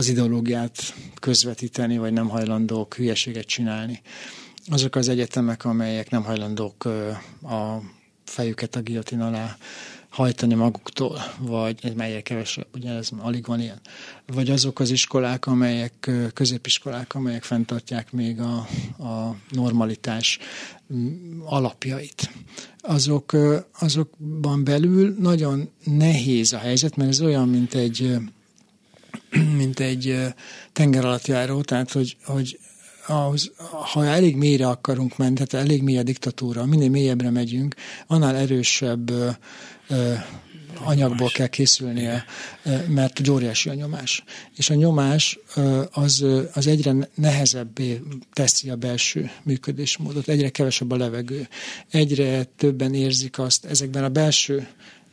az 0.00 0.08
ideológiát 0.08 0.94
közvetíteni, 1.20 1.98
vagy 1.98 2.12
nem 2.12 2.28
hajlandók 2.28 2.94
hülyeséget 2.94 3.46
csinálni. 3.46 4.02
Azok 4.66 4.94
az 4.94 5.08
egyetemek, 5.08 5.64
amelyek 5.64 6.10
nem 6.10 6.22
hajlandók 6.22 6.84
a 7.42 7.82
fejüket 8.24 8.76
a 8.76 8.82
guillotine 8.82 9.24
alá 9.26 9.56
hajtani 10.08 10.54
maguktól, 10.54 11.18
vagy 11.38 11.92
melyek 11.96 12.22
kevesebb, 12.22 12.66
ugye 12.74 12.90
ez 12.90 13.08
alig 13.18 13.46
van 13.46 13.60
ilyen. 13.60 13.80
Vagy 14.26 14.50
azok 14.50 14.80
az 14.80 14.90
iskolák, 14.90 15.46
amelyek, 15.46 16.10
középiskolák, 16.34 17.14
amelyek 17.14 17.42
fenntartják 17.42 18.12
még 18.12 18.40
a, 18.40 18.56
a 19.04 19.36
normalitás 19.50 20.38
alapjait. 21.44 22.30
Azok, 22.78 23.36
azokban 23.78 24.64
belül 24.64 25.16
nagyon 25.18 25.68
nehéz 25.84 26.52
a 26.52 26.58
helyzet, 26.58 26.96
mert 26.96 27.10
ez 27.10 27.20
olyan, 27.20 27.48
mint 27.48 27.74
egy 27.74 28.20
mint 29.60 29.80
egy 29.80 30.18
tenger 30.72 31.04
alatt 31.04 31.26
járó, 31.26 31.60
tehát 31.60 31.92
hogy, 31.92 32.16
hogy 32.24 32.58
ahhoz, 33.06 33.52
ha 33.92 34.04
elég 34.04 34.36
mélyre 34.36 34.68
akarunk 34.68 35.16
menni, 35.16 35.34
tehát 35.34 35.66
elég 35.66 35.82
mély 35.82 35.98
a 35.98 36.02
diktatúra, 36.02 36.66
minél 36.66 36.90
mélyebbre 36.90 37.30
megyünk, 37.30 37.74
annál 38.06 38.36
erősebb 38.36 39.10
ö, 39.10 39.30
ö, 39.88 40.14
anyagból 40.84 41.28
kell 41.28 41.46
készülnie, 41.46 42.24
mert 42.88 43.28
óriási 43.28 43.68
a 43.68 43.74
nyomás. 43.74 44.24
És 44.56 44.70
a 44.70 44.74
nyomás 44.74 45.38
az, 45.90 46.24
az 46.52 46.66
egyre 46.66 46.94
nehezebbé 47.14 48.00
teszi 48.32 48.70
a 48.70 48.76
belső 48.76 49.30
működésmódot, 49.42 50.28
egyre 50.28 50.48
kevesebb 50.48 50.90
a 50.90 50.96
levegő, 50.96 51.48
egyre 51.90 52.44
többen 52.44 52.94
érzik 52.94 53.38
azt 53.38 53.64
ezekben 53.64 54.04
a 54.04 54.08
belső 54.08 54.68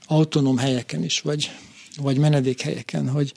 autonóm 0.06 0.58
helyeken 0.58 1.04
is, 1.04 1.22
vagy, 1.22 1.52
vagy 1.98 2.18
menedékhelyeken, 2.18 3.10
hogy, 3.10 3.34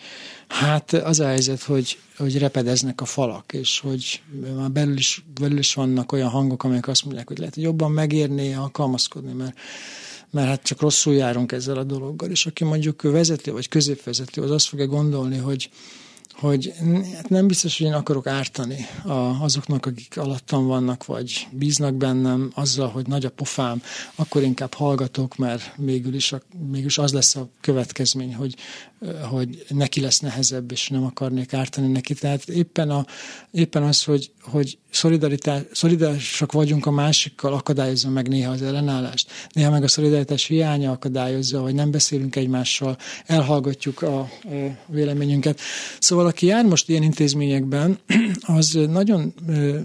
Hát 0.50 0.92
az 0.92 1.20
a 1.20 1.26
helyzet, 1.26 1.62
hogy, 1.62 1.98
hogy 2.16 2.38
repedeznek 2.38 3.00
a 3.00 3.04
falak, 3.04 3.52
és 3.52 3.80
hogy 3.80 4.22
már 4.56 4.70
belül 4.70 4.96
is, 4.96 5.24
belül 5.40 5.58
is 5.58 5.74
vannak 5.74 6.12
olyan 6.12 6.28
hangok, 6.28 6.64
amelyek 6.64 6.88
azt 6.88 7.04
mondják, 7.04 7.28
hogy 7.28 7.38
lehet, 7.38 7.54
hogy 7.54 7.62
jobban 7.62 7.90
megérné 7.90 8.54
alkalmazkodni, 8.54 9.32
mert, 9.32 9.58
mert 10.30 10.48
hát 10.48 10.62
csak 10.62 10.80
rosszul 10.80 11.14
járunk 11.14 11.52
ezzel 11.52 11.76
a 11.76 11.84
dologgal. 11.84 12.30
És 12.30 12.46
aki 12.46 12.64
mondjuk 12.64 13.02
vezető 13.02 13.52
vagy 13.52 13.68
középvezető, 13.68 14.42
az 14.42 14.50
azt 14.50 14.66
fogja 14.66 14.86
gondolni, 14.86 15.36
hogy, 15.36 15.70
hogy 16.32 16.72
hát 17.14 17.28
nem 17.28 17.46
biztos, 17.46 17.78
hogy 17.78 17.86
én 17.86 17.92
akarok 17.92 18.26
ártani 18.26 18.86
a, 19.04 19.42
azoknak, 19.42 19.86
akik 19.86 20.16
alattam 20.16 20.66
vannak, 20.66 21.06
vagy 21.06 21.48
bíznak 21.50 21.94
bennem 21.94 22.50
azzal, 22.54 22.88
hogy 22.88 23.06
nagy 23.06 23.24
a 23.24 23.30
pofám, 23.30 23.82
akkor 24.14 24.42
inkább 24.42 24.74
hallgatok, 24.74 25.36
mert 25.36 25.76
mégis, 25.76 26.34
mégis 26.70 26.98
az 26.98 27.12
lesz 27.12 27.36
a 27.36 27.48
következmény, 27.60 28.34
hogy, 28.34 28.54
hogy 29.30 29.64
neki 29.68 30.00
lesz 30.00 30.20
nehezebb, 30.20 30.72
és 30.72 30.88
nem 30.88 31.04
akarnék 31.04 31.52
ártani 31.52 31.86
neki. 31.86 32.14
Tehát 32.14 32.48
éppen, 32.48 32.90
a, 32.90 33.06
éppen 33.50 33.82
az, 33.82 34.04
hogy, 34.04 34.30
hogy 34.42 34.78
szolidárisak 35.72 36.52
vagyunk 36.52 36.86
a 36.86 36.90
másikkal, 36.90 37.52
akadályozza 37.52 38.10
meg 38.10 38.28
néha 38.28 38.52
az 38.52 38.62
ellenállást. 38.62 39.30
Néha 39.52 39.70
meg 39.70 39.82
a 39.82 39.88
szolidaritás 39.88 40.44
hiánya 40.44 40.90
akadályozza, 40.90 41.60
vagy 41.60 41.74
nem 41.74 41.90
beszélünk 41.90 42.36
egymással, 42.36 42.96
elhallgatjuk 43.26 44.02
a, 44.02 44.18
a 44.18 44.28
véleményünket. 44.86 45.60
Szóval 45.98 46.26
aki 46.26 46.46
jár 46.46 46.64
most 46.64 46.88
ilyen 46.88 47.02
intézményekben, 47.02 47.98
az 48.40 48.78
nagyon 48.88 49.34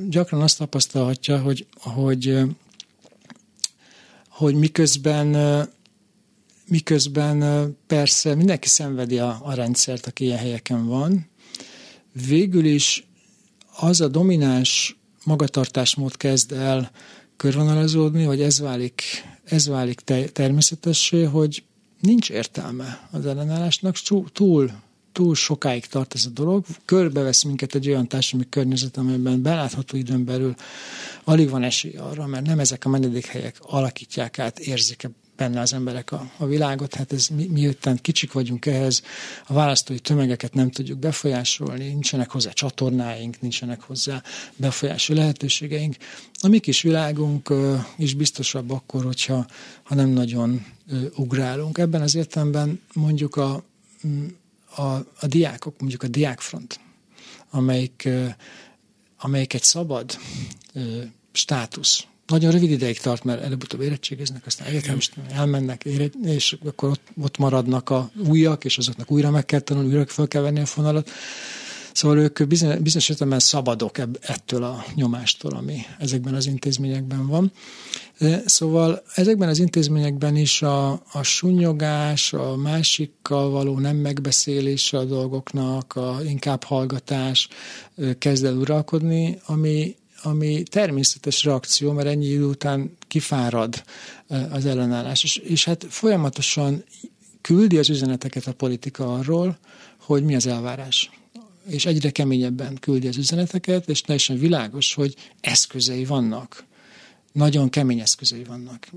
gyakran 0.09 0.41
azt 0.41 0.57
tapasztalhatja, 0.57 1.39
hogy, 1.39 1.65
hogy 1.79 2.45
hogy 4.29 4.55
miközben 4.55 5.35
miközben 6.67 7.77
persze 7.87 8.35
mindenki 8.35 8.67
szenvedi 8.67 9.19
a, 9.19 9.41
a 9.43 9.53
rendszert, 9.53 10.05
aki 10.05 10.23
ilyen 10.23 10.37
helyeken 10.37 10.87
van. 10.87 11.29
Végül 12.27 12.65
is 12.65 13.07
az 13.77 14.01
a 14.01 14.07
domináns 14.07 14.97
magatartásmód 15.23 16.17
kezd 16.17 16.51
el 16.51 16.91
körvonalazódni, 17.37 18.25
vagy 18.25 18.41
ez 18.41 18.59
válik, 18.59 19.01
ez 19.43 19.67
válik 19.67 19.99
te, 19.99 20.25
természetessé, 20.25 21.23
hogy 21.23 21.63
nincs 21.99 22.29
értelme 22.29 23.07
az 23.11 23.25
ellenállásnak, 23.25 23.97
túl, 24.33 24.71
túl 25.11 25.35
sokáig 25.35 25.85
tart 25.85 26.13
ez 26.13 26.25
a 26.25 26.29
dolog, 26.29 26.65
körbevesz 26.85 27.43
minket 27.43 27.75
egy 27.75 27.89
olyan 27.89 28.07
társadalmi 28.07 28.49
környezet, 28.49 28.97
amelyben 28.97 29.41
belátható 29.41 29.97
időn 29.97 30.25
belül 30.25 30.55
alig 31.23 31.49
van 31.49 31.63
esély 31.63 31.95
arra, 31.95 32.25
mert 32.25 32.45
nem 32.45 32.59
ezek 32.59 32.85
a 32.85 32.89
menedékhelyek 32.89 33.57
alakítják 33.61 34.39
át, 34.39 34.59
érzik 34.59 35.09
benne 35.35 35.59
az 35.59 35.73
emberek 35.73 36.11
a, 36.11 36.31
a 36.37 36.45
világot, 36.45 36.95
hát 36.95 37.13
ez 37.13 37.27
mi, 37.27 37.45
miután 37.45 37.97
kicsik 38.01 38.31
vagyunk 38.31 38.65
ehhez, 38.65 39.01
a 39.47 39.53
választói 39.53 39.99
tömegeket 39.99 40.53
nem 40.53 40.71
tudjuk 40.71 40.99
befolyásolni, 40.99 41.87
nincsenek 41.87 42.31
hozzá 42.31 42.51
csatornáink, 42.51 43.41
nincsenek 43.41 43.81
hozzá 43.81 44.23
befolyási 44.55 45.13
lehetőségeink. 45.13 45.95
A 46.41 46.47
mi 46.47 46.59
kis 46.59 46.81
világunk 46.81 47.49
uh, 47.49 47.85
is 47.97 48.13
biztosabb 48.13 48.71
akkor, 48.71 49.03
hogyha 49.03 49.45
ha 49.83 49.95
nem 49.95 50.09
nagyon 50.09 50.65
uh, 50.91 51.03
ugrálunk. 51.15 51.77
Ebben 51.77 52.01
az 52.01 52.15
értelemben 52.15 52.81
mondjuk 52.93 53.35
a, 53.35 53.63
a, 54.75 54.81
a 55.19 55.27
diákok, 55.27 55.79
mondjuk 55.79 56.03
a 56.03 56.07
diákfront, 56.07 56.79
amelyik, 57.49 58.03
uh, 58.05 58.33
amelyik 59.17 59.53
egy 59.53 59.63
szabad 59.63 60.17
státusz, 61.31 62.05
nagyon 62.27 62.51
rövid 62.51 62.71
ideig 62.71 62.99
tart, 62.99 63.23
mert 63.23 63.41
előbb-utóbb 63.41 63.81
érettségeznek, 63.81 64.45
aztán 64.45 64.67
egyetemist 64.67 65.13
elmennek, 65.31 65.83
és 66.23 66.57
akkor 66.65 66.89
ott, 66.89 67.07
ott 67.21 67.37
maradnak 67.37 67.89
a 67.89 68.11
újak, 68.27 68.65
és 68.65 68.77
azoknak 68.77 69.11
újra 69.11 69.31
meg 69.31 69.45
kell 69.45 69.59
tanulni, 69.59 69.89
újra 69.89 70.05
fel 70.05 70.27
kell 70.27 70.41
venni 70.41 70.59
a 70.59 70.65
fonalat. 70.65 71.09
Szóval 71.95 72.17
ők 72.17 72.47
bizonyos 72.47 73.09
értelemben 73.09 73.39
szabadok 73.39 73.97
ettől 74.21 74.63
a 74.63 74.85
nyomástól, 74.95 75.51
ami 75.51 75.81
ezekben 75.99 76.33
az 76.33 76.45
intézményekben 76.45 77.27
van. 77.27 77.51
Szóval 78.45 79.03
ezekben 79.15 79.49
az 79.49 79.59
intézményekben 79.59 80.35
is 80.35 80.61
a, 80.61 80.91
a 80.91 81.23
sunyogás, 81.23 82.33
a 82.33 82.55
másikkal 82.55 83.49
való 83.49 83.79
nem 83.79 83.95
megbeszélése 83.95 84.97
a 84.97 85.03
dolgoknak, 85.03 85.95
a 85.95 86.17
inkább 86.27 86.63
hallgatás 86.63 87.47
kezd 88.17 88.45
el 88.45 88.55
uralkodni, 88.55 89.39
ami, 89.45 89.95
ami 90.25 90.63
természetes 90.63 91.43
reakció, 91.43 91.91
mert 91.91 92.07
ennyi 92.07 92.25
idő 92.25 92.45
után 92.45 92.97
kifárad 93.07 93.83
az 94.49 94.65
ellenállás. 94.65 95.23
És, 95.23 95.35
és 95.37 95.65
hát 95.65 95.85
folyamatosan 95.89 96.83
küldi 97.41 97.77
az 97.77 97.89
üzeneteket 97.89 98.47
a 98.47 98.53
politika 98.53 99.13
arról, 99.13 99.57
hogy 99.99 100.23
mi 100.23 100.35
az 100.35 100.47
elvárás. 100.47 101.09
És 101.67 101.85
egyre 101.85 102.09
keményebben 102.09 102.77
küldi 102.79 103.07
az 103.07 103.17
üzeneteket, 103.17 103.89
és 103.89 104.01
teljesen 104.01 104.39
világos, 104.39 104.93
hogy 104.93 105.15
eszközei 105.41 106.05
vannak. 106.05 106.65
Nagyon 107.31 107.69
kemény 107.69 107.99
eszközei 107.99 108.43
vannak. 108.43 108.87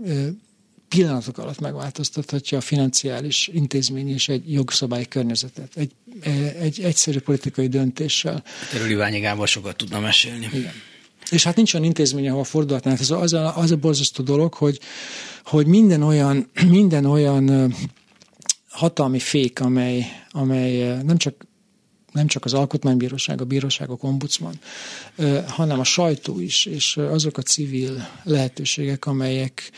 Pillanatok 0.89 1.39
alatt 1.39 1.61
megváltoztathatja 1.61 2.59
a 2.59 2.61
financiális 2.61 3.51
intézmény 3.53 4.09
és 4.09 4.29
egy 4.29 4.53
jogszabály 4.53 5.05
környezetet. 5.05 5.77
Egy, 5.77 5.93
egy 6.59 6.81
egyszerű 6.81 7.19
politikai 7.19 7.69
döntéssel. 7.69 8.45
Erről 8.75 8.91
Iványi 8.91 9.19
Gábor 9.19 9.49
sokat 9.49 9.77
tudna 9.77 10.01
mesélni. 10.01 10.49
Igen. 10.53 10.73
És 11.31 11.45
hát 11.45 11.57
nincs 11.57 11.75
olyan 11.75 11.87
intézmény, 11.87 12.29
ahol 12.29 12.45
fordulhatnánk. 12.45 13.01
Ez 13.01 13.11
az 13.11 13.33
a, 13.33 13.57
az 13.57 13.71
a 13.71 13.77
borzasztó 13.77 14.23
dolog, 14.23 14.55
hogy, 14.55 14.81
hogy 15.45 15.67
minden 15.67 16.03
olyan, 16.03 16.51
minden 16.69 17.05
olyan 17.05 17.75
hatalmi 18.69 19.19
fék, 19.19 19.61
amely, 19.61 20.07
amely 20.31 21.03
nem 21.03 21.17
csak 21.17 21.47
nem 22.13 22.27
csak 22.27 22.45
az 22.45 22.55
alkotmánybíróság, 22.55 23.41
a 23.41 23.45
bíróságok, 23.45 24.03
ombudsman, 24.03 24.59
hanem 25.47 25.79
a 25.81 25.85
sajtó 25.85 26.41
is, 26.41 26.67
és 26.67 26.97
azok 26.97 27.39
a 27.39 27.43
civil 27.43 28.09
lehetőségek, 28.23 29.07
amelyek 29.07 29.71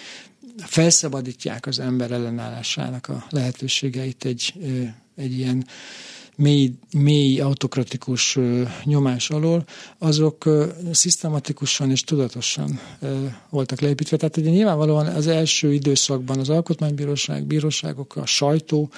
felszabadítják 0.58 1.66
az 1.66 1.78
ember 1.78 2.10
ellenállásának 2.10 3.08
a 3.08 3.26
lehetőségeit 3.30 4.24
egy, 4.24 4.54
egy 5.16 5.38
ilyen 5.38 5.66
mély, 6.40 6.72
mély 6.96 7.40
autokratikus 7.40 8.38
nyomás 8.84 9.30
alól, 9.30 9.64
azok 9.98 10.48
szisztematikusan 10.92 11.90
és 11.90 12.02
tudatosan 12.02 12.80
voltak 13.50 13.80
leépítve. 13.80 14.16
Tehát 14.16 14.36
ugye 14.36 14.50
nyilvánvalóan 14.50 15.06
az 15.06 15.26
első 15.26 15.72
időszakban 15.72 16.38
az 16.38 16.48
alkotmánybíróság, 16.48 17.44
bíróságok, 17.44 18.16
a 18.16 18.26
sajtó, 18.26 18.90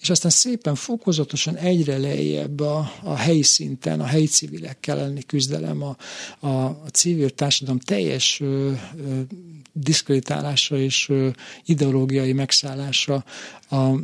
és 0.00 0.10
aztán 0.10 0.30
szépen 0.30 0.74
fokozatosan 0.74 1.56
egyre 1.56 1.98
lejjebb 1.98 2.60
a, 2.60 2.92
a 3.02 3.14
helyi 3.14 3.42
szinten, 3.42 4.00
a 4.00 4.04
helyi 4.04 4.26
civilekkel 4.26 4.98
elleni 4.98 5.22
küzdelem, 5.22 5.82
a, 5.82 5.96
a, 6.46 6.64
a 6.64 6.88
civil 6.92 7.30
társadalom 7.30 7.78
teljes 7.78 8.40
ö, 8.40 8.72
ö, 9.06 9.20
diszkreditálása 9.72 10.76
és 10.76 11.08
ö, 11.08 11.28
ideológiai 11.64 12.32
megszállása, 12.32 13.24
a, 13.68 13.76
a, 13.76 13.98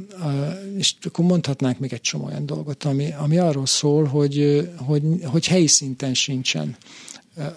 és 0.76 0.94
akkor 1.02 1.24
mondhatnánk 1.24 1.78
még 1.78 1.92
egy 1.92 2.00
csomó 2.00 2.24
olyan 2.24 2.46
dolgot, 2.46 2.79
ami, 2.84 3.12
ami 3.12 3.38
arról 3.38 3.66
szól, 3.66 4.04
hogy, 4.04 4.68
hogy, 4.76 5.02
hogy 5.24 5.46
helyi 5.46 5.66
szinten 5.66 6.14
sincsen 6.14 6.76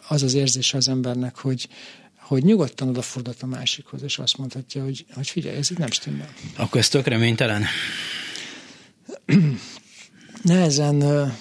az 0.08 0.24
az 0.24 0.34
érzése 0.34 0.78
az 0.78 0.88
embernek, 0.88 1.38
hogy, 1.38 1.68
hogy 2.18 2.44
nyugodtan 2.44 2.90
odafordult 2.90 3.42
a 3.42 3.46
másikhoz, 3.46 4.04
és 4.04 4.18
azt 4.18 4.38
mondhatja, 4.38 4.84
hogy, 4.84 5.06
hogy 5.14 5.30
figyelj, 5.30 5.58
ez 5.58 5.72
itt 5.72 5.78
nem 5.78 5.92
stimmel. 5.92 6.34
Akkor 6.56 6.80
ez 6.80 6.90
tök 6.90 7.08
reménytelen? 7.08 7.64
Nehezen 10.42 11.32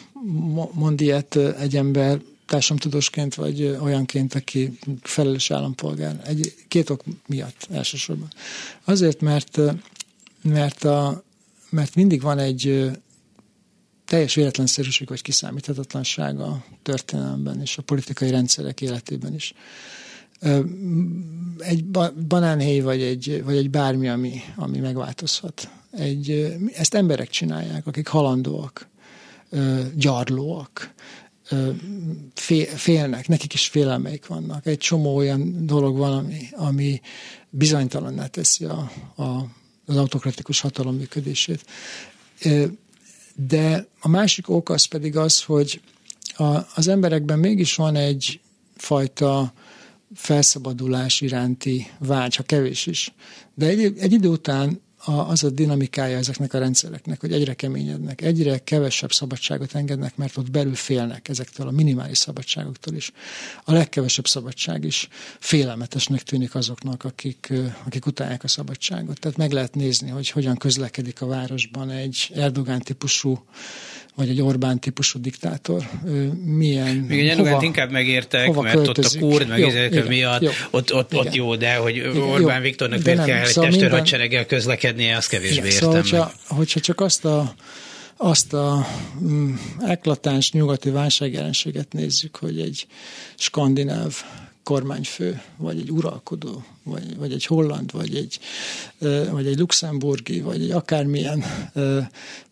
mond 0.72 1.00
ilyet 1.00 1.36
egy 1.36 1.76
ember 1.76 2.20
társadalomtudósként, 2.46 3.34
vagy 3.34 3.76
olyanként, 3.80 4.34
aki 4.34 4.78
felelős 5.02 5.50
állampolgár. 5.50 6.22
Egy, 6.26 6.54
két 6.68 6.90
ok 6.90 7.02
miatt 7.26 7.66
elsősorban. 7.70 8.28
Azért, 8.84 9.20
mert, 9.20 9.58
mert, 10.42 10.84
a, 10.84 11.22
mert 11.70 11.94
mindig 11.94 12.22
van 12.22 12.38
egy 12.38 12.90
teljes 14.04 14.34
véletlenszerűség 14.34 15.08
vagy 15.08 15.22
kiszámíthatatlanság 15.22 16.40
a 16.40 16.64
történelemben 16.82 17.60
és 17.60 17.78
a 17.78 17.82
politikai 17.82 18.30
rendszerek 18.30 18.80
életében 18.80 19.34
is. 19.34 19.54
Egy 21.58 21.84
banánhéj 22.28 22.80
vagy 22.80 23.02
egy, 23.02 23.42
vagy 23.44 23.56
egy 23.56 23.70
bármi, 23.70 24.08
ami, 24.08 24.40
ami 24.56 24.78
megváltozhat 24.78 25.68
egy, 25.90 26.56
ezt 26.74 26.94
emberek 26.94 27.28
csinálják, 27.28 27.86
akik 27.86 28.06
halandóak, 28.06 28.88
gyarlóak, 29.94 30.94
félnek, 32.74 33.28
nekik 33.28 33.54
is 33.54 33.66
félelmeik 33.66 34.26
vannak. 34.26 34.66
Egy 34.66 34.78
csomó 34.78 35.16
olyan 35.16 35.66
dolog 35.66 35.96
van, 35.96 36.12
ami, 36.12 36.48
ami 36.52 37.00
bizonytalanná 37.50 38.26
teszi 38.26 38.64
a, 38.64 38.90
a, 39.16 39.22
az 39.86 39.96
autokratikus 39.96 40.60
hatalom 40.60 40.96
működését. 40.96 41.64
De 43.34 43.86
a 44.00 44.08
másik 44.08 44.48
ok 44.48 44.68
az 44.68 44.84
pedig 44.84 45.16
az, 45.16 45.42
hogy 45.42 45.80
a, 46.36 46.58
az 46.74 46.88
emberekben 46.88 47.38
mégis 47.38 47.74
van 47.74 47.96
egy 47.96 48.40
fajta 48.76 49.52
felszabadulás 50.14 51.20
iránti 51.20 51.90
vágy, 51.98 52.36
ha 52.36 52.42
kevés 52.42 52.86
is. 52.86 53.12
De 53.54 53.66
egy, 53.66 53.98
egy 53.98 54.12
idő 54.12 54.28
után 54.28 54.80
a, 55.04 55.12
az 55.12 55.44
a 55.44 55.50
dinamikája 55.50 56.16
ezeknek 56.16 56.54
a 56.54 56.58
rendszereknek, 56.58 57.20
hogy 57.20 57.32
egyre 57.32 57.54
keményednek, 57.54 58.20
egyre 58.20 58.58
kevesebb 58.58 59.12
szabadságot 59.12 59.74
engednek, 59.74 60.16
mert 60.16 60.36
ott 60.36 60.50
belül 60.50 60.74
félnek 60.74 61.28
ezektől 61.28 61.66
a 61.66 61.70
minimális 61.70 62.18
szabadságoktól 62.18 62.94
is. 62.94 63.12
A 63.64 63.72
legkevesebb 63.72 64.26
szabadság 64.26 64.84
is 64.84 65.08
félelmetesnek 65.38 66.22
tűnik 66.22 66.54
azoknak, 66.54 67.04
akik, 67.04 67.52
akik 67.84 68.06
utálják 68.06 68.44
a 68.44 68.48
szabadságot. 68.48 69.18
Tehát 69.18 69.36
meg 69.36 69.52
lehet 69.52 69.74
nézni, 69.74 70.10
hogy 70.10 70.30
hogyan 70.30 70.56
közlekedik 70.56 71.20
a 71.20 71.26
városban 71.26 71.90
egy 71.90 72.30
Erdogán 72.34 72.80
típusú 72.80 73.44
vagy 74.14 74.28
egy 74.28 74.42
Orbán 74.42 74.78
típusú 74.78 75.20
diktátor 75.20 75.82
milyen... 76.44 76.96
Még 76.96 77.18
egy 77.20 77.28
Erdogán 77.28 77.62
inkább 77.62 77.90
megértek, 77.90 78.54
mert 78.54 78.74
költözik. 78.74 79.22
ott 79.22 79.28
a 79.28 79.32
kurd, 79.32 79.48
meg 79.48 79.58
jó, 79.58 79.68
miatt, 80.08 80.42
jó, 80.42 80.50
ott, 80.70 80.94
ott, 80.94 81.14
ott 81.14 81.34
jó, 81.34 81.56
de 81.56 81.74
hogy 81.74 82.00
Orbán 82.00 82.56
jó, 82.56 82.62
Viktornak 82.62 83.02
miért 83.04 83.24
kell 83.24 83.44
szóval 83.44 83.70
egy 83.70 83.76
testőrhadsereggel 83.76 84.46
közlekednie, 84.46 85.16
az 85.16 85.26
kevésbé 85.26 85.56
igen, 85.56 85.70
szóval, 85.70 85.96
értem. 85.96 86.10
Szóval, 86.10 86.26
hogyha, 86.26 86.54
hogyha 86.54 86.80
csak 86.80 87.00
azt 87.00 87.24
a 87.24 87.54
azt 88.16 88.52
a 88.52 88.86
mm, 89.22 89.54
eklatáns 89.80 90.52
nyugati 90.52 90.90
válságjelenséget 90.90 91.92
nézzük, 91.92 92.36
hogy 92.36 92.60
egy 92.60 92.86
skandináv 93.36 94.14
kormányfő, 94.62 95.42
vagy 95.56 95.78
egy 95.78 95.90
uralkodó, 95.90 96.64
vagy, 96.84 97.16
vagy 97.16 97.32
egy 97.32 97.46
holland, 97.46 97.92
vagy 97.92 98.14
egy, 98.14 98.38
vagy 99.30 99.46
egy 99.46 99.58
luxemburgi, 99.58 100.40
vagy 100.40 100.62
egy 100.62 100.70
akármilyen 100.70 101.44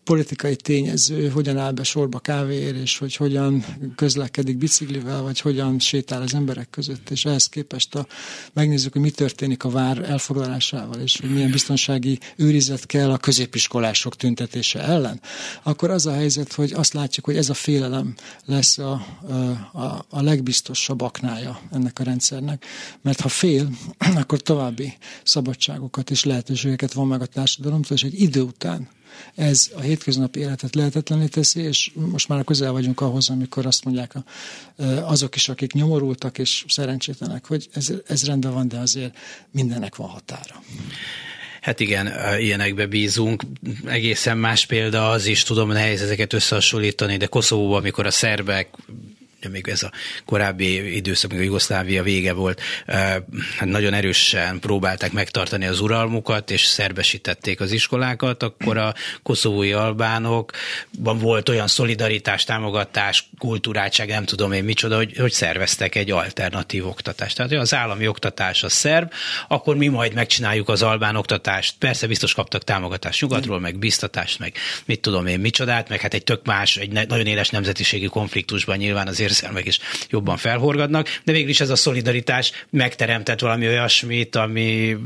politikai 0.03 0.55
tényező 0.55 1.29
hogyan 1.29 1.57
áll 1.57 1.71
be 1.71 1.83
sorba 1.83 2.19
kávéért, 2.19 2.75
és 2.75 2.97
hogy 2.97 3.15
hogyan 3.15 3.65
közlekedik 3.95 4.57
biciklivel, 4.57 5.21
vagy 5.21 5.39
hogyan 5.39 5.79
sétál 5.79 6.21
az 6.21 6.33
emberek 6.33 6.69
között, 6.69 7.09
és 7.09 7.25
ehhez 7.25 7.49
képest 7.49 7.95
a, 7.95 8.07
megnézzük, 8.53 8.93
hogy 8.93 9.01
mi 9.01 9.09
történik 9.09 9.63
a 9.63 9.69
vár 9.69 10.09
elfoglalásával, 10.09 10.99
és 10.99 11.19
hogy 11.19 11.33
milyen 11.33 11.51
biztonsági 11.51 12.19
őrizet 12.35 12.85
kell 12.85 13.11
a 13.11 13.17
középiskolások 13.17 14.15
tüntetése 14.15 14.79
ellen, 14.79 15.21
akkor 15.63 15.89
az 15.89 16.05
a 16.05 16.13
helyzet, 16.13 16.53
hogy 16.53 16.71
azt 16.73 16.93
látjuk, 16.93 17.25
hogy 17.25 17.37
ez 17.37 17.49
a 17.49 17.53
félelem 17.53 18.15
lesz 18.45 18.77
a, 18.77 18.91
a, 19.73 20.05
a 20.09 20.21
legbiztosabb 20.21 21.01
aknája 21.01 21.59
ennek 21.71 21.99
a 21.99 22.03
rendszernek, 22.03 22.65
mert 23.01 23.19
ha 23.21 23.29
fél, 23.29 23.69
akkor 24.21 24.41
további 24.41 24.97
szabadságokat 25.23 26.09
és 26.09 26.23
lehetőségeket 26.23 26.93
van 26.93 27.07
meg 27.07 27.21
a 27.21 27.25
társadalomtól, 27.25 27.97
és 27.97 28.03
egy 28.03 28.21
idő 28.21 28.41
után 28.41 28.89
ez 29.35 29.71
a 29.75 29.79
hétköznapi 29.79 30.39
életet 30.39 30.75
lehetetlené 30.75 31.25
teszi, 31.25 31.61
és 31.61 31.91
most 31.93 32.27
már 32.27 32.43
közel 32.43 32.71
vagyunk 32.71 33.01
ahhoz, 33.01 33.29
amikor 33.29 33.65
azt 33.65 33.83
mondják 33.83 34.13
azok 35.03 35.35
is, 35.35 35.49
akik 35.49 35.73
nyomorultak 35.73 36.37
és 36.37 36.65
szerencsétlenek, 36.67 37.45
hogy 37.45 37.69
ez, 37.73 37.93
ez 38.07 38.25
rendben 38.25 38.53
van, 38.53 38.67
de 38.67 38.77
azért 38.77 39.17
mindennek 39.51 39.95
van 39.95 40.07
határa. 40.07 40.63
Hát 41.61 41.79
igen, 41.79 42.11
ilyenekbe 42.39 42.85
bízunk. 42.85 43.43
Egészen 43.85 44.37
más 44.37 44.65
példa 44.65 45.09
az 45.09 45.25
is, 45.25 45.43
tudom, 45.43 45.71
nehéz 45.71 46.01
ezeket 46.01 46.33
összehasonlítani, 46.33 47.17
de 47.17 47.25
Koszovóban, 47.25 47.79
amikor 47.79 48.05
a 48.05 48.11
szerbek 48.11 48.69
még 49.49 49.67
ez 49.67 49.83
a 49.83 49.91
korábbi 50.25 50.95
időszak, 50.95 51.31
még 51.31 51.39
a 51.39 51.43
Jugoszlávia 51.43 52.03
vége 52.03 52.33
volt, 52.33 52.61
hát 53.57 53.65
nagyon 53.65 53.93
erősen 53.93 54.59
próbálták 54.59 55.11
megtartani 55.11 55.65
az 55.65 55.79
uralmukat, 55.79 56.51
és 56.51 56.61
szerbesítették 56.65 57.59
az 57.59 57.71
iskolákat, 57.71 58.43
akkor 58.43 58.77
a 58.77 58.93
koszovói 59.23 59.71
albánokban 59.71 61.17
volt 61.19 61.49
olyan 61.49 61.67
szolidaritás, 61.67 62.43
támogatás, 62.43 63.29
kultúráltság, 63.37 64.07
nem 64.07 64.25
tudom 64.25 64.51
én 64.51 64.63
micsoda, 64.63 64.95
hogy, 64.95 65.17
hogy 65.17 65.31
szerveztek 65.31 65.95
egy 65.95 66.11
alternatív 66.11 66.87
oktatást. 66.87 67.35
Tehát 67.35 67.51
az 67.51 67.73
állami 67.73 68.07
oktatás 68.07 68.63
a 68.63 68.69
szerb, 68.69 69.11
akkor 69.47 69.75
mi 69.75 69.87
majd 69.87 70.13
megcsináljuk 70.13 70.69
az 70.69 70.81
albán 70.81 71.15
oktatást. 71.15 71.75
Persze 71.79 72.07
biztos 72.07 72.33
kaptak 72.33 72.63
támogatást 72.63 73.21
nyugatról, 73.21 73.59
meg 73.59 73.77
biztatást, 73.77 74.39
meg 74.39 74.53
mit 74.85 75.01
tudom 75.01 75.25
én 75.25 75.39
micsodát, 75.39 75.89
meg 75.89 75.99
hát 75.99 76.13
egy 76.13 76.23
tök 76.23 76.45
más, 76.45 76.77
egy 76.77 76.91
nagyon 76.91 77.25
éles 77.25 77.49
nemzetiségi 77.49 78.05
konfliktusban 78.07 78.77
nyilván 78.77 79.07
az 79.07 79.19
érzelmek 79.31 79.65
is 79.65 79.79
jobban 80.09 80.37
felhorgadnak, 80.37 81.07
de 81.23 81.31
végül 81.31 81.49
is 81.49 81.59
ez 81.59 81.69
a 81.69 81.75
szolidaritás 81.75 82.51
megteremtett 82.69 83.39
valami 83.39 83.67
olyasmit, 83.67 84.35
ami, 84.35 84.97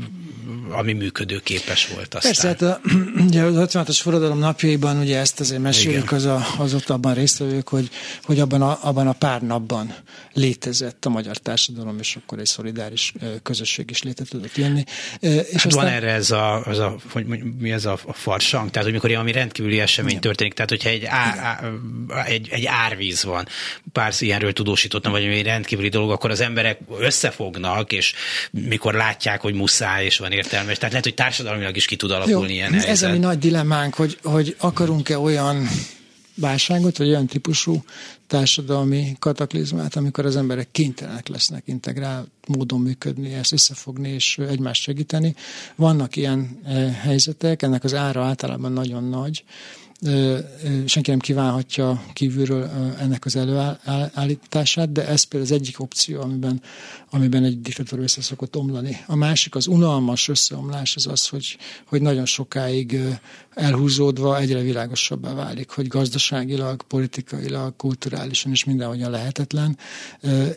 ami 0.70 0.92
működőképes 0.92 1.88
volt 1.88 2.14
aztán. 2.14 2.32
Persze, 2.32 2.48
hát 2.48 2.62
a, 2.62 2.80
ugye 3.26 3.42
az 3.42 3.54
56-os 3.72 3.98
forradalom 4.02 4.38
napjaiban 4.38 4.98
ugye 4.98 5.18
ezt 5.18 5.40
azért 5.40 5.62
mesélik 5.62 6.12
az, 6.12 6.24
a, 6.24 6.46
az 6.58 6.74
ott 6.74 6.90
abban 6.90 7.14
résztvevők, 7.14 7.68
hogy, 7.68 7.90
hogy 8.22 8.40
abban, 8.40 8.62
a, 8.62 8.78
abban 8.82 9.06
a 9.06 9.12
pár 9.12 9.42
napban 9.42 9.94
létezett 10.36 11.04
a 11.04 11.08
magyar 11.08 11.36
társadalom, 11.36 11.98
és 11.98 12.16
akkor 12.16 12.38
egy 12.38 12.46
szolidáris 12.46 13.12
közösség 13.42 13.90
is 13.90 14.02
létre 14.02 14.24
tudott 14.24 14.56
jönni. 14.56 14.84
És 15.20 15.30
hát 15.30 15.66
aztán... 15.66 15.84
van 15.84 15.86
erre 15.86 16.12
ez 16.12 16.30
a, 16.30 16.64
az 16.64 16.78
a 16.78 16.96
hogy 17.10 17.26
mi 17.58 17.72
ez 17.72 17.84
a, 17.84 17.98
farsang, 18.12 18.70
tehát 18.70 18.84
hogy 18.84 18.92
mikor 18.92 19.10
valami 19.10 19.32
rendkívüli 19.32 19.80
esemény 19.80 20.10
Igen. 20.10 20.22
történik, 20.22 20.54
tehát 20.54 20.70
hogyha 20.70 20.88
egy, 20.88 21.04
á, 21.04 21.36
á, 22.08 22.24
egy, 22.24 22.48
egy 22.50 22.64
árvíz 22.64 23.24
van, 23.24 23.48
pár 23.92 24.12
ilyenről 24.18 24.52
tudósítottam, 24.52 25.12
vagy 25.12 25.24
egy 25.24 25.42
rendkívüli 25.42 25.88
dolog, 25.88 26.10
akkor 26.10 26.30
az 26.30 26.40
emberek 26.40 26.80
összefognak, 26.98 27.92
és 27.92 28.14
mikor 28.50 28.94
látják, 28.94 29.40
hogy 29.40 29.54
muszáj, 29.54 30.04
és 30.04 30.18
van 30.18 30.32
értelme, 30.32 30.74
tehát 30.74 30.90
lehet, 30.90 31.04
hogy 31.04 31.14
társadalmilag 31.14 31.76
is 31.76 31.84
ki 31.84 31.96
tud 31.96 32.10
alakulni 32.10 32.48
Jó, 32.48 32.54
ilyen 32.54 32.74
Ez 32.74 32.84
helyzet. 32.84 33.10
a 33.10 33.12
mi 33.12 33.18
nagy 33.18 33.38
dilemmánk, 33.38 33.94
hogy, 33.94 34.18
hogy 34.22 34.56
akarunk-e 34.58 35.18
olyan 35.18 35.68
válságot, 36.34 36.96
vagy 36.96 37.08
olyan 37.08 37.26
típusú 37.26 37.84
társadalmi 38.26 39.16
kataklizmát, 39.18 39.96
amikor 39.96 40.26
az 40.26 40.36
emberek 40.36 40.70
kénytelenek 40.70 41.28
lesznek 41.28 41.62
integrál 41.66 42.26
módon 42.46 42.80
működni, 42.80 43.32
ezt 43.32 43.52
összefogni 43.52 44.08
és 44.08 44.38
egymást 44.38 44.82
segíteni. 44.82 45.34
Vannak 45.76 46.16
ilyen 46.16 46.60
eh, 46.64 46.94
helyzetek, 46.94 47.62
ennek 47.62 47.84
az 47.84 47.94
ára 47.94 48.24
általában 48.24 48.72
nagyon 48.72 49.04
nagy, 49.04 49.44
senki 50.86 51.10
nem 51.10 51.18
kívánhatja 51.18 52.02
kívülről 52.12 52.70
ennek 53.00 53.24
az 53.24 53.36
előállítását, 53.36 54.92
de 54.92 55.06
ez 55.06 55.22
például 55.22 55.52
az 55.52 55.58
egyik 55.60 55.80
opció, 55.80 56.20
amiben, 56.20 56.62
amiben 57.10 57.44
egy 57.44 57.60
diktatúra 57.60 58.02
össze 58.02 58.22
szokott 58.22 58.56
omlani. 58.56 59.04
A 59.06 59.16
másik, 59.16 59.54
az 59.54 59.66
unalmas 59.66 60.28
összeomlás, 60.28 60.96
az 60.96 61.06
az, 61.06 61.28
hogy, 61.28 61.58
hogy 61.84 62.02
nagyon 62.02 62.26
sokáig 62.26 62.98
elhúzódva 63.54 64.38
egyre 64.38 64.60
világosabbá 64.60 65.34
válik, 65.34 65.70
hogy 65.70 65.88
gazdaságilag, 65.88 66.82
politikailag, 66.82 67.76
kulturálisan 67.76 68.52
is 68.52 68.64
mindenhogyan 68.64 69.10
lehetetlen, 69.10 69.78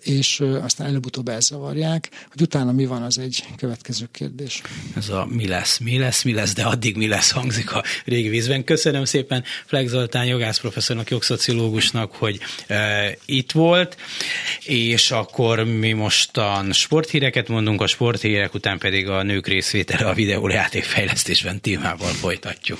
és 0.02 0.40
aztán 0.62 0.88
előbb-utóbb 0.88 1.28
elzavarják, 1.28 2.10
hogy 2.32 2.42
utána 2.42 2.72
mi 2.72 2.86
van, 2.86 3.02
az 3.02 3.18
egy 3.18 3.44
következő 3.58 4.08
kérdés. 4.12 4.62
Ez 4.96 5.10
a 5.10 5.26
mi 5.30 5.48
lesz, 5.48 5.78
mi 5.78 5.98
lesz, 5.98 6.24
mi 6.24 6.34
lesz, 6.34 6.54
de 6.54 6.64
addig 6.64 6.96
mi 6.96 7.08
lesz 7.08 7.32
hangzik 7.32 7.74
a 7.74 7.84
régi 8.06 8.30
vízben. 8.30 8.64
Köszönöm 8.64 9.06
szépen 9.06 9.29
Flex 9.66 9.90
Zoltán 9.90 10.26
jogászprofesszornak, 10.26 11.10
jogszociológusnak, 11.10 12.16
hogy 12.16 12.40
e, 12.68 13.18
itt 13.26 13.52
volt, 13.52 13.98
és 14.64 15.12
akkor 15.12 15.64
mi 15.64 15.92
mostan 15.92 16.74
sporthíreket 16.74 17.48
mondunk, 17.48 17.82
a 17.82 17.88
sporthírek 17.88 18.54
után 18.54 18.78
pedig 18.78 19.08
a 19.08 19.24
nők 19.24 19.48
részvétele 19.48 20.10
a 20.10 20.14
videójáték 20.14 20.84
fejlesztésben 20.84 21.62
témával 21.62 22.12
folytatjuk. 22.12 22.80